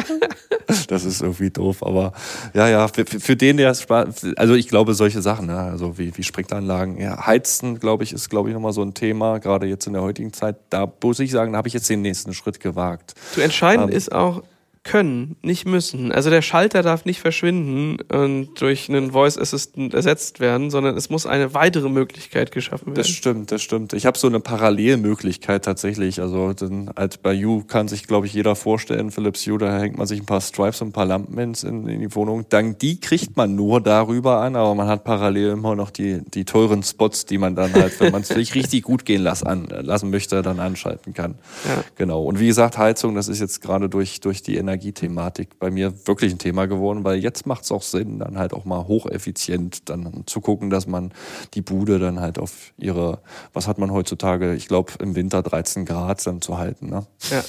das 0.88 1.04
ist 1.04 1.22
irgendwie 1.22 1.50
doof. 1.50 1.82
Aber 1.82 2.12
ja, 2.54 2.68
ja, 2.68 2.88
für, 2.88 3.04
für 3.04 3.36
den, 3.36 3.56
der 3.56 3.70
es 3.70 3.86
also 3.90 4.54
ich 4.54 4.68
glaube, 4.68 4.94
solche 4.94 5.22
Sachen, 5.22 5.46
ne, 5.46 5.58
also 5.58 5.98
wie, 5.98 6.16
wie 6.16 6.22
Sprinkleranlagen, 6.22 6.98
ja, 6.98 7.26
Heizen, 7.26 7.78
glaube 7.78 8.04
ich, 8.04 8.12
ist, 8.12 8.28
glaube 8.28 8.48
ich, 8.48 8.54
nochmal 8.54 8.72
so 8.72 8.82
ein 8.82 8.94
Thema, 8.94 9.38
gerade 9.38 9.66
jetzt 9.66 9.86
in 9.86 9.92
der 9.92 10.02
heutigen 10.02 10.32
Zeit. 10.32 10.56
Da 10.70 10.90
muss 11.02 11.20
ich 11.20 11.30
sagen, 11.30 11.52
da 11.52 11.58
habe 11.58 11.68
ich 11.68 11.74
jetzt 11.74 11.88
den 11.88 12.02
nächsten 12.02 12.34
Schritt 12.34 12.60
gewagt. 12.60 13.14
Zu 13.32 13.40
entscheiden 13.40 13.88
Ähm. 13.88 13.94
ist 13.94 14.12
auch 14.12 14.42
können, 14.84 15.36
nicht 15.42 15.64
müssen. 15.64 16.10
Also 16.10 16.28
der 16.28 16.42
Schalter 16.42 16.82
darf 16.82 17.04
nicht 17.04 17.20
verschwinden 17.20 17.98
und 18.12 18.60
durch 18.60 18.88
einen 18.88 19.12
Voice 19.12 19.38
Assistant 19.38 19.94
ersetzt 19.94 20.40
werden, 20.40 20.70
sondern 20.70 20.96
es 20.96 21.08
muss 21.08 21.24
eine 21.24 21.54
weitere 21.54 21.88
Möglichkeit 21.88 22.50
geschaffen 22.50 22.86
werden. 22.88 22.96
Das 22.96 23.08
stimmt, 23.08 23.52
das 23.52 23.62
stimmt. 23.62 23.92
Ich 23.92 24.06
habe 24.06 24.18
so 24.18 24.26
eine 24.26 24.40
Parallelmöglichkeit 24.40 25.64
tatsächlich. 25.64 26.20
Also 26.20 26.52
dann, 26.52 26.90
halt 26.96 27.22
bei 27.22 27.32
You 27.32 27.62
kann 27.62 27.86
sich, 27.86 28.08
glaube 28.08 28.26
ich, 28.26 28.32
jeder 28.34 28.56
vorstellen, 28.56 29.12
Philips 29.12 29.46
Hue, 29.46 29.58
da 29.58 29.78
hängt 29.78 29.98
man 29.98 30.06
sich 30.08 30.20
ein 30.20 30.26
paar 30.26 30.40
Stripes 30.40 30.80
und 30.82 30.88
ein 30.88 30.92
paar 30.92 31.06
Lampen 31.06 31.38
ins- 31.38 31.62
in, 31.62 31.86
in 31.86 32.00
die 32.00 32.14
Wohnung. 32.16 32.46
Dann 32.48 32.76
die 32.76 32.98
kriegt 32.98 33.36
man 33.36 33.54
nur 33.54 33.80
darüber 33.80 34.40
an, 34.40 34.56
aber 34.56 34.74
man 34.74 34.88
hat 34.88 35.04
parallel 35.04 35.50
immer 35.50 35.76
noch 35.76 35.90
die, 35.90 36.22
die 36.34 36.44
teuren 36.44 36.82
Spots, 36.82 37.24
die 37.24 37.38
man 37.38 37.54
dann 37.54 37.72
halt, 37.72 38.00
wenn 38.00 38.10
man 38.10 38.22
es 38.22 38.28
sich 38.28 38.54
richtig 38.56 38.82
gut 38.82 39.04
gehen 39.04 39.22
lassen, 39.22 39.46
an, 39.46 39.68
lassen 39.68 40.10
möchte, 40.10 40.42
dann 40.42 40.58
anschalten 40.58 41.14
kann. 41.14 41.36
Ja. 41.68 41.84
Genau. 41.96 42.24
Und 42.24 42.40
wie 42.40 42.48
gesagt, 42.48 42.78
Heizung, 42.78 43.14
das 43.14 43.28
ist 43.28 43.38
jetzt 43.40 43.60
gerade 43.62 43.88
durch, 43.88 44.20
durch 44.20 44.42
die 44.42 44.56
Energiethematik 44.72 45.58
bei 45.58 45.70
mir 45.70 46.06
wirklich 46.06 46.32
ein 46.32 46.38
Thema 46.38 46.66
geworden, 46.66 47.04
weil 47.04 47.18
jetzt 47.18 47.46
macht 47.46 47.64
es 47.64 47.72
auch 47.72 47.82
Sinn, 47.82 48.18
dann 48.18 48.38
halt 48.38 48.54
auch 48.54 48.64
mal 48.64 48.86
hocheffizient 48.86 49.88
dann 49.88 50.24
zu 50.26 50.40
gucken, 50.40 50.70
dass 50.70 50.86
man 50.86 51.12
die 51.54 51.62
Bude 51.62 51.98
dann 51.98 52.20
halt 52.20 52.38
auf 52.38 52.72
ihre, 52.78 53.20
was 53.52 53.68
hat 53.68 53.78
man 53.78 53.92
heutzutage, 53.92 54.54
ich 54.54 54.68
glaube 54.68 54.92
im 55.00 55.14
Winter 55.14 55.42
13 55.42 55.84
Grad 55.84 56.26
dann 56.26 56.40
zu 56.40 56.58
halten. 56.58 56.88
Ne? 56.88 57.06
Ja. 57.30 57.42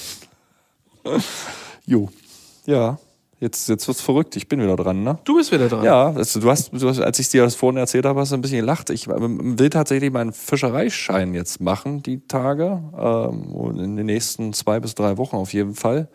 Jo. 1.86 2.08
Ja. 2.64 2.98
Jetzt, 3.40 3.68
jetzt 3.68 3.86
wird's 3.88 4.00
verrückt. 4.00 4.36
Ich 4.36 4.48
bin 4.48 4.62
wieder 4.62 4.74
dran, 4.74 5.02
ne? 5.02 5.18
Du 5.24 5.36
bist 5.36 5.52
wieder 5.52 5.68
dran. 5.68 5.84
Ja, 5.84 6.12
das, 6.12 6.32
du, 6.32 6.48
hast, 6.48 6.72
du 6.72 6.88
hast, 6.88 6.98
als 7.00 7.18
ich 7.18 7.28
dir 7.28 7.42
das 7.42 7.54
vorhin 7.54 7.76
erzählt 7.76 8.06
habe, 8.06 8.18
hast 8.18 8.32
du 8.32 8.36
ein 8.36 8.40
bisschen 8.40 8.60
gelacht. 8.60 8.88
Ich 8.88 9.06
ähm, 9.06 9.58
will 9.58 9.68
tatsächlich 9.68 10.10
meinen 10.10 10.32
Fischereischein 10.32 11.34
jetzt 11.34 11.60
machen, 11.60 12.02
die 12.02 12.26
Tage. 12.26 12.80
Ähm, 12.96 13.76
in 13.78 13.96
den 13.96 14.06
nächsten 14.06 14.54
zwei 14.54 14.80
bis 14.80 14.94
drei 14.94 15.18
Wochen 15.18 15.36
auf 15.36 15.52
jeden 15.52 15.74
Fall. 15.74 16.08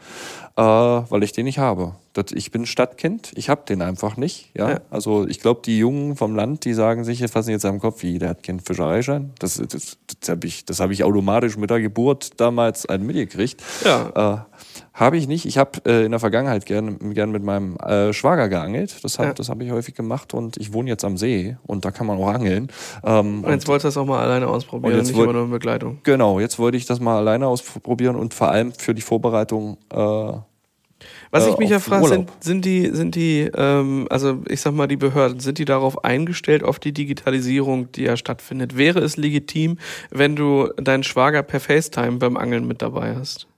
Äh, 0.59 0.61
weil 1.09 1.23
ich 1.23 1.31
den 1.31 1.45
nicht 1.45 1.57
habe. 1.59 1.93
Das, 2.13 2.31
ich 2.33 2.51
bin 2.51 2.65
Stadtkind, 2.65 3.31
ich 3.35 3.49
habe 3.49 3.61
den 3.69 3.81
einfach 3.81 4.17
nicht. 4.17 4.49
Ja? 4.57 4.71
Ja. 4.71 4.79
Also 4.89 5.25
ich 5.27 5.39
glaube, 5.39 5.61
die 5.63 5.77
Jungen 5.77 6.17
vom 6.17 6.35
Land, 6.35 6.65
die 6.65 6.73
sagen 6.73 7.03
sich, 7.05 7.25
fassen 7.27 7.51
jetzt 7.51 7.65
am 7.65 7.79
Kopf, 7.79 8.01
wie, 8.03 8.17
der 8.19 8.29
hat 8.29 8.43
keinen 8.43 8.59
Fischereischein. 8.59 9.31
Das, 9.39 9.55
das, 9.55 9.97
das 10.19 10.29
habe 10.29 10.47
ich, 10.47 10.65
das 10.65 10.79
hab 10.81 10.89
ich 10.91 11.03
automatisch 11.05 11.55
mit 11.55 11.69
der 11.69 11.79
Geburt 11.79 12.39
damals 12.41 12.85
einen 12.87 13.05
mitgekriegt. 13.05 13.63
Ja. 13.85 14.43
Äh, 14.43 14.55
habe 14.93 15.15
ich 15.17 15.27
nicht. 15.29 15.45
Ich 15.45 15.57
habe 15.57 15.79
äh, 15.85 16.03
in 16.03 16.11
der 16.11 16.19
Vergangenheit 16.19 16.65
gern, 16.65 17.13
gern 17.13 17.31
mit 17.31 17.43
meinem 17.43 17.77
äh, 17.77 18.11
Schwager 18.11 18.49
geangelt. 18.49 19.01
Das, 19.03 19.17
hab, 19.17 19.25
Ja. 19.27 19.33
das 19.33 19.47
habe 19.47 19.63
ich 19.63 19.71
häufig 19.71 19.95
gemacht 19.95 20.33
und 20.33 20.57
ich 20.57 20.73
wohne 20.73 20.89
jetzt 20.89 21.05
am 21.05 21.15
See 21.15 21.55
und 21.65 21.85
da 21.85 21.91
kann 21.91 22.05
man 22.07 22.17
auch 22.17 22.27
angeln. 22.27 22.69
Ähm, 23.05 23.45
Und 23.45 23.51
jetzt 23.51 23.67
wolltest 23.69 23.85
du 23.85 23.87
das 23.87 23.97
auch 23.97 24.05
mal 24.05 24.19
alleine 24.21 24.47
ausprobieren, 24.47 24.93
Und 24.93 24.99
jetzt 24.99 25.11
nicht 25.11 25.21
immer 25.23 25.31
nur 25.31 25.43
in 25.45 25.51
Begleitung. 25.51 25.99
genau, 26.03 26.39
jetzt 26.41 26.59
wollte 26.59 26.75
ich 26.75 26.85
das 26.85 26.99
mal 26.99 27.17
alleine 27.17 27.47
ausprobieren 27.47 28.17
und 28.17 28.33
vor 28.33 28.49
allem 28.49 28.73
für 28.73 28.93
die 28.93 29.01
Vorbereitung. 29.03 29.77
Äh, 29.93 30.33
Was 31.31 31.45
äh, 31.45 31.49
ich 31.49 31.57
mich 31.57 31.69
ja 31.69 31.79
frage, 31.79 32.07
sind, 32.07 32.31
sind 32.39 32.65
die, 32.65 32.89
sind 32.91 33.15
die, 33.15 33.49
ähm, 33.53 34.07
also 34.09 34.41
ich 34.47 34.61
sag 34.61 34.73
mal, 34.73 34.87
die 34.87 34.97
Behörden, 34.97 35.39
sind 35.39 35.57
die 35.57 35.65
darauf 35.65 36.03
eingestellt, 36.03 36.63
auf 36.63 36.79
die 36.79 36.91
Digitalisierung, 36.91 37.91
die 37.91 38.03
ja 38.03 38.17
stattfindet? 38.17 38.77
Wäre 38.77 38.99
es 38.99 39.17
legitim, 39.17 39.77
wenn 40.09 40.35
du 40.35 40.69
deinen 40.77 41.03
Schwager 41.03 41.43
per 41.43 41.59
FaceTime 41.59 42.17
beim 42.17 42.37
Angeln 42.37 42.67
mit 42.67 42.81
dabei 42.81 43.15
hast? 43.15 43.48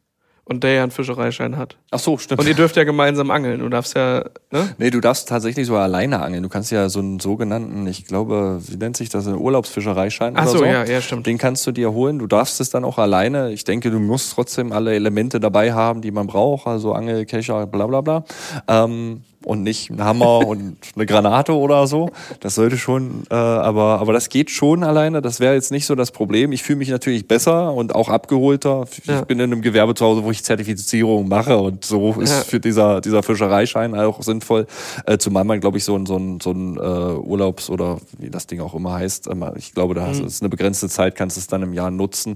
Und 0.52 0.66
der 0.66 0.74
ja 0.74 0.84
einen 0.84 0.92
Fischereischein 0.92 1.56
hat. 1.56 1.78
ach 1.92 2.00
so, 2.00 2.18
stimmt. 2.18 2.42
Und 2.42 2.48
ihr 2.48 2.54
dürft 2.54 2.76
ja 2.76 2.84
gemeinsam 2.84 3.32
angeln. 3.32 3.62
Du 3.62 3.70
darfst 3.70 3.96
ja, 3.96 4.26
ne? 4.52 4.76
Nee, 4.78 4.90
du 4.90 5.00
darfst 5.00 5.30
tatsächlich 5.30 5.66
so 5.66 5.78
alleine 5.78 6.22
angeln. 6.22 6.44
Du 6.44 6.50
kannst 6.50 6.74
ja 6.74 6.90
so 6.90 7.00
einen 7.00 7.22
sogenannten, 7.22 7.88
ich 7.88 8.06
glaube, 8.06 8.60
wie 8.68 8.76
nennt 8.76 8.98
sich 8.98 9.08
das, 9.08 9.28
einen 9.28 9.38
Urlaubsfischereischein 9.38 10.34
Ach 10.36 10.42
oder 10.42 10.52
so, 10.52 10.58
so. 10.58 10.66
ja, 10.66 10.84
ja, 10.84 11.00
stimmt. 11.00 11.26
Den 11.26 11.38
kannst 11.38 11.66
du 11.68 11.72
dir 11.72 11.94
holen. 11.94 12.20
Du 12.20 12.28
darfst 12.28 12.60
es 12.60 12.70
dann 12.70 12.84
auch 12.84 12.98
alleine. 12.98 13.54
Ich 13.54 13.64
denke, 13.64 13.92
du 13.92 14.00
musst 14.00 14.34
trotzdem 14.34 14.74
alle 14.74 14.94
Elemente 14.94 15.40
dabei 15.40 15.72
haben, 15.72 16.02
die 16.02 16.12
man 16.12 16.28
braucht, 16.28 16.68
also 16.68 16.92
Angel, 16.92 17.26
Kescher, 17.26 17.66
bla 17.66 17.88
bla 17.88 18.02
bla. 18.02 18.26
Ähm, 18.68 19.22
und 19.46 19.64
nicht 19.64 19.90
ein 19.90 20.04
Hammer 20.04 20.40
und 20.48 20.78
eine 20.96 21.06
Granate 21.06 21.54
oder 21.54 21.88
so. 21.88 22.10
Das 22.40 22.56
sollte 22.56 22.78
schon, 22.78 23.24
äh, 23.30 23.36
aber, 23.36 24.00
aber 24.00 24.14
das 24.14 24.30
geht 24.30 24.50
schon 24.50 24.84
alleine. 24.84 25.22
Das 25.22 25.40
wäre 25.40 25.54
jetzt 25.54 25.72
nicht 25.72 25.86
so 25.86 25.96
das 25.96 26.12
Problem. 26.12 26.52
Ich 26.52 26.64
fühle 26.64 26.78
mich 26.78 26.90
natürlich 26.90 27.28
besser 27.28 27.74
und 27.74 27.96
auch 27.96 28.10
abgeholter. 28.10 28.86
Ja. 29.06 29.20
Ich 29.20 29.26
bin 29.26 29.40
in 29.40 29.52
einem 29.52 29.62
Gewerbe 29.62 29.96
zu 29.96 30.06
Hause, 30.06 30.24
wo 30.24 30.32
ich 30.32 30.44
Zertifizierung 30.44 31.28
mache 31.28 31.58
und 31.58 31.86
so 31.86 32.14
ist 32.20 32.32
ja. 32.32 32.42
für 32.42 32.60
dieser, 32.60 33.02
dieser 33.02 33.24
Fischereischein 33.24 33.96
auch 33.96 34.22
sinnvoll. 34.22 34.68
Äh, 35.06 35.18
zumal 35.18 35.44
man, 35.44 35.60
glaube 35.60 35.78
ich, 35.78 35.84
so 35.84 35.96
ein, 35.96 36.06
so 36.06 36.18
ein, 36.18 36.40
so 36.40 36.52
ein 36.52 36.78
äh, 36.78 36.80
Urlaubs- 36.80 37.70
oder 37.70 37.98
wie 38.18 38.30
das 38.30 38.48
Ding 38.48 38.62
auch 38.62 38.74
immer 38.74 38.94
heißt. 38.94 39.28
Ähm, 39.28 39.46
ich 39.56 39.74
glaube, 39.74 39.94
da 39.94 40.08
mhm. 40.08 40.26
ist 40.26 40.42
eine 40.42 40.50
begrenzte 40.50 40.90
Zeit, 40.90 41.16
kannst 41.16 41.38
du 41.38 41.40
es 41.40 41.48
dann 41.48 41.64
im 41.64 41.74
Jahr 41.74 41.92
nutzen. 41.92 42.36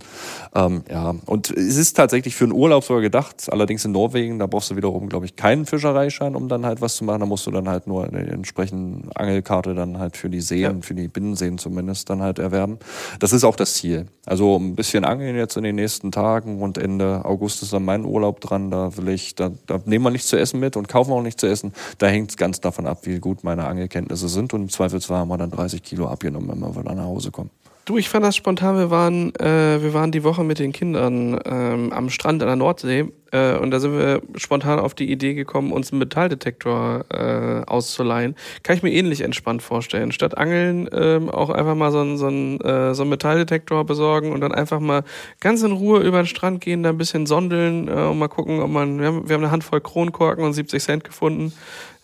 Ähm, 0.53 0.83
ja, 0.89 1.15
und 1.25 1.51
es 1.51 1.77
ist 1.77 1.95
tatsächlich 1.95 2.35
für 2.35 2.45
einen 2.45 2.53
Urlaub 2.53 2.83
sogar 2.83 3.01
gedacht. 3.01 3.47
Allerdings 3.51 3.85
in 3.85 3.91
Norwegen, 3.91 4.39
da 4.39 4.47
brauchst 4.47 4.71
du 4.71 4.75
wiederum, 4.75 5.09
glaube 5.09 5.25
ich, 5.25 5.35
keinen 5.35 5.65
Fischereischein, 5.65 6.35
um 6.35 6.47
dann 6.47 6.65
halt 6.65 6.81
was 6.81 6.94
zu 6.95 7.03
machen. 7.03 7.19
Da 7.19 7.25
musst 7.25 7.45
du 7.45 7.51
dann 7.51 7.69
halt 7.69 7.88
nur 7.88 8.05
eine 8.05 8.19
entsprechende 8.28 9.09
Angelkarte 9.15 9.74
dann 9.74 9.99
halt 9.99 10.17
für 10.17 10.30
die 10.30 10.41
Seen, 10.41 10.61
ja. 10.61 10.74
für 10.82 10.93
die 10.93 11.07
Binnenseen 11.07 11.57
zumindest 11.57 12.09
dann 12.09 12.22
halt 12.22 12.39
erwerben. 12.39 12.80
Das 13.19 13.34
ist 13.34 13.43
auch 13.43 13.55
das 13.55 13.76
Ziel. 13.76 14.07
Also 14.26 14.57
ein 14.57 14.76
bisschen 14.76 15.05
angeln 15.05 15.36
jetzt 15.36 15.57
in 15.57 15.63
den 15.63 15.76
nächsten 15.76 16.11
Tagen 16.11 16.61
und 16.61 16.78
Ende 16.78 17.24
August 17.26 17.61
ist 17.63 17.74
dann 17.74 17.86
mein 17.86 18.05
Urlaub 18.05 18.41
dran. 18.41 18.72
Da 18.72 18.95
will 18.97 19.09
ich, 19.09 19.36
da, 19.36 19.51
da 19.67 19.80
nehmen 19.86 20.05
wir 20.05 20.11
nichts 20.11 20.28
zu 20.28 20.38
essen 20.38 20.59
mit 20.59 20.78
und 20.78 20.88
kaufen 20.88 21.11
auch 21.11 21.22
nichts 21.22 21.41
zu 21.41 21.47
essen. 21.47 21.74
Da 21.97 22.07
hängt 22.07 22.32
es 22.32 22.38
ganz 22.38 22.61
davon 22.61 22.88
ab, 22.88 22.99
wie 23.03 23.19
gut 23.19 23.43
meine 23.43 23.65
Angelkenntnisse 23.67 24.28
sind 24.28 24.53
und 24.53 24.61
im 24.61 24.69
Zweifelsfall 24.69 25.19
haben 25.19 25.30
wir 25.30 25.38
dann 25.38 25.51
30 25.51 25.84
Kilo 25.84 26.07
abgenommen, 26.07 26.49
wenn 26.49 26.59
wir 26.59 26.76
wieder 26.76 26.95
nach 26.95 27.05
Hause 27.05 27.32
kommen. 27.32 27.49
Du, 27.86 27.97
ich 27.97 28.09
fand 28.09 28.26
das 28.26 28.36
spontan. 28.36 28.78
Wir 28.78 28.89
waren, 28.89 29.34
äh, 29.36 29.80
wir 29.82 29.93
waren 29.93 30.11
die 30.11 30.24
Woche 30.24 30.43
mit 30.43 30.57
den 30.57 30.72
Kindern 30.72 31.39
ähm, 31.45 31.93
am 31.93 32.09
Strand 32.09 32.41
an 32.41 32.47
der 32.47 32.55
Nordsee 32.55 33.11
äh, 33.36 33.57
und 33.57 33.71
da 33.71 33.79
sind 33.79 33.97
wir 33.97 34.21
spontan 34.38 34.79
auf 34.79 34.93
die 34.93 35.11
Idee 35.11 35.33
gekommen, 35.33 35.73
uns 35.73 35.91
einen 35.91 35.99
Metalldetektor 35.99 37.05
äh, 37.09 37.69
auszuleihen. 37.69 38.36
Kann 38.63 38.77
ich 38.77 38.83
mir 38.83 38.91
ähnlich 38.91 39.21
entspannt 39.21 39.61
vorstellen. 39.61 40.11
Statt 40.11 40.38
Angeln 40.38 40.89
ähm, 40.93 41.29
auch 41.29 41.49
einfach 41.49 41.75
mal 41.75 41.91
so 41.91 41.99
einen 41.99 42.17
so 42.17 42.27
einen, 42.27 42.61
äh, 42.61 42.93
so 42.93 43.03
einen 43.03 43.09
Metalldetektor 43.09 43.86
besorgen 43.86 44.31
und 44.31 44.41
dann 44.41 44.53
einfach 44.53 44.79
mal 44.79 45.03
ganz 45.41 45.63
in 45.63 45.71
Ruhe 45.71 45.99
über 45.99 46.21
den 46.21 46.27
Strand 46.27 46.61
gehen, 46.61 46.83
da 46.83 46.89
ein 46.89 46.97
bisschen 46.97 47.25
sondeln 47.25 47.88
äh, 47.88 47.91
und 47.91 48.19
mal 48.19 48.29
gucken, 48.29 48.61
ob 48.61 48.69
man. 48.69 48.99
Wir 48.99 49.07
haben, 49.07 49.27
wir 49.27 49.33
haben 49.33 49.43
eine 49.43 49.51
Handvoll 49.51 49.81
Kronkorken 49.81 50.45
und 50.45 50.53
70 50.53 50.81
Cent 50.81 51.03
gefunden. 51.03 51.51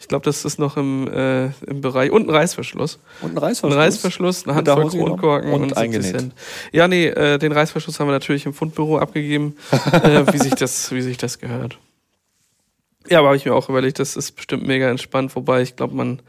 Ich 0.01 0.07
glaube, 0.07 0.25
das 0.25 0.45
ist 0.45 0.57
noch 0.57 0.77
im, 0.77 1.07
äh, 1.07 1.45
im 1.67 1.81
Bereich. 1.81 2.09
Und 2.09 2.27
ein 2.27 2.31
Reißverschluss. 2.31 2.97
Und 3.21 3.33
ein 3.33 3.37
Reißverschluss. 3.37 3.77
Ein 3.77 3.79
Reißverschluss, 3.79 4.47
eine 4.47 4.55
Handvoll 4.55 4.89
Kronkorken 4.89 5.53
und, 5.53 5.61
und 5.61 5.77
70 5.77 6.01
Cent. 6.01 6.33
Ja, 6.71 6.87
nee, 6.87 7.05
äh, 7.05 7.37
den 7.37 7.51
Reißverschluss 7.51 7.99
haben 7.99 8.07
wir 8.07 8.13
natürlich 8.13 8.47
im 8.47 8.53
Fundbüro 8.55 8.97
abgegeben, 8.97 9.55
äh, 9.91 10.25
wie, 10.33 10.39
sich 10.39 10.55
das, 10.55 10.91
wie 10.91 11.03
sich 11.03 11.17
das 11.23 11.39
gehört. 11.39 11.79
Ja, 13.09 13.19
aber 13.19 13.29
habe 13.29 13.37
ich 13.37 13.45
mir 13.45 13.53
auch 13.53 13.69
überlegt, 13.69 13.99
das 13.99 14.15
ist 14.15 14.33
bestimmt 14.33 14.65
mega 14.65 14.89
entspannt, 14.89 15.35
wobei 15.35 15.61
ich 15.61 15.75
glaube, 15.75 15.95
man, 15.95 16.21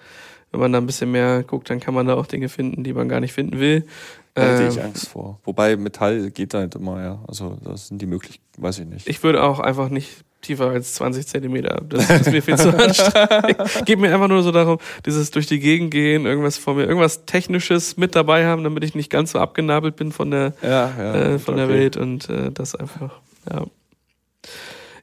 wenn 0.51 0.61
man 0.61 0.72
da 0.72 0.78
ein 0.78 0.86
bisschen 0.86 1.11
mehr 1.11 1.43
guckt, 1.43 1.68
dann 1.70 1.80
kann 1.80 1.95
man 1.95 2.07
da 2.07 2.14
auch 2.14 2.26
Dinge 2.26 2.49
finden, 2.49 2.82
die 2.82 2.93
man 2.93 3.09
gar 3.09 3.20
nicht 3.20 3.32
finden 3.32 3.59
will. 3.59 3.86
Da 4.34 4.43
hätte 4.43 4.68
ich 4.68 4.78
ähm, 4.78 4.86
Angst 4.86 5.09
vor. 5.09 5.38
Wobei 5.45 5.76
Metall 5.76 6.30
geht 6.30 6.55
halt 6.55 6.74
immer, 6.74 7.03
ja. 7.03 7.18
Also 7.28 7.59
das 7.62 7.88
sind 7.88 8.01
die 8.01 8.07
Möglichkeiten, 8.07 8.62
weiß 8.62 8.78
ich 8.78 8.86
nicht. 8.86 9.07
Ich 9.07 9.22
würde 9.22 9.43
auch 9.43 9.61
einfach 9.61 9.90
nicht 9.90 10.24
tiefer 10.40 10.70
als 10.70 10.95
20 10.95 11.26
Zentimeter. 11.26 11.82
Das 11.88 12.09
ist 12.09 12.32
mir 12.32 12.43
viel 12.43 12.57
zu 12.57 12.76
anstrengend. 12.76 13.59
Geht 13.86 13.99
mir 13.99 14.12
einfach 14.12 14.28
nur 14.28 14.43
so 14.43 14.51
darum, 14.51 14.78
dieses 15.07 15.30
durch 15.30 15.47
die 15.47 15.61
Gegend 15.61 15.93
gehen, 15.93 16.26
irgendwas 16.26 16.59
vor 16.59 16.74
mir, 16.74 16.84
irgendwas 16.84 17.26
Technisches 17.26 17.97
mit 17.97 18.14
dabei 18.14 18.47
haben, 18.47 18.64
damit 18.64 18.82
ich 18.84 18.95
nicht 18.95 19.11
ganz 19.11 19.32
so 19.32 19.38
abgenabelt 19.38 19.97
bin 19.97 20.12
von 20.12 20.30
der, 20.30 20.55
ja, 20.62 20.90
ja, 20.99 21.14
äh, 21.14 21.38
von 21.38 21.55
okay. 21.55 21.66
der 21.66 21.74
Welt 21.74 21.97
und 21.97 22.28
äh, 22.28 22.51
das 22.51 22.74
einfach, 22.74 23.20
ja. 23.51 23.66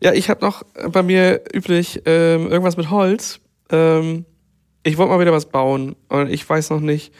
Ja, 0.02 0.14
ich 0.14 0.30
habe 0.30 0.45
noch 0.45 0.64
bei 0.91 1.04
mir 1.04 1.41
üblich 1.54 2.02
ähm, 2.06 2.50
irgendwas 2.50 2.78
mit 2.78 2.89
Holz. 2.89 3.41
Ähm, 3.70 4.26
ich 4.84 4.97
wollte 4.97 5.12
mal 5.12 5.20
wieder 5.20 5.34
was 5.34 5.47
bauen 5.47 5.95
und 6.08 6.32
ich 6.32 6.50
weiß 6.50 6.70
noch 6.70 6.80
nicht, 6.80 7.14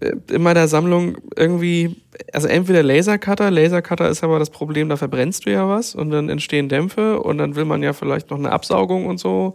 äh, 0.00 0.12
in 0.30 0.42
meiner 0.42 0.68
Sammlung 0.68 1.16
irgendwie, 1.34 1.96
also 2.32 2.46
entweder 2.46 2.82
Lasercutter, 2.82 3.50
Lasercutter 3.50 4.10
ist 4.10 4.22
aber 4.22 4.38
das 4.38 4.50
Problem, 4.50 4.90
da 4.90 4.96
verbrennst 4.96 5.46
du 5.46 5.50
ja 5.50 5.66
was 5.66 5.94
und 5.94 6.10
dann 6.10 6.28
entstehen 6.28 6.68
Dämpfe 6.68 7.20
und 7.20 7.38
dann 7.38 7.56
will 7.56 7.64
man 7.64 7.82
ja 7.82 7.94
vielleicht 7.94 8.30
noch 8.30 8.38
eine 8.38 8.52
Absaugung 8.52 9.06
und 9.06 9.18
so. 9.18 9.54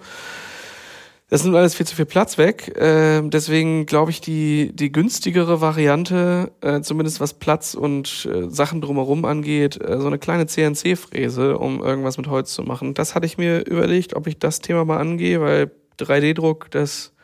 Das 1.28 1.44
nimmt 1.44 1.56
alles 1.56 1.74
viel 1.74 1.88
zu 1.88 1.96
viel 1.96 2.06
Platz 2.06 2.38
weg. 2.38 2.78
Äh, 2.78 3.28
deswegen 3.28 3.88
glaube 3.88 4.12
ich, 4.12 4.22
die, 4.22 4.72
die 4.76 4.92
günstigere 4.92 5.60
Variante, 5.60 6.52
äh, 6.62 6.82
zumindest 6.82 7.20
was 7.20 7.34
Platz 7.34 7.74
und 7.74 8.30
äh, 8.32 8.48
Sachen 8.50 8.80
drumherum 8.80 9.26
angeht, 9.26 9.82
äh, 9.82 10.00
so 10.00 10.06
eine 10.06 10.20
kleine 10.20 10.46
CNC-Fräse, 10.46 11.58
um 11.58 11.82
irgendwas 11.84 12.18
mit 12.18 12.28
Holz 12.28 12.54
zu 12.54 12.62
machen. 12.62 12.94
Das 12.94 13.16
hatte 13.16 13.26
ich 13.26 13.40
mir 13.40 13.66
überlegt, 13.66 14.16
ob 14.16 14.28
ich 14.28 14.38
das 14.38 14.60
Thema 14.60 14.86
mal 14.86 15.00
angehe, 15.00 15.42
weil 15.42 15.72
3D-Druck, 16.00 16.70
das 16.70 17.15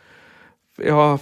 ja, 0.78 1.20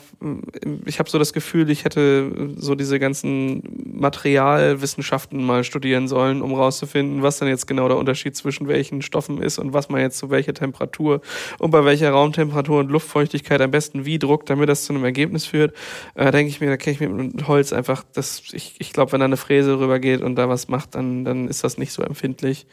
ich 0.85 0.99
habe 0.99 1.09
so 1.09 1.17
das 1.17 1.33
Gefühl, 1.33 1.69
ich 1.69 1.83
hätte 1.83 2.53
so 2.57 2.75
diese 2.75 2.99
ganzen 2.99 3.63
Materialwissenschaften 3.93 5.43
mal 5.43 5.63
studieren 5.63 6.07
sollen, 6.07 6.41
um 6.41 6.53
rauszufinden, 6.53 7.23
was 7.23 7.39
dann 7.39 7.47
jetzt 7.47 7.65
genau 7.65 7.87
der 7.87 7.97
Unterschied 7.97 8.35
zwischen 8.35 8.67
welchen 8.67 9.01
Stoffen 9.01 9.41
ist 9.41 9.57
und 9.57 9.73
was 9.73 9.89
man 9.89 10.01
jetzt 10.01 10.19
zu 10.19 10.29
welcher 10.29 10.53
Temperatur 10.53 11.21
und 11.57 11.71
bei 11.71 11.83
welcher 11.83 12.11
Raumtemperatur 12.11 12.79
und 12.79 12.91
Luftfeuchtigkeit 12.91 13.59
am 13.61 13.71
besten 13.71 14.05
wie 14.05 14.19
druckt, 14.19 14.49
damit 14.49 14.69
das 14.69 14.85
zu 14.85 14.93
einem 14.93 15.03
Ergebnis 15.03 15.45
führt. 15.45 15.75
Äh, 16.13 16.31
denke 16.31 16.49
ich 16.49 16.61
mir, 16.61 16.67
da 16.67 16.77
kenne 16.77 16.93
ich 16.93 16.99
mir 16.99 17.09
mit 17.09 17.47
Holz 17.47 17.73
einfach, 17.73 18.03
das, 18.13 18.43
ich, 18.51 18.75
ich 18.79 18.93
glaube, 18.93 19.13
wenn 19.13 19.19
da 19.19 19.25
eine 19.25 19.37
Fräse 19.37 19.79
rübergeht 19.79 20.21
und 20.21 20.35
da 20.35 20.47
was 20.47 20.67
macht, 20.67 20.93
dann, 20.93 21.25
dann 21.25 21.47
ist 21.47 21.63
das 21.63 21.77
nicht 21.77 21.91
so 21.91 22.03
empfindlich 22.03 22.67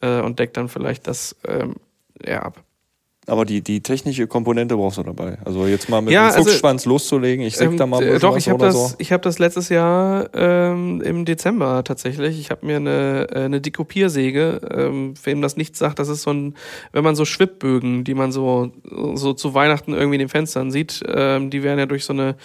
äh, 0.00 0.20
und 0.20 0.38
deckt 0.38 0.58
dann 0.58 0.68
vielleicht 0.68 1.06
das 1.06 1.36
ähm, 1.46 1.76
ja, 2.22 2.42
ab. 2.42 2.62
Aber 3.28 3.44
die, 3.44 3.60
die 3.60 3.82
technische 3.82 4.26
Komponente 4.26 4.74
brauchst 4.76 4.96
du 4.96 5.02
dabei. 5.02 5.36
Also 5.44 5.66
jetzt 5.66 5.90
mal 5.90 6.00
mit 6.00 6.12
ja, 6.12 6.30
dem 6.30 6.42
Fuchsschwanz 6.42 6.82
also, 6.82 6.90
loszulegen. 6.90 7.44
Ich 7.44 7.56
sag 7.56 7.68
ähm, 7.68 7.76
da 7.76 7.86
mal 7.86 8.02
ein 8.02 8.18
Doch, 8.20 8.36
ich 8.36 8.48
habe 8.48 8.58
das, 8.58 8.74
so. 8.74 8.94
ich 8.98 9.12
hab 9.12 9.20
das 9.20 9.38
letztes 9.38 9.68
Jahr 9.68 10.30
ähm, 10.34 11.02
im 11.02 11.26
Dezember 11.26 11.84
tatsächlich. 11.84 12.40
Ich 12.40 12.50
habe 12.50 12.64
mir 12.64 12.76
eine, 12.76 13.28
äh, 13.30 13.44
eine 13.44 13.60
Dekopiersäge, 13.60 14.60
ähm, 14.74 15.14
wem 15.22 15.42
das 15.42 15.58
nichts 15.58 15.78
sagt, 15.78 15.98
das 15.98 16.08
ist 16.08 16.22
so 16.22 16.30
ein, 16.30 16.54
wenn 16.92 17.04
man 17.04 17.14
so 17.14 17.26
Schwibbögen, 17.26 18.04
die 18.04 18.14
man 18.14 18.32
so, 18.32 18.72
so 19.14 19.34
zu 19.34 19.52
Weihnachten 19.52 19.92
irgendwie 19.92 20.16
in 20.16 20.20
den 20.20 20.28
Fenstern 20.30 20.70
sieht, 20.70 21.02
ähm, 21.06 21.50
die 21.50 21.62
werden 21.62 21.78
ja 21.78 21.86
durch 21.86 22.06
so 22.06 22.14
eine, 22.14 22.36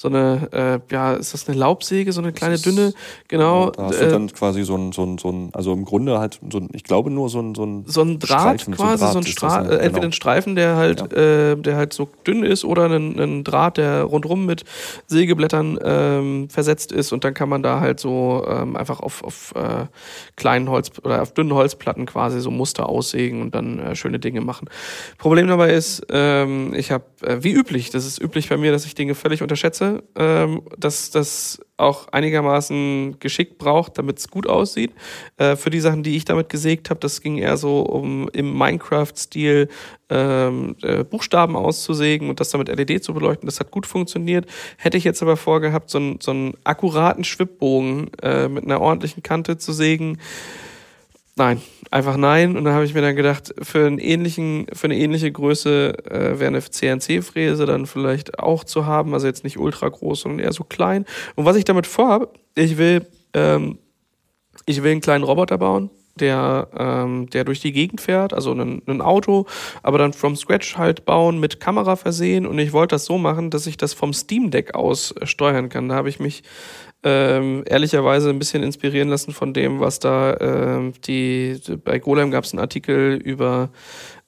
so 0.00 0.08
eine, 0.08 0.48
äh, 0.52 0.94
ja, 0.94 1.12
ist 1.12 1.34
das 1.34 1.46
eine 1.46 1.58
Laubsäge, 1.58 2.10
so 2.12 2.22
eine 2.22 2.32
kleine 2.32 2.56
dünne, 2.56 2.94
genau. 3.28 3.68
Da 3.68 3.82
hast 3.82 4.00
du 4.00 4.06
äh, 4.06 4.08
dann 4.08 4.32
quasi 4.32 4.64
so 4.64 4.74
ein, 4.74 4.92
so 4.92 5.04
ein, 5.04 5.18
so 5.18 5.28
ein, 5.30 5.50
also 5.52 5.74
im 5.74 5.84
Grunde 5.84 6.18
halt 6.18 6.40
so 6.50 6.56
ein, 6.56 6.70
ich 6.72 6.84
glaube 6.84 7.10
nur 7.10 7.28
so 7.28 7.38
ein, 7.38 7.54
so 7.54 7.66
ein, 7.66 7.84
so 7.86 8.00
ein 8.00 8.18
Draht 8.18 8.62
Streifen, 8.62 8.76
quasi, 8.76 9.06
so 9.06 9.18
ein, 9.18 9.26
Stra 9.26 9.60
äh, 9.60 9.74
entweder 9.74 9.90
genau. 9.90 10.04
ein 10.04 10.12
Streifen, 10.12 10.56
der 10.56 10.76
halt, 10.76 11.00
ja. 11.12 11.50
äh, 11.52 11.56
der 11.56 11.76
halt 11.76 11.92
so 11.92 12.08
dünn 12.26 12.44
ist 12.44 12.64
oder 12.64 12.86
ein, 12.86 13.18
ein 13.18 13.44
Draht, 13.44 13.76
der 13.76 14.04
rundrum 14.04 14.46
mit 14.46 14.64
Sägeblättern 15.06 15.78
ähm, 15.84 16.48
versetzt 16.48 16.92
ist 16.92 17.12
und 17.12 17.22
dann 17.24 17.34
kann 17.34 17.50
man 17.50 17.62
da 17.62 17.80
halt 17.80 18.00
so 18.00 18.42
ähm, 18.48 18.76
einfach 18.76 19.00
auf, 19.00 19.22
auf 19.22 19.52
äh, 19.54 19.84
kleinen 20.36 20.70
Holz 20.70 20.92
oder 21.04 21.20
auf 21.20 21.34
dünnen 21.34 21.52
Holzplatten 21.52 22.06
quasi 22.06 22.40
so 22.40 22.50
Muster 22.50 22.88
aussägen 22.88 23.42
und 23.42 23.54
dann 23.54 23.78
äh, 23.78 23.94
schöne 23.94 24.18
Dinge 24.18 24.40
machen. 24.40 24.70
Problem 25.18 25.46
dabei 25.46 25.74
ist, 25.74 26.06
ähm, 26.08 26.72
ich 26.72 26.90
habe, 26.90 27.04
äh, 27.20 27.36
wie 27.42 27.52
üblich, 27.52 27.90
das 27.90 28.06
ist 28.06 28.18
üblich 28.18 28.48
bei 28.48 28.56
mir, 28.56 28.72
dass 28.72 28.86
ich 28.86 28.94
Dinge 28.94 29.14
völlig 29.14 29.42
unterschätze 29.42 29.89
ähm, 30.16 30.62
dass 30.78 31.10
das 31.10 31.60
auch 31.76 32.08
einigermaßen 32.08 33.16
geschickt 33.18 33.58
braucht, 33.58 33.98
damit 33.98 34.18
es 34.18 34.28
gut 34.28 34.46
aussieht. 34.46 34.92
Äh, 35.38 35.56
für 35.56 35.70
die 35.70 35.80
Sachen, 35.80 36.02
die 36.02 36.16
ich 36.16 36.24
damit 36.24 36.48
gesägt 36.48 36.90
habe, 36.90 37.00
das 37.00 37.20
ging 37.20 37.38
eher 37.38 37.56
so 37.56 37.80
um 37.80 38.28
im 38.32 38.56
Minecraft-Stil 38.56 39.68
ähm, 40.10 40.76
äh, 40.82 41.04
Buchstaben 41.04 41.56
auszusägen 41.56 42.28
und 42.28 42.40
das 42.40 42.50
damit 42.50 42.68
LED 42.68 43.02
zu 43.02 43.14
beleuchten. 43.14 43.46
Das 43.46 43.60
hat 43.60 43.70
gut 43.70 43.86
funktioniert. 43.86 44.46
Hätte 44.76 44.98
ich 44.98 45.04
jetzt 45.04 45.22
aber 45.22 45.36
vorgehabt, 45.36 45.90
so, 45.90 45.98
einen, 45.98 46.20
so 46.20 46.32
einen 46.32 46.54
akkuraten 46.64 47.24
Schwibbogen 47.24 48.10
äh, 48.22 48.48
mit 48.48 48.64
einer 48.64 48.80
ordentlichen 48.80 49.22
Kante 49.22 49.56
zu 49.56 49.72
sägen, 49.72 50.18
Nein, 51.40 51.62
einfach 51.90 52.18
nein. 52.18 52.54
Und 52.54 52.64
dann 52.66 52.74
habe 52.74 52.84
ich 52.84 52.92
mir 52.92 53.00
dann 53.00 53.16
gedacht, 53.16 53.54
für, 53.62 53.86
einen 53.86 53.96
ähnlichen, 53.96 54.66
für 54.74 54.88
eine 54.88 54.98
ähnliche 54.98 55.32
Größe 55.32 55.94
äh, 56.04 56.38
wäre 56.38 56.48
eine 56.48 56.60
CNC-Fräse 56.60 57.64
dann 57.64 57.86
vielleicht 57.86 58.38
auch 58.38 58.62
zu 58.62 58.84
haben. 58.84 59.14
Also 59.14 59.26
jetzt 59.26 59.42
nicht 59.42 59.56
ultra 59.56 59.88
groß, 59.88 60.20
sondern 60.20 60.40
eher 60.40 60.52
so 60.52 60.64
klein. 60.64 61.06
Und 61.36 61.46
was 61.46 61.56
ich 61.56 61.64
damit 61.64 61.86
vorhabe, 61.86 62.28
ich 62.56 62.76
will, 62.76 63.06
ähm, 63.32 63.78
ich 64.66 64.82
will 64.82 64.92
einen 64.92 65.00
kleinen 65.00 65.24
Roboter 65.24 65.56
bauen, 65.56 65.88
der, 66.16 66.68
ähm, 66.76 67.30
der 67.30 67.44
durch 67.44 67.60
die 67.60 67.72
Gegend 67.72 68.02
fährt, 68.02 68.34
also 68.34 68.52
ein, 68.52 68.82
ein 68.86 69.00
Auto, 69.00 69.46
aber 69.82 69.96
dann 69.96 70.12
from 70.12 70.36
scratch 70.36 70.76
halt 70.76 71.06
bauen, 71.06 71.40
mit 71.40 71.58
Kamera 71.58 71.96
versehen. 71.96 72.46
Und 72.46 72.58
ich 72.58 72.74
wollte 72.74 72.96
das 72.96 73.06
so 73.06 73.16
machen, 73.16 73.48
dass 73.48 73.66
ich 73.66 73.78
das 73.78 73.94
vom 73.94 74.12
Steam 74.12 74.50
Deck 74.50 74.74
aus 74.74 75.12
äh, 75.12 75.24
steuern 75.24 75.70
kann. 75.70 75.88
Da 75.88 75.94
habe 75.94 76.10
ich 76.10 76.20
mich 76.20 76.42
ähm, 77.02 77.64
ehrlicherweise 77.66 78.30
ein 78.30 78.38
bisschen 78.38 78.62
inspirieren 78.62 79.08
lassen 79.08 79.32
von 79.32 79.54
dem, 79.54 79.80
was 79.80 79.98
da 80.00 80.36
ähm, 80.40 80.92
die, 81.06 81.60
bei 81.84 81.98
Golem 81.98 82.30
gab 82.30 82.44
es 82.44 82.52
einen 82.52 82.60
Artikel 82.60 83.14
über 83.14 83.70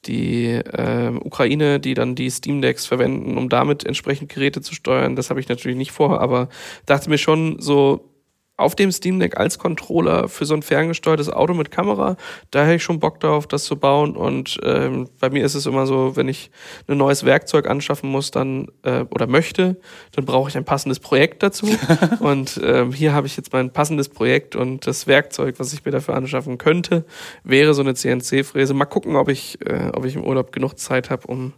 die 0.06 0.60
ähm, 0.72 1.20
Ukraine, 1.22 1.78
die 1.80 1.94
dann 1.94 2.14
die 2.14 2.30
Steam 2.30 2.60
Decks 2.60 2.86
verwenden, 2.86 3.36
um 3.36 3.48
damit 3.48 3.84
entsprechend 3.84 4.32
Geräte 4.32 4.60
zu 4.60 4.74
steuern. 4.74 5.16
Das 5.16 5.30
habe 5.30 5.40
ich 5.40 5.48
natürlich 5.48 5.76
nicht 5.76 5.92
vor, 5.92 6.20
aber 6.20 6.48
dachte 6.86 7.08
mir 7.08 7.18
schon 7.18 7.60
so, 7.60 8.11
auf 8.56 8.76
dem 8.76 8.92
Steam 8.92 9.18
Deck 9.18 9.38
als 9.38 9.58
Controller 9.58 10.28
für 10.28 10.44
so 10.44 10.54
ein 10.54 10.62
ferngesteuertes 10.62 11.30
Auto 11.30 11.54
mit 11.54 11.70
Kamera, 11.70 12.16
da 12.50 12.64
hätte 12.64 12.76
ich 12.76 12.82
schon 12.82 13.00
Bock 13.00 13.18
darauf, 13.20 13.46
das 13.46 13.64
zu 13.64 13.76
bauen. 13.76 14.16
Und 14.16 14.58
ähm, 14.62 15.08
bei 15.18 15.30
mir 15.30 15.44
ist 15.44 15.54
es 15.54 15.66
immer 15.66 15.86
so, 15.86 16.16
wenn 16.16 16.28
ich 16.28 16.50
ein 16.86 16.98
neues 16.98 17.24
Werkzeug 17.24 17.68
anschaffen 17.68 18.10
muss, 18.10 18.30
dann 18.30 18.68
äh, 18.82 19.04
oder 19.10 19.26
möchte, 19.26 19.80
dann 20.12 20.24
brauche 20.24 20.50
ich 20.50 20.56
ein 20.56 20.64
passendes 20.64 21.00
Projekt 21.00 21.42
dazu. 21.42 21.66
und 22.20 22.60
ähm, 22.62 22.92
hier 22.92 23.12
habe 23.12 23.26
ich 23.26 23.36
jetzt 23.36 23.52
mein 23.52 23.72
passendes 23.72 24.08
Projekt 24.08 24.54
und 24.54 24.86
das 24.86 25.06
Werkzeug, 25.06 25.58
was 25.58 25.72
ich 25.72 25.84
mir 25.84 25.90
dafür 25.90 26.14
anschaffen 26.14 26.58
könnte, 26.58 27.04
wäre 27.44 27.74
so 27.74 27.82
eine 27.82 27.94
CNC-Fräse. 27.94 28.74
Mal 28.74 28.84
gucken, 28.84 29.16
ob 29.16 29.28
ich, 29.28 29.58
äh, 29.66 29.90
ob 29.92 30.04
ich 30.04 30.14
im 30.14 30.24
Urlaub 30.24 30.52
genug 30.52 30.78
Zeit 30.78 31.10
habe, 31.10 31.26
um 31.26 31.52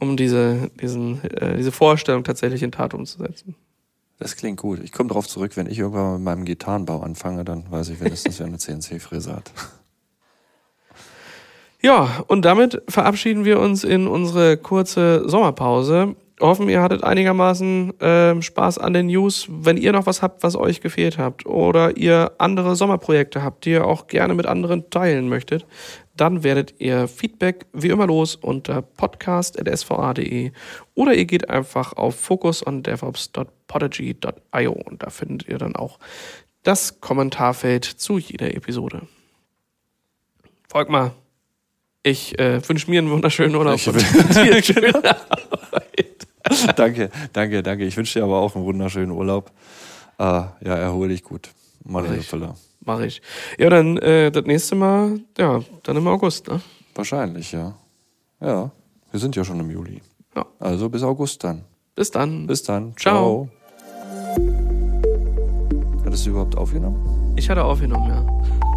um 0.00 0.16
diese, 0.16 0.70
diesen, 0.80 1.22
äh, 1.24 1.56
diese 1.56 1.72
Vorstellung 1.72 2.22
tatsächlich 2.22 2.62
in 2.62 2.70
Tat 2.70 2.94
umzusetzen. 2.94 3.56
Das 4.18 4.36
klingt 4.36 4.60
gut. 4.60 4.80
Ich 4.82 4.92
komme 4.92 5.08
darauf 5.08 5.28
zurück, 5.28 5.56
wenn 5.56 5.68
ich 5.68 5.78
irgendwann 5.78 6.14
mit 6.14 6.22
meinem 6.22 6.44
Gitarrenbau 6.44 7.00
anfange, 7.00 7.44
dann 7.44 7.70
weiß 7.70 7.90
ich 7.90 8.00
wenigstens, 8.00 8.38
wer 8.40 8.46
eine 8.46 8.58
CNC-Fräse 8.58 9.34
hat. 9.34 9.52
Ja, 11.80 12.24
und 12.26 12.44
damit 12.44 12.82
verabschieden 12.88 13.44
wir 13.44 13.60
uns 13.60 13.84
in 13.84 14.08
unsere 14.08 14.56
kurze 14.56 15.28
Sommerpause. 15.28 16.16
Hoffen, 16.40 16.68
ihr 16.68 16.82
hattet 16.82 17.02
einigermaßen 17.02 17.98
äh, 18.00 18.40
Spaß 18.40 18.78
an 18.78 18.92
den 18.92 19.06
News. 19.06 19.48
Wenn 19.50 19.76
ihr 19.76 19.90
noch 19.92 20.06
was 20.06 20.22
habt, 20.22 20.44
was 20.44 20.54
euch 20.54 20.80
gefehlt 20.80 21.18
habt, 21.18 21.46
oder 21.46 21.96
ihr 21.96 22.30
andere 22.38 22.76
Sommerprojekte 22.76 23.42
habt, 23.42 23.64
die 23.64 23.70
ihr 23.70 23.84
auch 23.84 24.06
gerne 24.06 24.34
mit 24.34 24.46
anderen 24.46 24.88
teilen 24.90 25.28
möchtet, 25.28 25.66
dann 26.16 26.44
werdet 26.44 26.74
ihr 26.78 27.08
Feedback 27.08 27.66
wie 27.72 27.88
immer 27.88 28.06
los 28.06 28.36
unter 28.36 28.82
podcast.sva.de 28.82 30.52
oder 30.94 31.14
ihr 31.14 31.24
geht 31.24 31.50
einfach 31.50 31.94
auf 31.94 32.14
focusondevops.podigy.io 32.16 34.72
und 34.72 35.02
da 35.02 35.10
findet 35.10 35.48
ihr 35.48 35.58
dann 35.58 35.74
auch 35.76 35.98
das 36.62 37.00
Kommentarfeld 37.00 37.84
zu 37.84 38.18
jeder 38.18 38.54
Episode. 38.54 39.02
Folgt 40.68 40.90
mal. 40.90 41.12
Ich 42.02 42.38
äh, 42.38 42.66
wünsche 42.68 42.90
mir 42.90 43.00
einen 43.00 43.10
wunderschönen 43.10 43.54
Urlaub. 43.54 43.76
Ich 43.76 43.88
und 43.88 43.96
dir 44.34 44.40
eine 44.40 44.62
schöne 44.62 44.94
Arbeit. 44.94 46.18
danke, 46.76 47.10
danke, 47.32 47.62
danke. 47.62 47.84
Ich 47.84 47.96
wünsche 47.96 48.18
dir 48.18 48.24
aber 48.24 48.38
auch 48.38 48.54
einen 48.54 48.64
wunderschönen 48.64 49.10
Urlaub. 49.10 49.50
Äh, 50.18 50.22
ja, 50.22 50.52
erhole 50.60 51.08
dich 51.08 51.22
gut. 51.22 51.50
Marine 51.84 52.20
Füller. 52.22 52.54
Mach 52.84 53.00
ich. 53.00 53.20
Ja, 53.58 53.70
dann 53.70 53.96
äh, 53.98 54.30
das 54.30 54.44
nächste 54.44 54.74
Mal, 54.74 55.20
ja, 55.36 55.60
dann 55.82 55.96
im 55.96 56.06
August, 56.06 56.48
ne? 56.48 56.60
Wahrscheinlich, 56.94 57.52
ja. 57.52 57.74
Ja, 58.40 58.70
wir 59.10 59.20
sind 59.20 59.36
ja 59.36 59.44
schon 59.44 59.60
im 59.60 59.70
Juli. 59.70 60.00
Ja. 60.34 60.46
Also 60.58 60.88
bis 60.88 61.02
August 61.02 61.44
dann. 61.44 61.64
Bis 61.94 62.10
dann. 62.10 62.46
Bis 62.46 62.62
dann. 62.62 62.96
Ciao. 62.96 63.48
Ciao. 63.48 64.44
Hattest 66.04 66.26
du 66.26 66.30
überhaupt 66.30 66.56
aufgenommen? 66.56 67.34
Ich 67.36 67.50
hatte 67.50 67.64
aufgenommen, 67.64 68.08
ja. 68.08 68.67